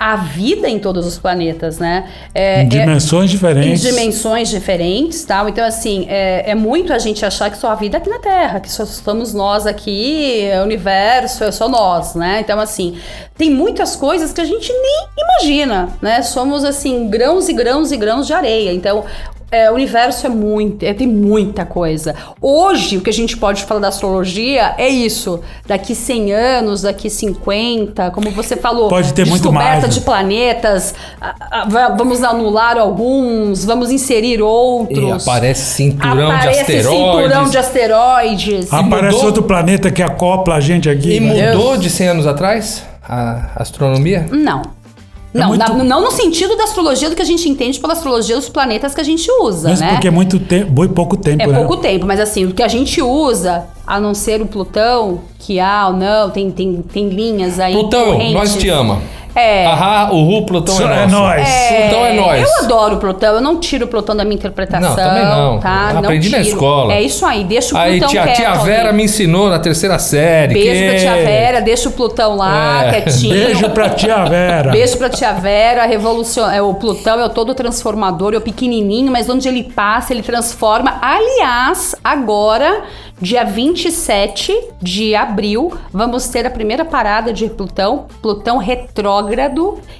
Há 0.00 0.14
vida 0.14 0.68
em 0.68 0.78
todos 0.78 1.04
os 1.04 1.18
planetas, 1.18 1.80
né? 1.80 2.08
É, 2.32 2.62
Em 2.62 2.66
é- 2.66 2.68
dimensões 2.68 3.30
em 3.30 3.34
diferentes. 3.34 3.80
dimensões 3.80 4.48
diferentes, 4.48 5.24
tal. 5.24 5.48
Então, 5.48 5.64
assim, 5.64 6.06
é, 6.08 6.52
é 6.52 6.54
muito 6.54 6.92
a 6.92 7.00
gente 7.00 7.26
achar 7.26 7.50
que 7.50 7.58
só 7.58 7.70
há 7.72 7.74
vida 7.74 7.98
aqui 7.98 8.08
na 8.08 8.20
Terra, 8.20 8.60
que 8.60 8.70
só 8.70 8.84
estamos 8.84 9.34
nós 9.34 9.66
aqui, 9.66 10.42
é 10.42 10.60
o 10.60 10.64
universo, 10.64 11.42
é 11.42 11.50
só 11.50 11.68
nós, 11.68 12.14
né? 12.14 12.38
Então, 12.40 12.60
assim, 12.60 12.96
tem 13.36 13.50
muitas 13.50 13.96
coisas 13.96 14.32
que 14.32 14.40
a 14.40 14.44
gente 14.44 14.72
nem 14.72 15.08
imagina, 15.18 15.88
né? 16.00 16.22
Somos, 16.22 16.64
assim, 16.64 17.08
grãos 17.08 17.48
e 17.48 17.52
grãos 17.52 17.90
e 17.90 17.96
grãos 17.96 18.24
de 18.24 18.32
areia. 18.32 18.72
Então, 18.72 19.04
é, 19.50 19.70
o 19.70 19.74
universo 19.74 20.26
é 20.26 20.28
muito, 20.28 20.82
é, 20.84 20.92
tem 20.92 21.06
muita 21.06 21.64
coisa. 21.64 22.14
Hoje, 22.40 22.98
o 22.98 23.00
que 23.00 23.08
a 23.08 23.12
gente 23.12 23.36
pode 23.36 23.64
falar 23.64 23.80
da 23.80 23.88
astrologia 23.88 24.74
é 24.76 24.88
isso. 24.88 25.40
Daqui 25.66 25.94
100 25.94 26.32
anos, 26.32 26.82
daqui 26.82 27.08
50, 27.10 28.10
como 28.10 28.30
você 28.30 28.56
falou, 28.56 28.88
Pode 28.88 29.12
ter 29.14 29.22
muito 29.26 29.42
descoberta 29.42 29.68
mais, 29.70 29.82
né? 29.84 29.88
de 29.88 30.00
planetas, 30.02 30.94
a- 31.20 31.34
a- 31.50 31.64
va- 31.68 31.88
vamos 31.96 32.22
anular 32.22 32.76
alguns, 32.76 33.64
vamos 33.64 33.90
inserir 33.90 34.38
E 34.38 34.42
outros. 34.42 35.26
aparece 35.26 35.62
cinturão 35.74 36.30
Aparece 36.30 36.52
de 36.54 36.60
asteroides. 36.78 36.90
cinturão 37.22 37.48
de 37.50 37.58
asteroides. 37.58 38.72
Aparece 38.72 39.14
mudou- 39.14 39.24
outro 39.26 39.42
planeta 39.44 39.90
que 39.90 40.02
acopla 40.02 40.56
a 40.56 40.60
gente 40.60 40.88
aqui. 40.90 41.16
E 41.16 41.20
né? 41.20 41.52
mudou 41.54 41.76
de 41.76 41.88
100 41.88 42.08
anos 42.08 42.26
atrás 42.26 42.82
a 43.08 43.50
astronomia? 43.56 44.26
Não. 44.30 44.62
É 45.34 45.38
Não, 45.40 45.48
muito- 45.48 45.58
na- 45.74 45.84
não 45.84 46.02
no 46.04 46.10
sentido 46.10 46.56
da 46.56 46.64
astrologia 46.64 47.10
do 47.10 47.14
que 47.14 47.20
a 47.20 47.24
gente 47.24 47.46
entende 47.48 47.78
pela 47.78 47.92
astrologia 47.92 48.34
dos 48.36 48.48
planetas 48.48 48.94
que 48.94 49.00
a 49.00 49.04
gente 49.04 49.30
usa, 49.42 49.68
Mas 49.68 49.80
né? 49.80 49.90
porque 49.92 50.08
é 50.08 50.10
muito 50.10 50.38
tempo, 50.40 50.72
muito 50.72 50.94
pouco 50.94 51.16
tempo, 51.18 51.42
É 51.42 51.46
né? 51.46 51.58
pouco 51.58 51.76
tempo, 51.76 52.06
mas 52.06 52.18
assim, 52.18 52.46
o 52.46 52.52
que 52.54 52.62
a 52.62 52.68
gente 52.68 53.02
usa, 53.02 53.66
a 53.86 54.00
não 54.00 54.14
ser 54.14 54.40
o 54.40 54.46
Plutão, 54.46 55.20
que 55.38 55.60
há 55.60 55.88
ou 55.88 55.92
não, 55.92 56.30
tem, 56.30 56.50
tem, 56.50 56.80
tem 56.82 57.08
linhas 57.10 57.60
aí. 57.60 57.74
Plutão, 57.74 58.06
correntes. 58.12 58.32
nós 58.34 58.56
te 58.56 58.68
ama. 58.70 59.00
É. 59.34 59.66
Ahá, 59.66 60.10
o 60.12 60.24
Ru, 60.24 60.46
Plutão 60.46 60.74
é 60.80 61.02
é 61.02 61.06
nosso. 61.06 61.12
nós. 61.12 61.48
Plutão 61.48 62.06
é 62.06 62.12
nós. 62.14 62.42
Eu 62.42 62.64
adoro 62.64 62.96
o 62.96 62.98
Plutão, 62.98 63.34
eu 63.34 63.40
não 63.40 63.60
tiro 63.60 63.84
o 63.84 63.88
Plutão 63.88 64.16
da 64.16 64.24
minha 64.24 64.36
interpretação. 64.36 64.88
Não, 64.90 64.96
também 64.96 65.24
não. 65.24 65.58
Tá? 65.60 65.90
Eu 65.92 65.98
aprendi 66.00 66.28
na 66.30 66.38
escola. 66.40 66.92
É 66.94 67.02
isso 67.02 67.24
aí, 67.24 67.44
deixa 67.44 67.74
o 67.74 67.78
Aí 67.78 67.92
Plutão 67.98 68.08
tia, 68.08 68.22
quieto. 68.24 68.36
tia 68.36 68.54
Vera 68.54 68.88
ali. 68.88 68.96
me 68.96 69.04
ensinou 69.04 69.48
na 69.48 69.58
terceira 69.58 69.98
série. 69.98 70.54
Beijo 70.54 70.80
que... 70.80 70.88
pra 70.88 70.98
tia 70.98 71.14
Vera, 71.24 71.60
deixa 71.60 71.88
o 71.88 71.92
Plutão 71.92 72.36
lá, 72.36 72.84
É. 72.84 73.00
quietinho. 73.00 73.34
Beijo 73.34 73.70
pra 73.70 73.90
tia 73.90 74.24
Vera. 74.24 74.70
Beijo 74.72 74.96
pra 74.98 75.08
tia 75.08 75.32
Vera, 75.32 75.82
a 75.84 75.86
revolucion... 75.86 76.48
é, 76.50 76.60
o 76.62 76.74
Plutão 76.74 77.20
é 77.20 77.24
o 77.24 77.28
todo 77.28 77.54
transformador, 77.54 78.34
é 78.34 78.38
o 78.38 78.40
pequenininho, 78.40 79.10
mas 79.12 79.28
onde 79.28 79.48
ele 79.48 79.62
passa, 79.64 80.12
ele 80.12 80.22
transforma. 80.22 80.98
Aliás, 81.00 81.94
agora, 82.02 82.82
dia 83.20 83.44
27 83.44 84.52
de 84.80 85.14
abril, 85.14 85.72
vamos 85.92 86.28
ter 86.28 86.46
a 86.46 86.50
primeira 86.50 86.84
parada 86.84 87.32
de 87.32 87.48
Plutão, 87.48 88.06
Plutão 88.22 88.58
retrógrado. 88.58 89.17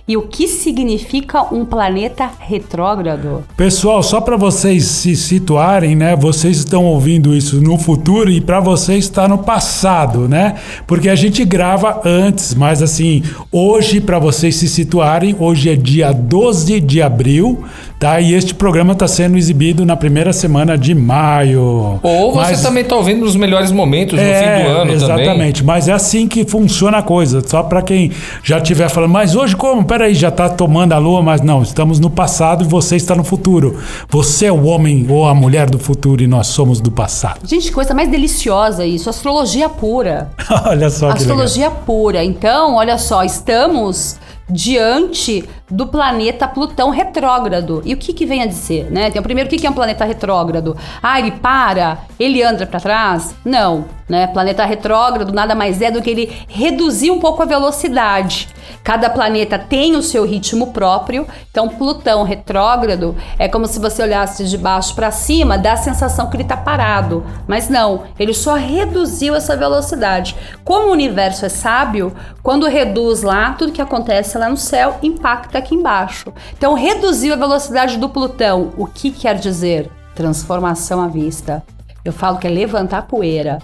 E 0.06 0.16
o 0.16 0.22
que 0.22 0.48
significa 0.48 1.42
um 1.54 1.64
planeta 1.64 2.30
retrógrado? 2.38 3.44
Pessoal, 3.56 4.02
só 4.02 4.20
para 4.20 4.36
vocês 4.36 4.84
se 4.84 5.14
situarem, 5.16 5.94
né? 5.94 6.16
Vocês 6.16 6.58
estão 6.58 6.84
ouvindo 6.84 7.34
isso 7.34 7.60
no 7.60 7.76
futuro 7.76 8.30
e 8.30 8.40
para 8.40 8.60
vocês 8.60 9.04
está 9.04 9.28
no 9.28 9.38
passado, 9.38 10.28
né? 10.28 10.56
Porque 10.86 11.08
a 11.08 11.14
gente 11.14 11.44
grava 11.44 12.00
antes, 12.04 12.54
mas 12.54 12.82
assim, 12.82 13.22
hoje 13.52 14.00
para 14.00 14.18
vocês 14.18 14.56
se 14.56 14.68
situarem, 14.68 15.36
hoje 15.38 15.70
é 15.70 15.76
dia 15.76 16.12
12 16.12 16.80
de 16.80 17.02
abril, 17.02 17.64
tá? 17.98 18.20
E 18.20 18.34
este 18.34 18.54
programa 18.54 18.92
está 18.92 19.08
sendo 19.08 19.36
exibido 19.36 19.84
na 19.84 19.96
primeira 19.96 20.32
semana 20.32 20.78
de 20.78 20.94
maio. 20.94 21.98
Ou 22.02 22.32
você 22.32 22.52
Mas- 22.52 22.62
também 22.62 22.84
tá 22.84 22.96
ouvindo 22.96 23.24
nos 23.24 23.34
melhores 23.36 23.72
momentos, 23.72 24.18
no 24.18 24.24
fim 24.24 24.30
do 24.64 24.68
ano 24.70 24.78
também. 24.78 24.92
É, 24.92 24.96
exatamente. 24.96 25.64
Mas 25.64 25.88
é 25.88 25.92
assim 25.92 26.28
que 26.28 26.44
funciona 26.44 26.98
a 26.98 27.02
coisa. 27.02 27.42
Só 27.46 27.62
para 27.62 27.82
quem 27.82 28.12
já 28.42 28.58
estiver 28.58 28.88
falando, 28.88 29.10
mas 29.12 29.34
hoje 29.34 29.56
como? 29.56 29.84
Peraí, 29.84 30.14
já 30.14 30.30
tá 30.30 30.48
tomando 30.48 30.92
a 30.92 30.98
lua, 30.98 31.22
mas 31.22 31.40
não, 31.40 31.62
estamos 31.62 31.98
no 31.98 32.10
passado 32.10 32.64
e 32.64 32.66
você 32.68 32.96
está 32.96 33.14
no 33.14 33.24
futuro. 33.24 33.78
Você 34.08 34.46
é 34.46 34.52
o 34.52 34.64
homem 34.64 35.06
ou 35.08 35.26
a 35.26 35.34
mulher 35.34 35.68
do 35.68 35.78
futuro 35.78 36.22
e 36.22 36.26
nós 36.26 36.46
somos 36.48 36.80
do 36.80 36.90
passado. 36.90 37.40
Gente, 37.44 37.68
que 37.68 37.72
coisa 37.72 37.94
mais 37.94 38.08
deliciosa 38.10 38.84
isso, 38.86 39.10
astrologia 39.10 39.68
pura. 39.68 40.30
Olha 40.66 40.90
só 40.90 41.12
que 41.12 41.20
legal. 41.20 41.38
Astrologia 41.38 41.70
pura. 41.70 42.24
Então, 42.24 42.76
olha 42.76 42.98
só, 42.98 43.22
estamos 43.24 44.16
diante 44.48 45.48
do 45.70 45.86
planeta 45.86 46.48
Plutão 46.48 46.90
retrógrado. 46.90 47.82
E 47.84 47.94
o 47.94 47.96
que, 47.96 48.12
que 48.12 48.26
vem 48.26 48.42
a 48.42 48.46
dizer, 48.46 48.90
né? 48.90 49.08
Então, 49.08 49.22
primeiro, 49.22 49.48
o 49.48 49.50
que, 49.50 49.58
que 49.58 49.66
é 49.66 49.70
um 49.70 49.74
planeta 49.74 50.04
retrógrado? 50.04 50.76
Ah, 51.02 51.18
ele 51.18 51.32
para? 51.32 51.98
Ele 52.18 52.42
anda 52.42 52.66
para 52.66 52.80
trás? 52.80 53.34
Não, 53.44 53.84
né? 54.08 54.26
Planeta 54.28 54.64
retrógrado 54.64 55.32
nada 55.32 55.54
mais 55.54 55.82
é 55.82 55.90
do 55.90 56.00
que 56.00 56.10
ele 56.10 56.32
reduzir 56.48 57.10
um 57.10 57.20
pouco 57.20 57.42
a 57.42 57.46
velocidade. 57.46 58.48
Cada 58.82 59.10
planeta 59.10 59.58
tem 59.58 59.96
o 59.96 60.02
seu 60.02 60.24
ritmo 60.24 60.68
próprio. 60.68 61.26
Então, 61.50 61.68
Plutão 61.68 62.22
retrógrado 62.22 63.14
é 63.38 63.48
como 63.48 63.66
se 63.66 63.78
você 63.78 64.02
olhasse 64.02 64.44
de 64.44 64.56
baixo 64.56 64.94
para 64.94 65.10
cima, 65.10 65.58
dá 65.58 65.72
a 65.72 65.76
sensação 65.76 66.28
que 66.28 66.36
ele 66.36 66.42
está 66.42 66.56
parado. 66.56 67.24
Mas 67.46 67.68
não, 67.68 68.04
ele 68.18 68.32
só 68.32 68.54
reduziu 68.54 69.34
essa 69.34 69.56
velocidade. 69.56 70.36
Como 70.64 70.88
o 70.88 70.92
universo 70.92 71.44
é 71.44 71.48
sábio, 71.48 72.14
quando 72.42 72.66
reduz 72.66 73.22
lá, 73.22 73.52
tudo 73.52 73.72
que 73.72 73.82
acontece 73.82 74.38
lá 74.38 74.48
no 74.48 74.56
céu 74.56 74.96
impacta 75.02 75.58
aqui 75.58 75.74
embaixo. 75.74 76.32
Então, 76.56 76.74
reduziu 76.74 77.34
a 77.34 77.36
velocidade 77.36 77.98
do 77.98 78.08
Plutão. 78.08 78.70
O 78.76 78.86
que 78.86 79.10
quer 79.10 79.34
dizer? 79.36 79.90
Transformação 80.14 81.00
à 81.00 81.08
vista. 81.08 81.62
Eu 82.08 82.12
falo 82.12 82.38
que 82.38 82.46
é 82.46 82.50
levantar 82.50 83.02
poeira. 83.02 83.58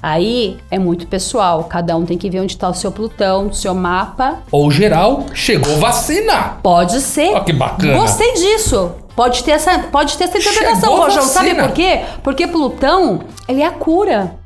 Aí 0.00 0.56
é 0.70 0.78
muito 0.78 1.08
pessoal, 1.08 1.64
cada 1.64 1.96
um 1.96 2.04
tem 2.04 2.16
que 2.16 2.30
ver 2.30 2.40
onde 2.40 2.52
está 2.52 2.68
o 2.68 2.74
seu 2.74 2.92
Plutão, 2.92 3.48
o 3.48 3.54
seu 3.54 3.74
mapa. 3.74 4.38
Ou 4.52 4.70
geral, 4.70 5.26
chegou 5.34 5.76
vacina. 5.78 6.58
Pode 6.62 7.00
ser. 7.00 7.34
Ó, 7.34 7.40
que 7.40 7.52
bacana. 7.52 7.98
Gostei 7.98 8.34
disso. 8.34 8.92
Pode 9.16 9.42
ter 9.42 9.50
essa, 9.50 9.76
pode 9.90 10.16
ter 10.16 10.24
essa 10.24 10.38
interpretação, 10.38 10.96
Rojão. 10.96 11.24
Sabe 11.24 11.56
por 11.56 11.72
quê? 11.72 12.02
Porque 12.22 12.46
Plutão, 12.46 13.18
ele 13.48 13.62
é 13.62 13.66
a 13.66 13.72
cura. 13.72 14.36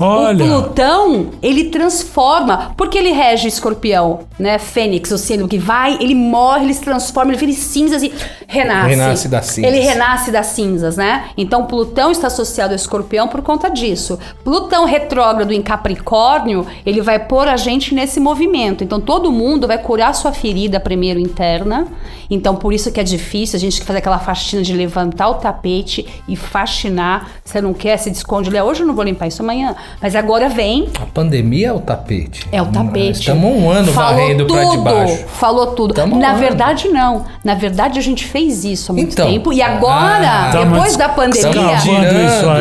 Olha. 0.00 0.44
O 0.44 0.62
Plutão, 0.62 1.30
ele 1.42 1.64
transforma, 1.64 2.72
porque 2.76 2.96
ele 2.96 3.12
rege 3.12 3.48
escorpião, 3.48 4.20
né? 4.38 4.58
Fênix, 4.58 5.10
o 5.10 5.18
signo 5.18 5.46
que 5.46 5.58
vai, 5.58 5.98
ele 6.00 6.14
morre, 6.14 6.64
ele 6.64 6.74
se 6.74 6.80
transforma, 6.80 7.30
ele 7.30 7.38
vira 7.38 7.52
cinzas 7.52 8.02
e 8.02 8.12
renasce. 8.46 8.88
Renasce 8.88 9.28
das 9.28 9.46
cinzas. 9.46 9.72
Ele 9.72 9.80
renasce 9.80 10.30
das 10.30 10.46
cinzas, 10.46 10.96
né? 10.96 11.30
Então 11.36 11.66
Plutão 11.66 12.10
está 12.10 12.28
associado 12.28 12.72
ao 12.72 12.76
escorpião 12.76 13.28
por 13.28 13.42
conta 13.42 13.68
disso. 13.68 14.18
Plutão 14.42 14.84
retrógrado 14.84 15.52
em 15.52 15.60
Capricórnio, 15.60 16.66
ele 16.86 17.00
vai 17.02 17.18
pôr 17.18 17.46
a 17.46 17.56
gente 17.56 17.94
nesse 17.94 18.18
movimento. 18.18 18.82
Então 18.82 19.00
todo 19.00 19.30
mundo 19.30 19.66
vai 19.66 19.78
curar 19.78 20.14
sua 20.14 20.32
ferida 20.32 20.80
primeiro 20.80 21.20
interna. 21.20 21.86
Então 22.30 22.56
por 22.56 22.72
isso 22.72 22.90
que 22.90 23.00
é 23.00 23.04
difícil 23.04 23.56
a 23.56 23.60
gente 23.60 23.82
fazer 23.84 23.98
aquela 23.98 24.18
faxina 24.18 24.62
de 24.62 24.72
levantar 24.72 25.28
o 25.28 25.34
tapete 25.34 26.06
e 26.26 26.36
faxinar. 26.36 27.30
Você 27.44 27.60
não 27.60 27.74
quer, 27.74 27.96
se 27.98 28.10
esconde. 28.10 28.48
Olha, 28.48 28.64
hoje 28.64 28.82
eu 28.82 28.86
não 28.86 28.94
vou 28.94 29.04
limpar 29.04 29.26
isso 29.26 29.42
amanhã. 29.42 29.74
Mas 30.00 30.14
agora 30.16 30.48
vem 30.48 30.88
A 31.00 31.06
pandemia 31.06 31.68
é 31.68 31.72
o 31.72 31.78
tapete. 31.80 32.46
é 32.50 32.60
o 32.62 32.66
tapete. 32.66 33.20
Estamos 33.20 33.54
um 33.54 33.70
ano 33.70 33.92
Falou 33.92 34.16
varrendo 34.16 34.46
pra 34.46 34.62
tudo, 34.62 34.76
debaixo. 34.76 35.24
Falou 35.28 35.66
tudo. 35.68 35.94
Tamo 35.94 36.16
Na 36.18 36.28
um 36.28 36.30
ano. 36.30 36.38
verdade, 36.38 36.88
não. 36.88 37.24
Na 37.44 37.54
verdade, 37.54 37.98
a 37.98 38.02
gente 38.02 38.24
fez 38.24 38.64
isso 38.64 38.92
há 38.92 38.94
muito 38.94 39.12
Então. 39.12 39.26
tempo. 39.30 39.52
E 39.52 39.60
agora, 39.62 40.28
Ah, 40.28 40.50
depois 40.64 40.96
da 40.96 41.08
pandemia, 41.08 41.76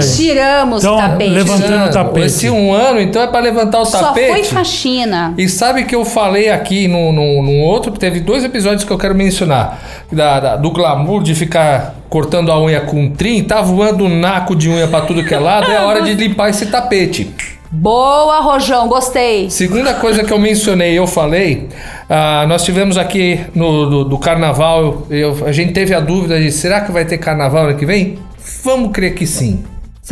tiramos 0.01 0.83
Então, 0.83 0.95
o 0.95 0.97
tapete. 0.99 1.29
levantando 1.31 1.85
o 1.85 1.91
tapete. 1.91 2.25
Esse 2.25 2.49
um 2.49 2.73
ano, 2.73 2.99
então 3.01 3.21
é 3.21 3.27
pra 3.27 3.39
levantar 3.39 3.79
o 3.81 3.85
Só 3.85 3.99
tapete. 3.99 4.31
foi 4.31 4.43
faxina. 4.45 5.33
E 5.37 5.47
sabe 5.49 5.85
que 5.85 5.95
eu 5.95 6.05
falei 6.05 6.49
aqui 6.49 6.87
no, 6.87 7.11
no, 7.11 7.41
num 7.41 7.61
outro, 7.61 7.91
teve 7.91 8.19
dois 8.19 8.43
episódios 8.43 8.83
que 8.83 8.91
eu 8.91 8.97
quero 8.97 9.15
mencionar. 9.15 9.79
Da, 10.11 10.39
da- 10.39 10.55
do 10.55 10.71
glamour 10.71 11.21
de 11.23 11.35
ficar 11.35 11.95
cortando 12.09 12.51
a 12.51 12.59
unha 12.61 12.81
com 12.81 13.09
trim, 13.11 13.43
tá 13.43 13.61
voando 13.61 14.03
um 14.05 14.19
naco 14.19 14.55
de 14.55 14.69
unha 14.69 14.87
pra 14.87 15.01
tudo 15.01 15.23
que 15.23 15.33
é 15.33 15.39
lado, 15.39 15.71
é 15.71 15.77
a 15.77 15.85
hora 15.85 16.01
de 16.01 16.13
limpar 16.15 16.49
esse 16.49 16.65
tapete. 16.67 17.31
Boa, 17.71 18.39
Rojão, 18.39 18.87
gostei. 18.87 19.47
Segunda 19.51 19.93
coisa 19.93 20.23
que 20.23 20.33
eu 20.33 20.39
mencionei, 20.39 20.97
eu 20.97 21.05
falei, 21.05 21.69
ah, 22.09 22.45
nós 22.47 22.63
tivemos 22.63 22.97
aqui 22.97 23.39
no 23.53 23.85
do, 23.87 24.03
do 24.05 24.17
carnaval, 24.17 25.03
eu- 25.09 25.45
a 25.45 25.51
gente 25.51 25.71
teve 25.71 25.93
a 25.93 25.99
dúvida 25.99 26.39
de 26.41 26.51
será 26.51 26.81
que 26.81 26.91
vai 26.91 27.05
ter 27.05 27.19
carnaval 27.19 27.65
ano 27.65 27.77
que 27.77 27.85
vem? 27.85 28.17
Vamos 28.63 28.91
crer 28.91 29.13
que 29.13 29.27
sim. 29.27 29.63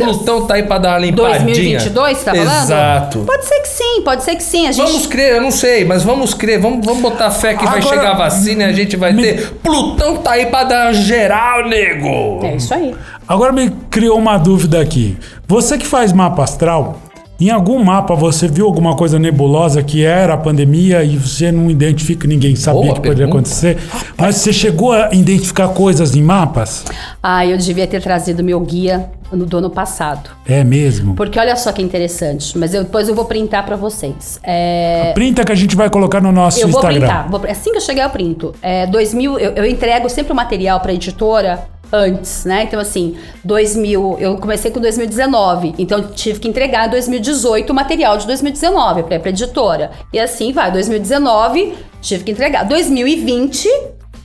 Plutão 0.04 0.46
tá 0.46 0.54
aí 0.54 0.62
pra 0.62 0.78
dar 0.78 0.90
uma 0.90 0.98
limpadinha. 0.98 1.44
2022, 1.78 2.18
você 2.18 2.24
tá 2.24 2.34
falando? 2.34 2.62
Exato. 2.64 3.18
Pode 3.26 3.44
ser 3.44 3.60
que 3.60 3.68
sim, 3.68 4.02
pode 4.04 4.22
ser 4.24 4.36
que 4.36 4.42
sim. 4.42 4.66
A 4.66 4.72
gente... 4.72 4.86
Vamos 4.86 5.06
crer, 5.06 5.34
eu 5.36 5.40
não 5.42 5.50
sei, 5.50 5.84
mas 5.84 6.02
vamos 6.02 6.34
crer, 6.34 6.60
vamos, 6.60 6.84
vamos 6.84 7.00
botar 7.02 7.30
fé 7.30 7.54
que 7.54 7.64
vai 7.64 7.78
Agora, 7.78 7.96
chegar 7.96 8.12
a 8.12 8.16
vacina 8.18 8.64
e 8.64 8.66
a 8.66 8.72
gente 8.72 8.96
vai 8.96 9.12
me- 9.12 9.22
ter. 9.22 9.50
Plutão 9.62 10.16
tá 10.18 10.32
aí 10.32 10.46
pra 10.46 10.64
dar 10.64 10.92
geral, 10.92 11.68
nego! 11.68 12.44
É 12.44 12.56
isso 12.56 12.72
aí. 12.74 12.94
Agora 13.26 13.52
me 13.52 13.70
criou 13.90 14.18
uma 14.18 14.38
dúvida 14.38 14.80
aqui. 14.80 15.16
Você 15.46 15.76
que 15.76 15.86
faz 15.86 16.12
mapa 16.12 16.42
astral, 16.44 16.98
em 17.40 17.50
algum 17.50 17.82
mapa 17.84 18.14
você 18.16 18.48
viu 18.48 18.66
alguma 18.66 18.96
coisa 18.96 19.18
nebulosa 19.18 19.82
que 19.82 20.04
era 20.04 20.34
a 20.34 20.36
pandemia 20.36 21.04
e 21.04 21.16
você 21.16 21.52
não 21.52 21.70
identifica, 21.70 22.26
ninguém 22.26 22.56
sabia 22.56 22.80
Boa 22.82 22.94
que 22.94 23.00
poderia 23.00 23.26
pergunta. 23.26 23.38
acontecer? 23.48 23.78
Mas 24.16 24.36
você 24.36 24.52
chegou 24.52 24.92
a 24.92 25.10
identificar 25.12 25.68
coisas 25.68 26.16
em 26.16 26.22
mapas? 26.22 26.84
Ah, 27.22 27.46
eu 27.46 27.56
devia 27.56 27.86
ter 27.86 28.02
trazido 28.02 28.42
meu 28.42 28.58
guia 28.60 29.08
no 29.32 29.44
do 29.46 29.58
ano 29.58 29.70
passado. 29.70 30.30
É 30.46 30.64
mesmo? 30.64 31.14
Porque 31.14 31.38
olha 31.38 31.54
só 31.56 31.70
que 31.72 31.82
interessante, 31.82 32.56
mas 32.56 32.72
eu- 32.74 32.84
depois 32.84 33.08
eu 33.08 33.14
vou 33.14 33.24
printar 33.24 33.64
pra 33.64 33.76
vocês. 33.76 34.40
É, 34.42 35.12
Printa 35.14 35.44
que 35.44 35.52
a 35.52 35.54
gente 35.54 35.76
vai 35.76 35.90
colocar 35.90 36.20
no 36.20 36.32
nosso 36.32 36.60
eu 36.60 36.68
vou 36.68 36.80
Instagram. 36.80 37.00
printar. 37.06 37.30
vou- 37.30 37.40
assim 37.50 37.70
que 37.70 37.76
eu 37.76 37.80
chegar, 37.80 38.04
eu 38.04 38.10
printo. 38.10 38.54
É, 38.62 38.86
2000, 38.86 39.38
eu, 39.38 39.52
eu 39.52 39.66
entrego 39.66 40.08
sempre 40.08 40.32
o 40.32 40.36
material 40.36 40.80
pra 40.80 40.92
editora 40.92 41.66
antes, 41.92 42.44
né? 42.44 42.64
Então, 42.64 42.78
assim, 42.78 43.16
2000, 43.44 44.16
eu 44.20 44.36
comecei 44.36 44.70
com 44.70 44.78
2019, 44.78 45.74
então 45.78 45.98
eu 45.98 46.08
tive 46.10 46.38
que 46.38 46.46
entregar 46.48 46.86
em 46.86 46.90
2018 46.90 47.70
o 47.70 47.74
material 47.74 48.18
de 48.18 48.26
2019 48.26 49.02
pra, 49.04 49.18
pra 49.18 49.30
editora. 49.30 49.90
E 50.12 50.18
assim 50.18 50.52
vai, 50.52 50.70
2019, 50.70 51.74
tive 52.02 52.24
que 52.24 52.30
entregar. 52.32 52.64
2020, 52.64 53.66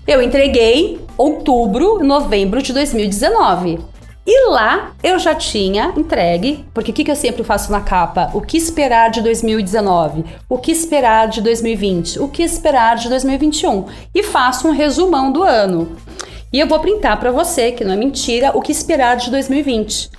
eu 0.05 0.21
entreguei 0.21 0.99
outubro, 1.17 2.03
novembro 2.03 2.61
de 2.61 2.73
2019. 2.73 3.79
E 4.25 4.49
lá 4.49 4.93
eu 5.03 5.19
já 5.19 5.35
tinha 5.35 5.93
entregue, 5.97 6.65
porque 6.73 6.91
o 6.91 6.93
que, 6.93 7.03
que 7.03 7.11
eu 7.11 7.15
sempre 7.15 7.43
faço 7.43 7.71
na 7.71 7.81
capa? 7.81 8.31
O 8.33 8.39
que 8.39 8.57
esperar 8.57 9.09
de 9.09 9.21
2019? 9.21 10.23
O 10.47 10.57
que 10.57 10.71
esperar 10.71 11.27
de 11.27 11.41
2020? 11.41 12.19
O 12.19 12.29
que 12.29 12.41
esperar 12.41 12.95
de 12.95 13.09
2021? 13.09 13.85
E 14.15 14.23
faço 14.23 14.69
um 14.69 14.71
resumão 14.71 15.29
do 15.29 15.43
ano. 15.43 15.97
E 16.53 16.59
eu 16.59 16.67
vou 16.67 16.79
printar 16.79 17.19
para 17.19 17.31
você, 17.31 17.73
que 17.73 17.83
não 17.83 17.93
é 17.93 17.97
mentira, 17.97 18.51
o 18.55 18.61
que 18.61 18.71
esperar 18.71 19.17
de 19.17 19.29
2020. 19.29 20.09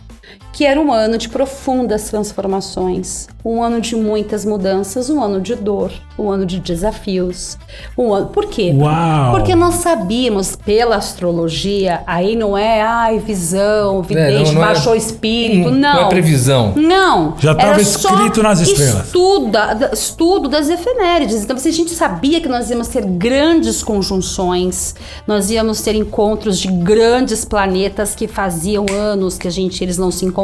Que 0.55 0.65
era 0.65 0.81
um 0.81 0.93
ano 0.93 1.19
de 1.19 1.29
profundas 1.29 2.05
transformações, 2.11 3.27
um 3.45 3.61
ano 3.61 3.81
de 3.81 3.97
muitas 3.97 4.45
mudanças, 4.45 5.11
um 5.11 5.21
ano 5.21 5.41
de 5.41 5.57
dor, 5.57 5.91
um 6.17 6.31
ano 6.31 6.47
de 6.47 6.61
desafios. 6.61 7.59
Um 7.99 8.15
ano... 8.15 8.27
Por 8.29 8.47
quê? 8.47 8.73
Uau! 8.73 9.33
Porque 9.33 9.57
nós 9.57 9.75
sabíamos 9.75 10.55
pela 10.55 10.95
astrologia, 10.95 12.03
aí 12.07 12.37
não 12.37 12.57
é, 12.57 12.81
ai, 12.83 13.19
visão, 13.19 14.01
vidente, 14.03 14.53
não 14.55 14.63
é- 14.63 14.67
baixou 14.67 14.93
o 14.93 14.97
espírito, 14.97 15.71
Hum, 15.71 15.73
não. 15.73 15.95
não 15.95 16.07
é 16.07 16.09
previsão. 16.09 16.73
Não. 16.77 17.35
Já 17.41 17.53
tava 17.53 17.73
Era 17.73 17.85
só 17.85 18.11
escrito 18.15 18.41
nas 18.41 18.61
estrelas. 18.61 19.07
Estuda, 19.07 19.91
estudo 19.93 20.49
das 20.49 20.69
efemérides. 20.69 21.43
Então, 21.43 21.59
se 21.59 21.69
a 21.69 21.73
gente 21.73 21.91
sabia 21.91 22.41
que 22.41 22.49
nós 22.49 22.71
íamos 22.71 22.87
ter 22.87 23.05
grandes 23.05 23.83
conjunções, 23.83 24.95
nós 25.27 25.51
íamos 25.51 25.83
ter 25.83 25.97
encontros 25.97 26.61
de 26.61 26.69
grandes 26.69 27.45
planetas 27.45 28.15
que 28.15 28.29
faziam 28.29 28.87
anos 28.93 29.37
que 29.37 29.49
a 29.49 29.51
gente 29.51 29.83
eles 29.83 29.99
não 29.99 30.13
se 30.13 30.25
encontravam 30.25 30.44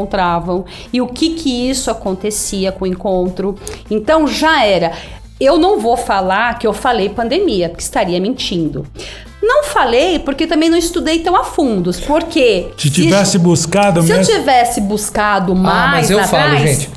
e 0.92 1.00
o 1.00 1.06
que 1.06 1.30
que 1.30 1.70
isso 1.70 1.90
acontecia 1.90 2.70
com 2.72 2.84
o 2.84 2.88
encontro. 2.88 3.54
Então 3.90 4.26
já 4.26 4.64
era. 4.64 4.92
Eu 5.40 5.56
não 5.58 5.78
vou 5.80 5.96
falar 5.96 6.58
que 6.58 6.66
eu 6.66 6.72
falei 6.72 7.08
pandemia, 7.08 7.68
porque 7.70 7.82
estaria 7.82 8.20
mentindo. 8.20 8.86
Não 9.42 9.64
falei 9.64 10.18
porque 10.18 10.46
também 10.46 10.68
não 10.68 10.76
estudei 10.76 11.20
tão 11.20 11.34
a 11.34 11.44
fundo. 11.44 11.90
Porque 12.06 12.68
Se 12.76 12.90
tivesse 12.90 13.38
buscado 13.38 14.02
se 14.02 14.10
eu 14.12 14.18
mesmo. 14.18 14.34
tivesse 14.34 14.82
buscado 14.82 15.54
mais 15.56 15.82
Ah, 15.82 15.90
mas 15.92 16.10
eu 16.10 16.20
atrás, 16.20 16.52
falo, 16.52 16.66
gente. 16.66 16.90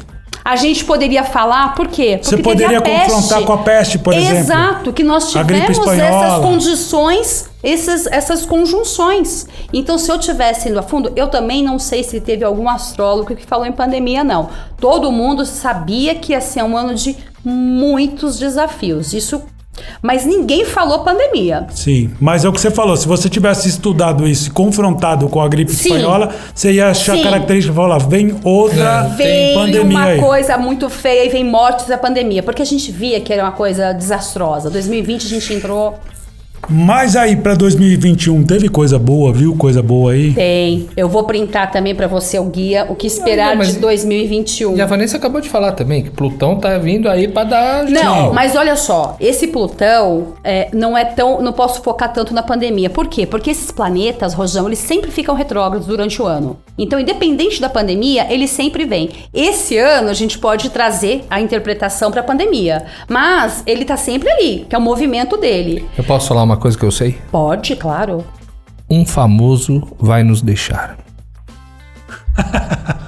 a 0.43 0.55
gente 0.57 0.83
poderia 0.83 1.23
falar 1.23 1.73
por 1.73 1.87
quê? 1.87 2.17
Porque 2.21 2.35
Você 2.35 2.37
poderia 2.43 2.81
confrontar 2.81 3.43
com 3.43 3.53
a 3.53 3.57
peste, 3.59 3.97
por 3.97 4.13
exemplo. 4.13 4.39
Exato, 4.39 4.91
que 4.91 5.03
nós 5.05 5.31
tivemos 5.31 5.77
essas 5.87 6.41
condições, 6.41 7.49
essas, 7.63 8.05
essas 8.07 8.45
conjunções. 8.45 9.47
Então, 9.71 9.97
se 9.97 10.11
eu 10.11 10.19
tivesse 10.19 10.69
indo 10.69 10.77
a 10.79 10.83
fundo, 10.83 11.11
eu 11.15 11.27
também 11.29 11.63
não 11.63 11.79
sei 11.79 12.03
se 12.03 12.19
teve 12.19 12.43
algum 12.43 12.67
astrólogo 12.69 13.35
que 13.35 13.45
falou 13.45 13.65
em 13.65 13.71
pandemia, 13.71 14.23
não. 14.23 14.49
Todo 14.77 15.11
mundo 15.11 15.45
sabia 15.45 16.13
que 16.15 16.33
ia 16.33 16.41
ser 16.41 16.63
um 16.63 16.75
ano 16.75 16.93
de 16.93 17.15
muitos 17.43 18.37
desafios. 18.37 19.13
Isso. 19.13 19.41
Mas 20.03 20.23
ninguém 20.23 20.65
falou 20.65 20.99
pandemia. 20.99 21.65
Sim, 21.71 22.11
mas 22.21 22.45
é 22.45 22.49
o 22.49 22.53
que 22.53 22.61
você 22.61 22.69
falou. 22.69 22.95
Se 22.95 23.07
você 23.07 23.27
tivesse 23.27 23.67
estudado 23.67 24.27
isso 24.27 24.49
e 24.49 24.51
confrontado 24.51 25.27
com 25.27 25.41
a 25.41 25.47
gripe 25.47 25.71
Sim. 25.73 25.89
espanhola, 25.89 26.29
você 26.53 26.73
ia 26.73 26.89
achar 26.89 27.17
Sim. 27.17 27.23
característica 27.23 27.73
e 27.73 27.75
falar: 27.75 27.97
vem 27.97 28.35
outra 28.43 29.09
É, 29.13 29.15
Vem 29.15 29.53
pandemia 29.55 29.97
uma 29.97 30.03
aí. 30.05 30.19
coisa 30.19 30.57
muito 30.59 30.89
feia 30.91 31.25
e 31.25 31.29
vem 31.29 31.43
mortes 31.43 31.87
da 31.87 31.97
pandemia. 31.97 32.43
Porque 32.43 32.61
a 32.61 32.65
gente 32.65 32.91
via 32.91 33.19
que 33.19 33.33
era 33.33 33.41
uma 33.43 33.51
coisa 33.51 33.93
desastrosa. 33.93 34.69
2020 34.69 35.25
a 35.25 35.29
gente 35.29 35.53
entrou. 35.53 35.97
Mas 36.69 37.15
aí, 37.15 37.35
pra 37.35 37.55
2021, 37.55 38.43
teve 38.43 38.69
coisa 38.69 38.97
boa, 38.97 39.31
viu? 39.33 39.55
Coisa 39.55 39.81
boa 39.81 40.13
aí. 40.13 40.31
Tem. 40.33 40.87
Eu 40.95 41.09
vou 41.09 41.23
printar 41.23 41.71
também 41.71 41.93
pra 41.93 42.07
você 42.07 42.39
o 42.39 42.45
guia, 42.45 42.85
o 42.89 42.95
que 42.95 43.07
esperar 43.07 43.49
Não, 43.51 43.57
mas- 43.57 43.73
de 43.73 43.79
2021. 43.79 44.75
E 44.77 44.81
a 44.81 44.85
Vanessa 44.85 45.17
acabou 45.17 45.41
de 45.41 45.49
falar 45.49 45.73
também 45.73 46.03
que 46.03 46.09
Plutão 46.09 46.55
tá 46.57 46.77
vindo 46.77 47.09
aí 47.09 47.27
pra 47.27 47.43
dar 47.43 47.83
Não, 47.83 47.89
geral. 47.95 48.33
mas 48.33 48.55
olha 48.55 48.75
só, 48.75 49.15
esse 49.19 49.47
Plutão 49.47 50.33
é, 50.43 50.69
não 50.73 50.97
é 50.97 51.05
tão. 51.05 51.41
Não 51.41 51.53
posso 51.53 51.81
focar 51.81 52.11
tanto 52.13 52.33
na 52.33 52.43
pandemia. 52.43 52.89
Por 52.89 53.07
quê? 53.07 53.25
Porque 53.25 53.51
esses 53.51 53.71
planetas, 53.71 54.33
Rojão, 54.33 54.67
eles 54.67 54.79
sempre 54.79 55.11
ficam 55.11 55.35
retrógrados 55.35 55.87
durante 55.87 56.21
o 56.21 56.25
ano. 56.25 56.57
Então, 56.77 56.99
independente 56.99 57.61
da 57.61 57.69
pandemia, 57.69 58.25
eles 58.33 58.49
sempre 58.49 58.85
vêm. 58.85 59.09
Esse 59.33 59.77
ano 59.77 60.09
a 60.09 60.13
gente 60.13 60.37
pode 60.39 60.69
trazer 60.69 61.23
a 61.29 61.39
interpretação 61.39 62.11
pra 62.11 62.23
pandemia. 62.23 62.85
Mas 63.07 63.63
ele 63.67 63.85
tá 63.85 63.95
sempre 63.97 64.29
ali, 64.29 64.65
que 64.67 64.75
é 64.75 64.77
o 64.77 64.81
movimento 64.81 65.37
dele. 65.37 65.85
Eu 65.97 66.03
posso 66.03 66.27
falar 66.27 66.43
uma 66.43 66.52
coisa 66.57 66.77
que 66.77 66.83
eu 66.85 66.91
sei? 66.91 67.17
Pode, 67.31 67.75
claro. 67.75 68.23
Um 68.89 69.05
famoso 69.05 69.81
vai 69.99 70.23
nos 70.23 70.41
deixar. 70.41 70.97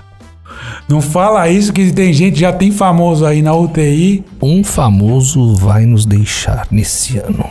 Não 0.88 1.02
fala 1.02 1.50
isso 1.50 1.74
que 1.74 1.92
tem 1.92 2.14
gente 2.14 2.40
já 2.40 2.54
tem 2.54 2.72
famoso 2.72 3.26
aí 3.26 3.42
na 3.42 3.54
UTI. 3.56 4.24
Um 4.42 4.64
famoso 4.64 5.56
vai 5.56 5.84
nos 5.86 6.06
deixar 6.06 6.68
nesse 6.70 7.18
ano. 7.18 7.44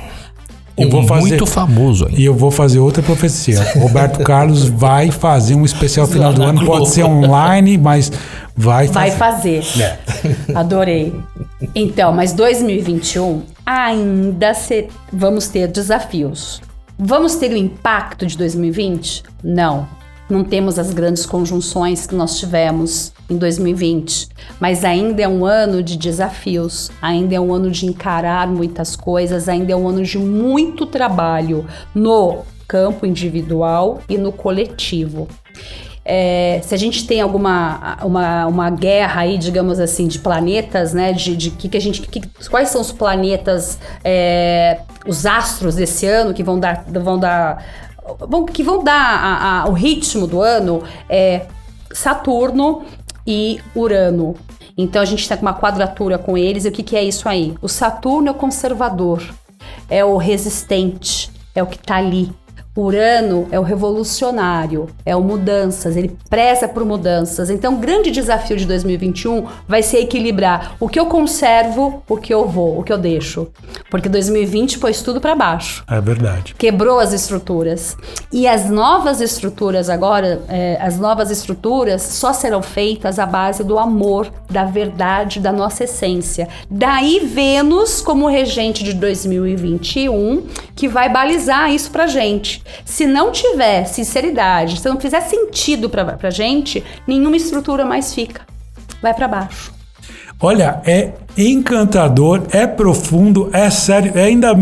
Eu 0.76 0.86
um 0.88 0.90
vou 0.90 1.03
fazer- 1.07 1.28
muito 1.28 1.47
famoso 1.47 2.07
ainda. 2.07 2.20
E 2.20 2.24
eu 2.24 2.34
vou 2.34 2.51
fazer 2.51 2.78
outra 2.78 3.03
profecia. 3.03 3.61
Roberto 3.78 4.22
Carlos 4.24 4.64
vai 4.68 5.11
fazer 5.11 5.55
um 5.57 5.64
especial 5.64 6.07
final 6.07 6.32
do 6.32 6.42
ano. 6.42 6.59
Pode 6.61 6.66
Globo. 6.78 6.86
ser 6.86 7.05
online, 7.05 7.76
mas 7.76 8.11
vai 8.57 8.86
Vai 8.88 9.11
fazer. 9.11 9.62
fazer. 9.62 9.82
É. 9.82 9.99
Adorei. 10.55 11.12
Então, 11.75 12.12
mas 12.12 12.33
2021 12.33 13.43
ainda 13.65 14.53
se- 14.55 14.89
vamos 15.12 15.49
ter 15.49 15.69
desafios. 15.69 16.61
Vamos 16.99 17.35
ter 17.37 17.51
o 17.53 17.57
impacto 17.57 18.27
de 18.27 18.37
2020? 18.39 19.23
Não. 19.43 19.89
Não 20.29 20.43
temos 20.43 20.79
as 20.79 20.91
grandes 20.93 21.27
conjunções 21.27 22.07
que 22.07 22.15
nós 22.15 22.39
tivemos 22.39 23.12
em 23.29 23.37
2020, 23.37 24.29
mas 24.59 24.83
ainda 24.85 25.23
é 25.23 25.29
um 25.29 25.45
ano 25.45 25.83
de 25.83 25.97
desafios, 25.99 26.91
ainda 27.01 27.35
é 27.35 27.41
um 27.41 27.53
ano 27.53 27.71
de 27.71 27.85
encarar 27.87 28.47
muitas 28.49 28.97
coisas, 28.97 29.49
ainda 29.49 29.73
é 29.73 29.77
um 29.77 29.87
ano 29.87 30.03
de 30.03 30.17
muito 30.19 30.87
trabalho 30.87 31.67
no 31.95 32.39
campo 32.67 33.05
individual 33.05 34.01
e 34.09 34.17
no 34.17 34.33
coletivo. 34.33 35.29
É, 36.05 36.61
se 36.63 36.75
a 36.75 36.79
gente 36.79 37.07
tem 37.07 37.21
alguma 37.23 37.97
uma, 38.05 38.47
uma 38.47 38.71
guerra 38.71 39.23
aí, 39.23 39.39
digamos 39.39 39.81
assim, 39.81 40.07
de 40.07 40.19
planetas, 40.19 40.93
né? 40.93 41.13
De, 41.13 41.35
de 41.37 41.51
que, 41.51 41.69
que 41.69 41.77
a 41.77 41.81
gente. 41.81 42.03
que- 42.03 42.21
quais 42.51 42.69
são 42.69 42.81
os 42.81 42.93
planetas, 42.93 43.79
é, 44.05 44.81
os 45.07 45.25
astros 45.25 45.77
desse 45.77 46.07
ano 46.07 46.35
que 46.35 46.43
vão 46.43 46.61
dar. 46.61 46.85
Vão 46.89 47.19
dar 47.19 47.65
vão- 48.29 48.45
que 48.45 48.63
vão 48.63 48.85
dar 48.85 48.93
a- 49.01 49.63
a- 49.63 49.69
o 49.69 49.73
ritmo 49.73 50.27
do 50.27 50.43
ano 50.43 50.83
é 51.09 51.47
Saturno 51.93 52.85
e 53.27 53.59
Urano. 53.75 54.35
Então 54.77 55.01
a 55.01 55.05
gente 55.07 55.21
está 55.23 55.37
com 55.37 55.43
uma 55.43 55.55
quadratura 55.55 56.19
com 56.19 56.37
eles. 56.37 56.65
E 56.65 56.69
o 56.69 56.73
que, 56.73 56.83
que 56.83 56.97
é 56.97 57.03
isso 57.03 57.29
aí? 57.29 57.55
O 57.63 57.69
Saturno 57.69 58.29
é 58.29 58.31
o 58.31 58.35
conservador, 58.35 59.23
é 59.89 60.05
o 60.05 60.17
resistente, 60.19 61.31
é 61.55 61.63
o 61.63 61.67
que 61.67 61.79
tá 61.79 61.97
ali. 61.97 62.31
Urano 62.77 63.47
é 63.53 63.61
o 63.61 63.62
revolucionário, 63.62 64.89
é 65.07 65.14
o 65.14 65.20
mudanças, 65.20 65.97
ele 65.97 66.16
preza 66.29 66.66
por 66.66 66.85
mudanças. 66.85 67.49
Então, 67.49 67.75
o 67.75 67.79
grande 67.79 68.11
desafio 68.11 68.57
de 68.57 68.66
2021 68.66 69.47
vai 69.68 69.81
ser 69.83 69.99
equilibrar 69.99 70.75
o 70.81 70.89
que 70.89 70.99
eu 70.99 71.07
conservo, 71.07 72.03
o 72.09 72.16
que 72.16 72.35
eu 72.35 72.49
vou, 72.49 72.81
o 72.81 72.83
que 72.83 72.93
eu 72.93 72.99
deixo. 72.99 73.47
Porque 73.89 74.09
2020 74.09 74.81
pôs 74.81 75.03
tudo 75.03 75.20
para 75.20 75.37
baixo 75.37 75.85
É 75.89 76.01
verdade. 76.01 76.55
quebrou 76.59 76.99
as 76.99 77.12
estruturas. 77.12 77.97
E 78.33 78.49
as 78.49 78.68
novas 78.68 79.20
estruturas 79.20 79.89
agora, 79.89 80.43
é, 80.49 80.77
as 80.81 80.99
novas 80.99 81.31
estruturas 81.31 82.03
só 82.03 82.33
serão 82.33 82.61
feitas 82.61 83.20
à 83.20 83.27
base 83.27 83.62
do 83.62 83.79
amor, 83.79 84.29
da 84.51 84.64
verdade, 84.64 85.39
da 85.39 85.53
nossa 85.53 85.85
essência. 85.85 86.49
Daí 86.68 87.20
Vênus 87.20 88.03
como 88.03 88.27
regente 88.27 88.83
de 88.83 88.95
2021, 88.95 90.43
que 90.75 90.89
vai 90.89 91.09
balizar 91.09 91.70
isso 91.70 91.91
pra 91.91 92.09
gente. 92.09 92.64
Se 92.85 93.07
não 93.07 93.31
tiver 93.31 93.85
sinceridade, 93.85 94.81
se 94.81 94.89
não 94.89 95.01
fizer 95.01 95.21
sentido 95.21 95.89
pra, 95.91 96.05
pra 96.05 96.31
gente, 96.31 96.83
nenhuma 97.07 97.37
estrutura 97.37 97.85
mais 97.85 98.15
fica. 98.15 98.43
Vai 99.03 99.15
pra 99.15 99.29
baixo. 99.29 99.73
Olha, 100.41 100.81
é 100.85 101.12
encantador, 101.39 102.43
é 102.51 102.67
profundo, 102.67 103.49
é 103.53 103.71
sério. 103.71 104.12
É 104.15 104.25
ainda 104.25 104.55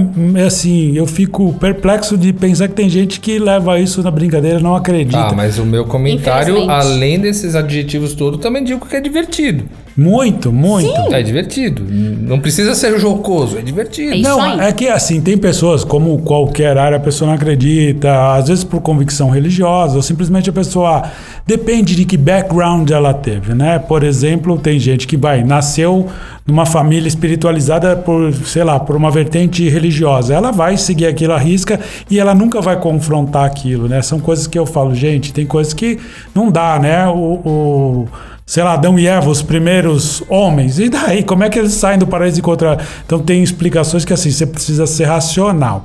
assim, 0.46 0.96
eu 0.96 1.06
fico 1.06 1.52
perplexo 1.54 2.16
de 2.16 2.32
pensar 2.32 2.68
que 2.68 2.74
tem 2.74 2.88
gente 2.88 3.18
que 3.18 3.38
leva 3.38 3.80
isso 3.80 4.02
na 4.02 4.10
brincadeira, 4.10 4.60
não 4.60 4.76
acredita. 4.76 5.18
Ah, 5.18 5.32
mas 5.32 5.58
o 5.58 5.64
meu 5.64 5.84
comentário, 5.84 6.70
além 6.70 7.18
desses 7.18 7.54
adjetivos 7.54 8.14
todos, 8.14 8.38
também 8.40 8.62
digo 8.62 8.86
que 8.86 8.94
é 8.94 9.00
divertido. 9.00 9.64
Muito, 9.96 10.52
muito. 10.52 10.90
É 11.12 11.22
divertido. 11.22 11.84
Não 11.90 12.40
precisa 12.40 12.74
ser 12.74 12.98
jocoso, 12.98 13.58
é 13.58 13.62
divertido. 13.62 14.12
É 14.12 14.16
isso 14.16 14.28
Não, 14.30 14.40
aí. 14.40 14.60
é 14.60 14.72
que 14.72 14.88
assim, 14.88 15.20
tem 15.20 15.36
pessoas, 15.36 15.84
como 15.84 16.18
qualquer 16.18 16.78
área, 16.78 16.96
a 16.96 17.00
pessoa 17.00 17.28
não 17.28 17.34
acredita, 17.34 18.34
às 18.34 18.48
vezes 18.48 18.64
por 18.64 18.80
convicção 18.80 19.30
religiosa, 19.30 19.96
ou 19.96 20.02
simplesmente 20.02 20.48
a 20.48 20.52
pessoa 20.52 21.02
depende 21.46 21.94
de 21.94 22.04
que 22.04 22.16
background 22.16 22.90
ela 22.90 23.12
teve, 23.12 23.54
né? 23.54 23.78
Por 23.78 24.02
exemplo, 24.02 24.58
tem 24.58 24.78
gente 24.78 25.06
que 25.06 25.16
vai, 25.16 25.44
nasceu 25.44 26.08
numa 26.46 26.66
família 26.66 27.06
espiritualizada 27.06 27.94
por, 27.96 28.32
sei 28.34 28.64
lá, 28.64 28.80
por 28.80 28.96
uma 28.96 29.10
vertente 29.10 29.68
religiosa. 29.68 30.34
Ela 30.34 30.50
vai 30.50 30.76
seguir 30.76 31.06
aquilo 31.06 31.32
à 31.32 31.38
risca 31.38 31.78
e 32.10 32.18
ela 32.18 32.34
nunca 32.34 32.60
vai 32.60 32.78
confrontar 32.78 33.44
aquilo, 33.44 33.88
né? 33.88 34.02
São 34.02 34.18
coisas 34.18 34.46
que 34.46 34.58
eu 34.58 34.66
falo, 34.66 34.94
gente, 34.94 35.32
tem 35.32 35.46
coisas 35.46 35.72
que 35.72 35.98
não 36.34 36.50
dá, 36.50 36.78
né? 36.78 37.06
O. 37.08 37.40
o 37.44 38.08
sei 38.44 38.62
lá, 38.62 38.74
Adão 38.74 38.98
e 38.98 39.06
Eva, 39.06 39.30
os 39.30 39.40
primeiros 39.42 40.22
homens. 40.28 40.78
E 40.78 40.88
daí, 40.88 41.22
como 41.22 41.44
é 41.44 41.48
que 41.48 41.58
eles 41.58 41.72
saem 41.74 41.98
do 41.98 42.06
paraíso 42.06 42.38
e 42.38 42.40
encontram? 42.40 42.76
Então 43.06 43.18
tem 43.18 43.42
explicações 43.42 44.04
que 44.04 44.12
assim, 44.12 44.30
você 44.30 44.46
precisa 44.46 44.86
ser 44.86 45.04
racional. 45.04 45.84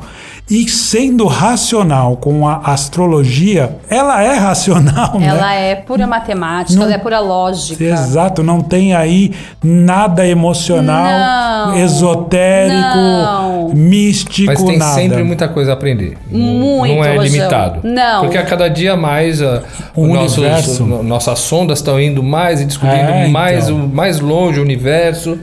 E 0.50 0.68
sendo 0.70 1.26
racional 1.28 2.16
com 2.16 2.48
a 2.48 2.62
astrologia, 2.68 3.78
ela 3.90 4.24
é 4.24 4.36
racional, 4.38 5.20
né? 5.20 5.28
Ela 5.28 5.54
é 5.54 5.76
pura 5.76 6.08
matemática, 6.08 6.78
Não- 6.80 6.86
ela 6.86 6.94
é 6.96 6.98
pura 6.98 7.20
lógica. 7.20 7.84
Exato, 7.84 8.42
não 8.42 8.62
tem 8.62 8.96
aí 8.96 9.34
nada 9.62 10.26
emocional, 10.26 11.68
Não. 11.68 11.78
esotérico, 11.78 12.98
Não. 12.98 13.47
Místico, 13.76 14.46
Mas 14.48 14.64
tem 14.64 14.78
nada. 14.78 14.94
sempre 14.96 15.24
muita 15.24 15.48
coisa 15.48 15.72
a 15.72 15.74
aprender. 15.74 16.18
Não- 16.30 16.40
Muito, 16.40 16.96
Não 16.96 17.04
é 17.06 17.16
Rojão. 17.16 17.24
limitado. 17.24 17.80
Não. 17.84 18.22
Porque 18.22 18.38
a 18.38 18.44
cada 18.44 18.68
dia 18.68 18.96
mais 18.96 19.42
ah, 19.42 19.64
O 19.96 20.02
o 20.04 20.08
nossos- 20.14 20.38
universo. 20.38 20.86
no- 20.86 21.04
nossas 21.04 21.40
sondas 21.40 21.80
estão 21.80 22.00
indo 22.00 22.22
mais 22.24 22.62
e 22.62 22.66
descobrindo 22.66 23.02
É, 23.12 23.28
mais, 23.28 23.66
então. 23.70 23.86
o, 23.86 23.88
mais 23.90 24.20
longe 24.20 24.60
o 24.60 24.64
universo. 24.64 25.38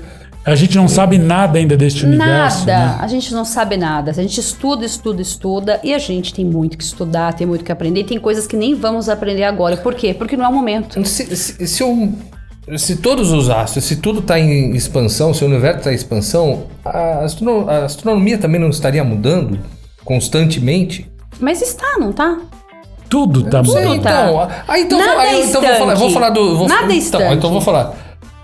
A 0.46 0.54
gente 0.54 0.76
não 0.76 0.86
sabe 0.86 1.16
nada 1.16 1.58
ainda 1.58 1.74
deste 1.74 2.04
universo. 2.04 2.66
Nada, 2.66 2.86
né? 2.96 2.98
a 3.00 3.06
gente 3.08 3.32
não 3.32 3.46
sabe 3.46 3.78
nada. 3.78 4.10
A 4.10 4.14
gente 4.14 4.38
estuda, 4.38 4.84
estuda, 4.84 5.22
estuda 5.22 5.80
e 5.82 5.94
a 5.94 5.98
gente 5.98 6.34
tem 6.34 6.44
muito 6.44 6.76
que 6.76 6.84
estudar, 6.84 7.32
tem 7.32 7.46
muito 7.46 7.64
que 7.64 7.72
aprender. 7.72 8.00
E 8.00 8.04
tem 8.04 8.18
coisas 8.20 8.46
que 8.46 8.54
nem 8.54 8.74
vamos 8.74 9.08
aprender 9.08 9.44
agora. 9.44 9.78
Por 9.78 9.94
quê? 9.94 10.12
Porque 10.12 10.36
não 10.36 10.44
é 10.44 10.48
o 10.48 10.52
momento. 10.52 11.02
Se, 11.08 11.34
se, 11.34 11.66
se 11.66 11.82
eu- 11.82 12.12
se 12.76 12.96
todos 12.96 13.30
os 13.32 13.50
astros, 13.50 13.84
se 13.84 13.96
tudo 13.96 14.20
está 14.20 14.38
em 14.38 14.74
expansão, 14.74 15.32
se 15.34 15.44
o 15.44 15.46
universo 15.46 15.78
está 15.78 15.92
em 15.92 15.94
expansão, 15.94 16.64
a, 16.84 17.20
astrono- 17.24 17.68
a 17.68 17.84
astronomia 17.84 18.38
também 18.38 18.60
não 18.60 18.70
estaria 18.70 19.04
mudando 19.04 19.58
constantemente? 20.04 21.10
Mas 21.40 21.60
está, 21.60 21.98
não 21.98 22.12
tá? 22.12 22.38
Tudo 23.08 23.44
tá 23.44 23.62
Sim, 23.62 23.70
bom. 23.72 23.74
tá. 23.74 23.90
então, 23.94 24.48
ah, 24.68 24.78
então, 24.80 24.98
Nada 24.98 25.12
vou, 25.12 25.20
aí, 25.20 25.28
é 25.40 25.44
então 25.44 25.60
vou 25.62 25.74
falar, 25.78 25.94
vou 25.94 26.10
falar 26.10 26.30
do. 26.30 26.56
Vou, 26.56 26.68
Nada 26.68 26.82
então, 26.84 26.96
instante. 26.96 27.34
então 27.34 27.50
vou 27.50 27.60
falar. 27.60 27.94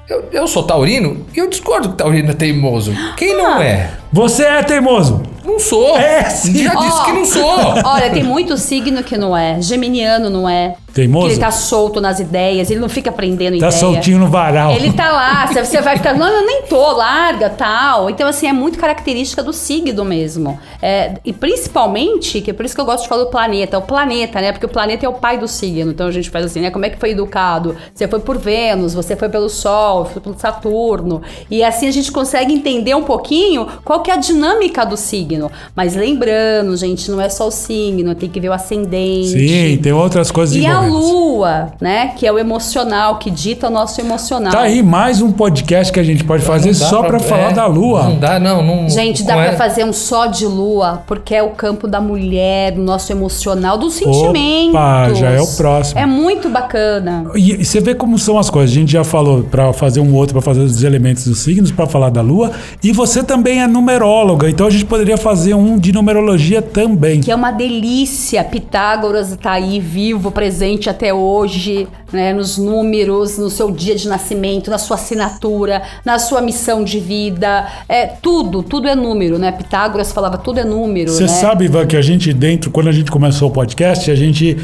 Eu, 0.09 0.25
eu 0.33 0.49
sou 0.49 0.65
taurino 0.65 1.25
e 1.35 1.39
eu 1.39 1.49
discordo 1.49 1.91
que 1.91 1.97
taurino 1.97 2.31
é 2.31 2.35
teimoso. 2.35 2.93
Quem 3.17 3.37
não 3.37 3.55
Ah. 3.59 3.65
é? 3.65 3.93
Você 4.13 4.43
é 4.45 4.63
teimoso. 4.63 5.23
Não 5.45 5.59
sou. 5.59 5.97
É, 5.97 6.25
sim. 6.25 6.65
Já 6.65 6.75
disse 6.75 6.99
Ó. 7.01 7.05
que 7.05 7.13
não 7.13 7.25
sou. 7.25 7.57
Olha, 7.85 8.11
tem 8.11 8.25
muito 8.25 8.57
signo 8.59 9.03
que 9.05 9.17
não 9.17 9.37
é. 9.37 9.63
Geminiano 9.63 10.29
não 10.29 10.49
é. 10.49 10.75
Teimoso? 10.95 11.27
Que 11.27 11.33
ele 11.35 11.41
tá 11.41 11.51
solto 11.51 12.01
nas 12.01 12.19
ideias, 12.21 12.71
ele 12.71 12.81
não 12.81 12.89
fica 12.89 13.11
aprendendo 13.11 13.53
Tá 13.53 13.67
ideia. 13.69 13.73
soltinho 13.73 14.19
no 14.19 14.29
varal. 14.29 14.73
Ele 14.73 14.93
tá 14.93 15.11
lá, 15.11 15.47
você- 15.53 15.65
você 15.65 15.81
vai 15.81 15.97
ficar, 15.97 16.15
não, 16.15 16.27
eu 16.29 16.47
nem 16.47 16.63
tô, 16.63 16.93
larga, 16.93 17.49
tal. 17.51 18.11
Então, 18.11 18.29
assim, 18.29 18.47
é 18.47 18.53
muito 18.53 18.79
característica 18.79 19.43
do 19.43 19.53
signo 19.53 20.05
mesmo. 20.05 20.59
É, 20.83 21.15
e 21.25 21.33
principalmente, 21.33 22.41
que 22.41 22.51
é 22.51 22.55
por 22.55 22.65
isso 22.65 22.75
que 22.75 22.81
eu 22.81 22.85
gosto 22.85 23.03
de 23.05 23.09
falar 23.09 23.25
do 23.25 23.31
planeta, 23.31 23.79
o 23.79 23.83
planeta, 23.83 24.41
né? 24.41 24.53
Porque 24.53 24.67
o 24.67 24.69
planeta 24.69 25.05
é 25.07 25.09
o 25.09 25.13
pai 25.15 25.39
do 25.39 25.47
signo. 25.47 25.91
Então 25.91 26.07
a 26.07 26.11
gente 26.11 26.29
faz 26.31 26.45
assim, 26.47 26.61
né? 26.61 26.71
Como 26.71 26.85
é 26.85 26.91
que 26.91 26.99
foi 26.99 27.11
educado? 27.11 27.77
Você 27.95 28.09
foi 28.09 28.21
por 28.21 28.39
Vênus, 28.39 28.95
você 28.95 29.15
foi 29.17 29.29
pelo 29.29 29.49
Sol, 29.49 30.05
foi 30.07 30.21
pelo 30.21 30.39
Saturno. 30.39 31.23
E 31.51 31.63
assim 31.63 31.87
a 31.87 31.91
gente 31.91 32.11
consegue 32.11 32.53
entender 32.53 32.95
um 32.95 33.03
pouquinho 33.05 33.67
qual 33.85 34.01
que 34.03 34.11
é 34.11 34.15
a 34.15 34.17
dinâmica 34.17 34.85
do 34.85 34.97
signo. 34.97 35.51
Mas 35.77 35.95
lembrando, 35.95 36.77
gente, 36.77 37.11
não 37.11 37.21
é 37.21 37.29
só 37.29 37.47
o 37.47 37.51
signo, 37.51 38.15
tem 38.15 38.29
que 38.29 38.41
ver 38.41 38.49
o 38.49 38.53
ascendente. 38.53 39.29
Sim, 39.29 39.79
tem 39.83 39.93
outras 39.93 40.31
coisas 40.31 40.57
E 40.57 40.61
a 40.81 40.87
lua, 40.87 41.73
né? 41.81 42.09
Que 42.17 42.27
é 42.27 42.33
o 42.33 42.39
emocional, 42.39 43.19
que 43.19 43.31
dita 43.31 43.69
o 43.69 43.71
nosso 43.71 44.01
emocional. 44.01 44.53
Tá 44.53 44.61
aí 44.61 44.83
mais 44.83 45.21
um 45.21 45.31
podcast 45.31 45.93
que 45.93 46.01
a 46.01 46.03
gente 46.03 46.25
pode 46.25 46.43
fazer 46.43 46.75
só 46.75 47.03
pra, 47.03 47.21
falar 47.21 47.51
é, 47.51 47.55
da 47.55 47.67
lua. 47.67 48.05
Não 48.05 48.19
dá, 48.19 48.39
não. 48.39 48.63
não 48.63 48.89
Gente, 48.89 49.23
dá 49.23 49.37
é- 49.37 49.57
fazer 49.57 49.85
um 49.85 49.93
só 49.93 50.27
de 50.27 50.47
lua, 50.47 51.03
porque 51.07 51.35
é 51.35 51.43
o 51.43 51.51
campo 51.51 51.87
da 51.87 52.01
mulher, 52.01 52.73
do 52.73 52.83
nosso 52.83 53.13
emocional, 53.13 53.77
dos 53.77 53.95
sentimentos. 53.95 54.75
Opa, 54.75 55.15
já 55.15 55.31
é 55.31 55.41
o 55.41 55.47
próximo. 55.47 56.01
É 56.01 56.07
muito 56.07 56.49
bacana. 56.49 57.25
E, 57.35 57.61
e 57.61 57.65
você 57.65 57.81
vê 57.81 57.95
como 57.95 58.19
são 58.19 58.39
as 58.39 58.49
coisas. 58.49 58.71
A 58.71 58.75
gente 58.81 58.93
já 58.93 59.05
falou 59.05 59.43
pra 59.45 59.73
fazer 59.73 60.01
um 60.01 60.15
outro, 60.15 60.35
pra 60.35 60.43
fazer 60.43 60.61
os 60.61 60.83
elementos 60.83 61.27
dos 61.27 61.41
signos, 61.41 61.71
pra 61.71 61.87
falar 61.87 62.11
da 62.11 62.23
lua. 62.23 62.53
E 62.83 62.93
você 62.93 63.23
também 63.23 63.61
é 63.61 63.67
numeróloga, 63.67 64.49
então 64.49 64.67
a 64.67 64.71
gente 64.71 64.85
poderia 64.85 65.17
fazer 65.17 65.55
um 65.55 65.79
de 65.79 65.93
numerologia 65.93 66.63
também. 66.63 67.21
Que 67.21 67.31
é 67.31 67.35
uma 67.35 67.51
delícia. 67.51 68.43
Pitágoras 68.45 69.37
tá 69.41 69.53
aí 69.53 69.81
vivo, 69.81 70.31
presente 70.31 70.70
até 70.89 71.13
hoje, 71.13 71.89
né? 72.13 72.33
Nos 72.33 72.59
números, 72.59 73.39
no 73.39 73.51
seu 73.51 73.71
dia 73.71 73.95
de 73.95 74.09
nascimento, 74.09 74.71
na 74.71 74.79
sua 74.79 74.97
assinatura, 74.97 75.83
na 76.05 76.19
sua 76.19 76.41
missão 76.41 76.85
de 76.85 77.01
vida. 77.01 77.67
É 77.89 78.07
tudo, 78.07 78.63
tudo 78.63 78.89
é 78.89 78.95
número, 78.95 79.39
né? 79.39 79.51
Pitágoras 79.53 80.13
falava 80.13 80.39
tudo 80.39 80.61
é 80.61 80.65
número, 80.65 81.11
Você 81.11 81.23
né? 81.23 81.29
sabe, 81.29 81.65
Ivan, 81.65 81.87
que 81.87 81.97
a 81.97 82.03
gente 82.03 82.33
dentro, 82.33 82.71
quando 82.71 82.89
a 82.89 82.93
gente 82.93 83.11
começou 83.11 83.49
o 83.49 83.53
podcast, 83.53 84.11
a 84.11 84.15
gente 84.15 84.57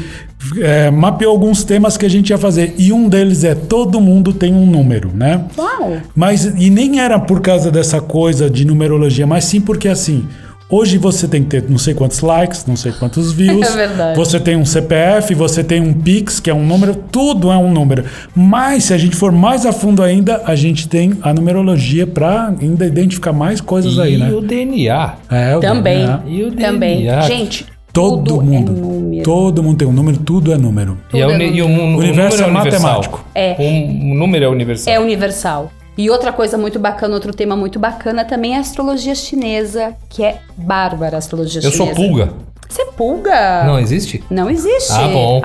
é, 0.61 0.89
mapeou 0.91 1.31
alguns 1.31 1.63
temas 1.63 1.97
que 1.97 2.05
a 2.05 2.09
gente 2.09 2.29
ia 2.29 2.37
fazer. 2.37 2.75
E 2.77 2.93
um 2.93 3.09
deles 3.09 3.43
é 3.43 3.55
todo 3.55 3.99
mundo 3.99 4.33
tem 4.33 4.53
um 4.53 4.65
número, 4.65 5.11
né? 5.13 5.45
Uau! 5.57 5.97
Mas, 6.15 6.45
e 6.45 6.69
nem 6.69 6.99
era 6.99 7.19
por 7.19 7.41
causa 7.41 7.71
dessa 7.71 7.99
coisa 7.99 8.49
de 8.49 8.65
numerologia, 8.65 9.27
mas 9.27 9.45
sim 9.45 9.61
porque 9.61 9.87
assim. 9.87 10.27
Hoje 10.69 10.97
você 10.97 11.29
tem 11.29 11.43
que 11.43 11.49
ter 11.49 11.63
não 11.69 11.77
sei 11.77 11.93
quantos 11.93 12.19
likes, 12.19 12.65
não 12.65 12.75
sei 12.75 12.91
quantos 12.91 13.31
views. 13.31 13.65
É 13.71 13.75
verdade. 13.87 14.17
Você 14.17 14.37
tem 14.39 14.57
um 14.57 14.65
CPF, 14.65 15.33
você 15.33 15.63
tem 15.63 15.79
um 15.81 15.93
Pix, 15.93 16.41
que 16.41 16.49
é 16.49 16.53
um 16.53 16.65
número, 16.65 16.93
tudo 16.93 17.49
é 17.51 17.57
um 17.57 17.71
número. 17.71 18.03
Mas 18.35 18.85
se 18.85 18.93
a 18.93 18.97
gente 18.97 19.15
for 19.15 19.31
mais 19.31 19.65
a 19.65 19.71
fundo 19.71 20.03
ainda, 20.03 20.41
a 20.45 20.55
gente 20.55 20.89
tem 20.89 21.13
a 21.21 21.33
numerologia 21.33 22.05
para 22.05 22.53
ainda 22.61 22.85
identificar 22.85 23.31
mais 23.31 23.61
coisas 23.61 23.95
E 23.95 24.01
aí, 24.01 24.17
né? 24.17 24.29
o 24.31 24.41
DNA. 24.41 25.13
É, 25.31 25.55
o 25.55 25.59
Também. 25.61 25.99
DNA. 25.99 26.21
E 26.27 26.43
o 26.43 26.51
Também. 26.51 26.97
DNA. 27.03 27.21
Gente, 27.21 27.65
Todo 27.93 28.17
tudo 28.35 28.41
mundo. 28.43 28.71
é 28.71 28.79
número. 28.79 29.23
Todo 29.23 29.63
mundo 29.63 29.77
tem 29.77 29.87
um 29.87 29.91
número, 29.93 30.17
tudo 30.19 30.53
é 30.53 30.57
número. 30.57 30.97
E, 31.13 31.17
é 31.19 31.21
Tudo 31.25 31.31
é 31.31 31.35
uni- 31.35 31.57
e 31.57 31.61
o, 31.61 31.67
número. 31.67 31.87
o 31.87 31.95
O 31.95 31.97
universo 31.99 32.37
número 32.41 32.43
é 32.43 32.61
universal. 32.61 32.81
matemático. 32.81 33.25
É. 33.33 33.55
Um, 33.57 34.11
o 34.11 34.15
número 34.15 34.45
é 34.45 34.47
universal. 34.49 34.93
É 34.93 34.99
universal. 34.99 35.71
E 35.97 36.09
outra 36.09 36.31
coisa 36.31 36.57
muito 36.57 36.77
bacana, 36.77 37.15
outro 37.15 37.33
tema 37.33 37.55
muito 37.55 37.79
bacana 37.79 38.23
também 38.23 38.53
é 38.53 38.57
a 38.57 38.59
astrologia 38.59 39.15
chinesa, 39.15 39.95
que 40.09 40.23
é 40.23 40.41
bárbara 40.55 41.17
a 41.17 41.19
astrologia 41.19 41.59
Eu 41.59 41.71
chinesa. 41.71 41.95
sou 41.95 41.95
pulga. 41.95 42.33
Você 42.69 42.81
é 42.81 42.85
pulga? 42.85 43.63
Não 43.63 43.79
existe? 43.79 44.23
Não 44.29 44.49
existe. 44.49 44.91
Ah, 44.91 45.07
bom. 45.07 45.41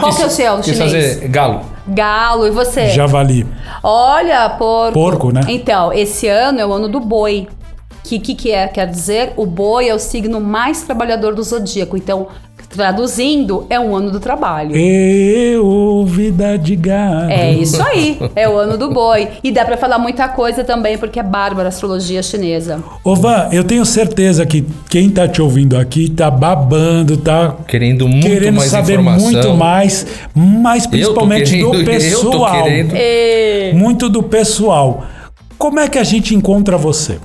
Qual 0.00 0.14
que 0.14 0.22
é 0.22 0.26
o 0.26 0.30
seu 0.30 0.62
chinês? 0.62 0.78
fazer 0.78 1.28
galo. 1.28 1.62
Galo. 1.88 2.46
E 2.46 2.50
você? 2.50 2.88
Javali. 2.90 3.46
Olha, 3.82 4.48
porco. 4.50 4.92
Porco, 4.92 5.30
né? 5.32 5.40
Então, 5.48 5.92
esse 5.92 6.28
ano 6.28 6.60
é 6.60 6.66
o 6.66 6.72
ano 6.72 6.88
do 6.88 7.00
boi. 7.00 7.48
Que 8.04 8.18
que, 8.18 8.34
que 8.34 8.52
é? 8.52 8.68
Quer 8.68 8.86
dizer, 8.86 9.32
o 9.36 9.44
boi 9.46 9.88
é 9.88 9.94
o 9.94 9.98
signo 9.98 10.40
mais 10.40 10.82
trabalhador 10.82 11.34
do 11.34 11.42
zodíaco. 11.42 11.96
Então, 11.96 12.28
traduzindo, 12.78 13.66
é 13.68 13.80
um 13.80 13.96
ano 13.96 14.08
do 14.08 14.20
trabalho. 14.20 14.76
Eu, 14.76 16.04
vida 16.06 16.56
de 16.56 16.76
gado. 16.76 17.28
É 17.28 17.52
isso 17.52 17.82
aí, 17.82 18.16
é 18.36 18.48
o 18.48 18.56
ano 18.56 18.78
do 18.78 18.88
boi. 18.92 19.26
E 19.42 19.50
dá 19.50 19.64
pra 19.64 19.76
falar 19.76 19.98
muita 19.98 20.28
coisa 20.28 20.62
também, 20.62 20.96
porque 20.96 21.18
é 21.18 21.22
bárbara 21.24 21.66
a 21.66 21.70
astrologia 21.70 22.22
chinesa. 22.22 22.80
Ô 23.02 23.16
Van, 23.16 23.48
eu 23.50 23.64
tenho 23.64 23.84
certeza 23.84 24.46
que 24.46 24.64
quem 24.88 25.10
tá 25.10 25.26
te 25.26 25.42
ouvindo 25.42 25.76
aqui 25.76 26.08
tá 26.08 26.30
babando, 26.30 27.16
tá 27.16 27.56
Querendo 27.66 28.06
muito 28.06 28.24
querendo 28.24 28.54
mais 28.54 28.70
saber 28.70 28.92
informação. 28.92 29.28
muito 29.28 29.54
mais, 29.54 30.06
mas 30.32 30.86
principalmente 30.86 31.58
eu 31.58 31.72
tô 31.72 31.78
do 31.78 31.84
querendo, 31.84 31.98
pessoal. 32.00 32.54
Eu 32.54 32.60
tô 32.60 32.62
querendo. 32.62 33.76
Muito 33.76 34.08
do 34.08 34.22
pessoal. 34.22 35.04
Como 35.58 35.80
é 35.80 35.88
que 35.88 35.98
a 35.98 36.04
gente 36.04 36.32
encontra 36.32 36.76
você? 36.78 37.18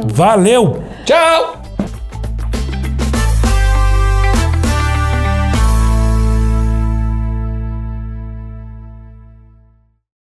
Valeu! 0.08 0.84
Tchau! 1.06 1.63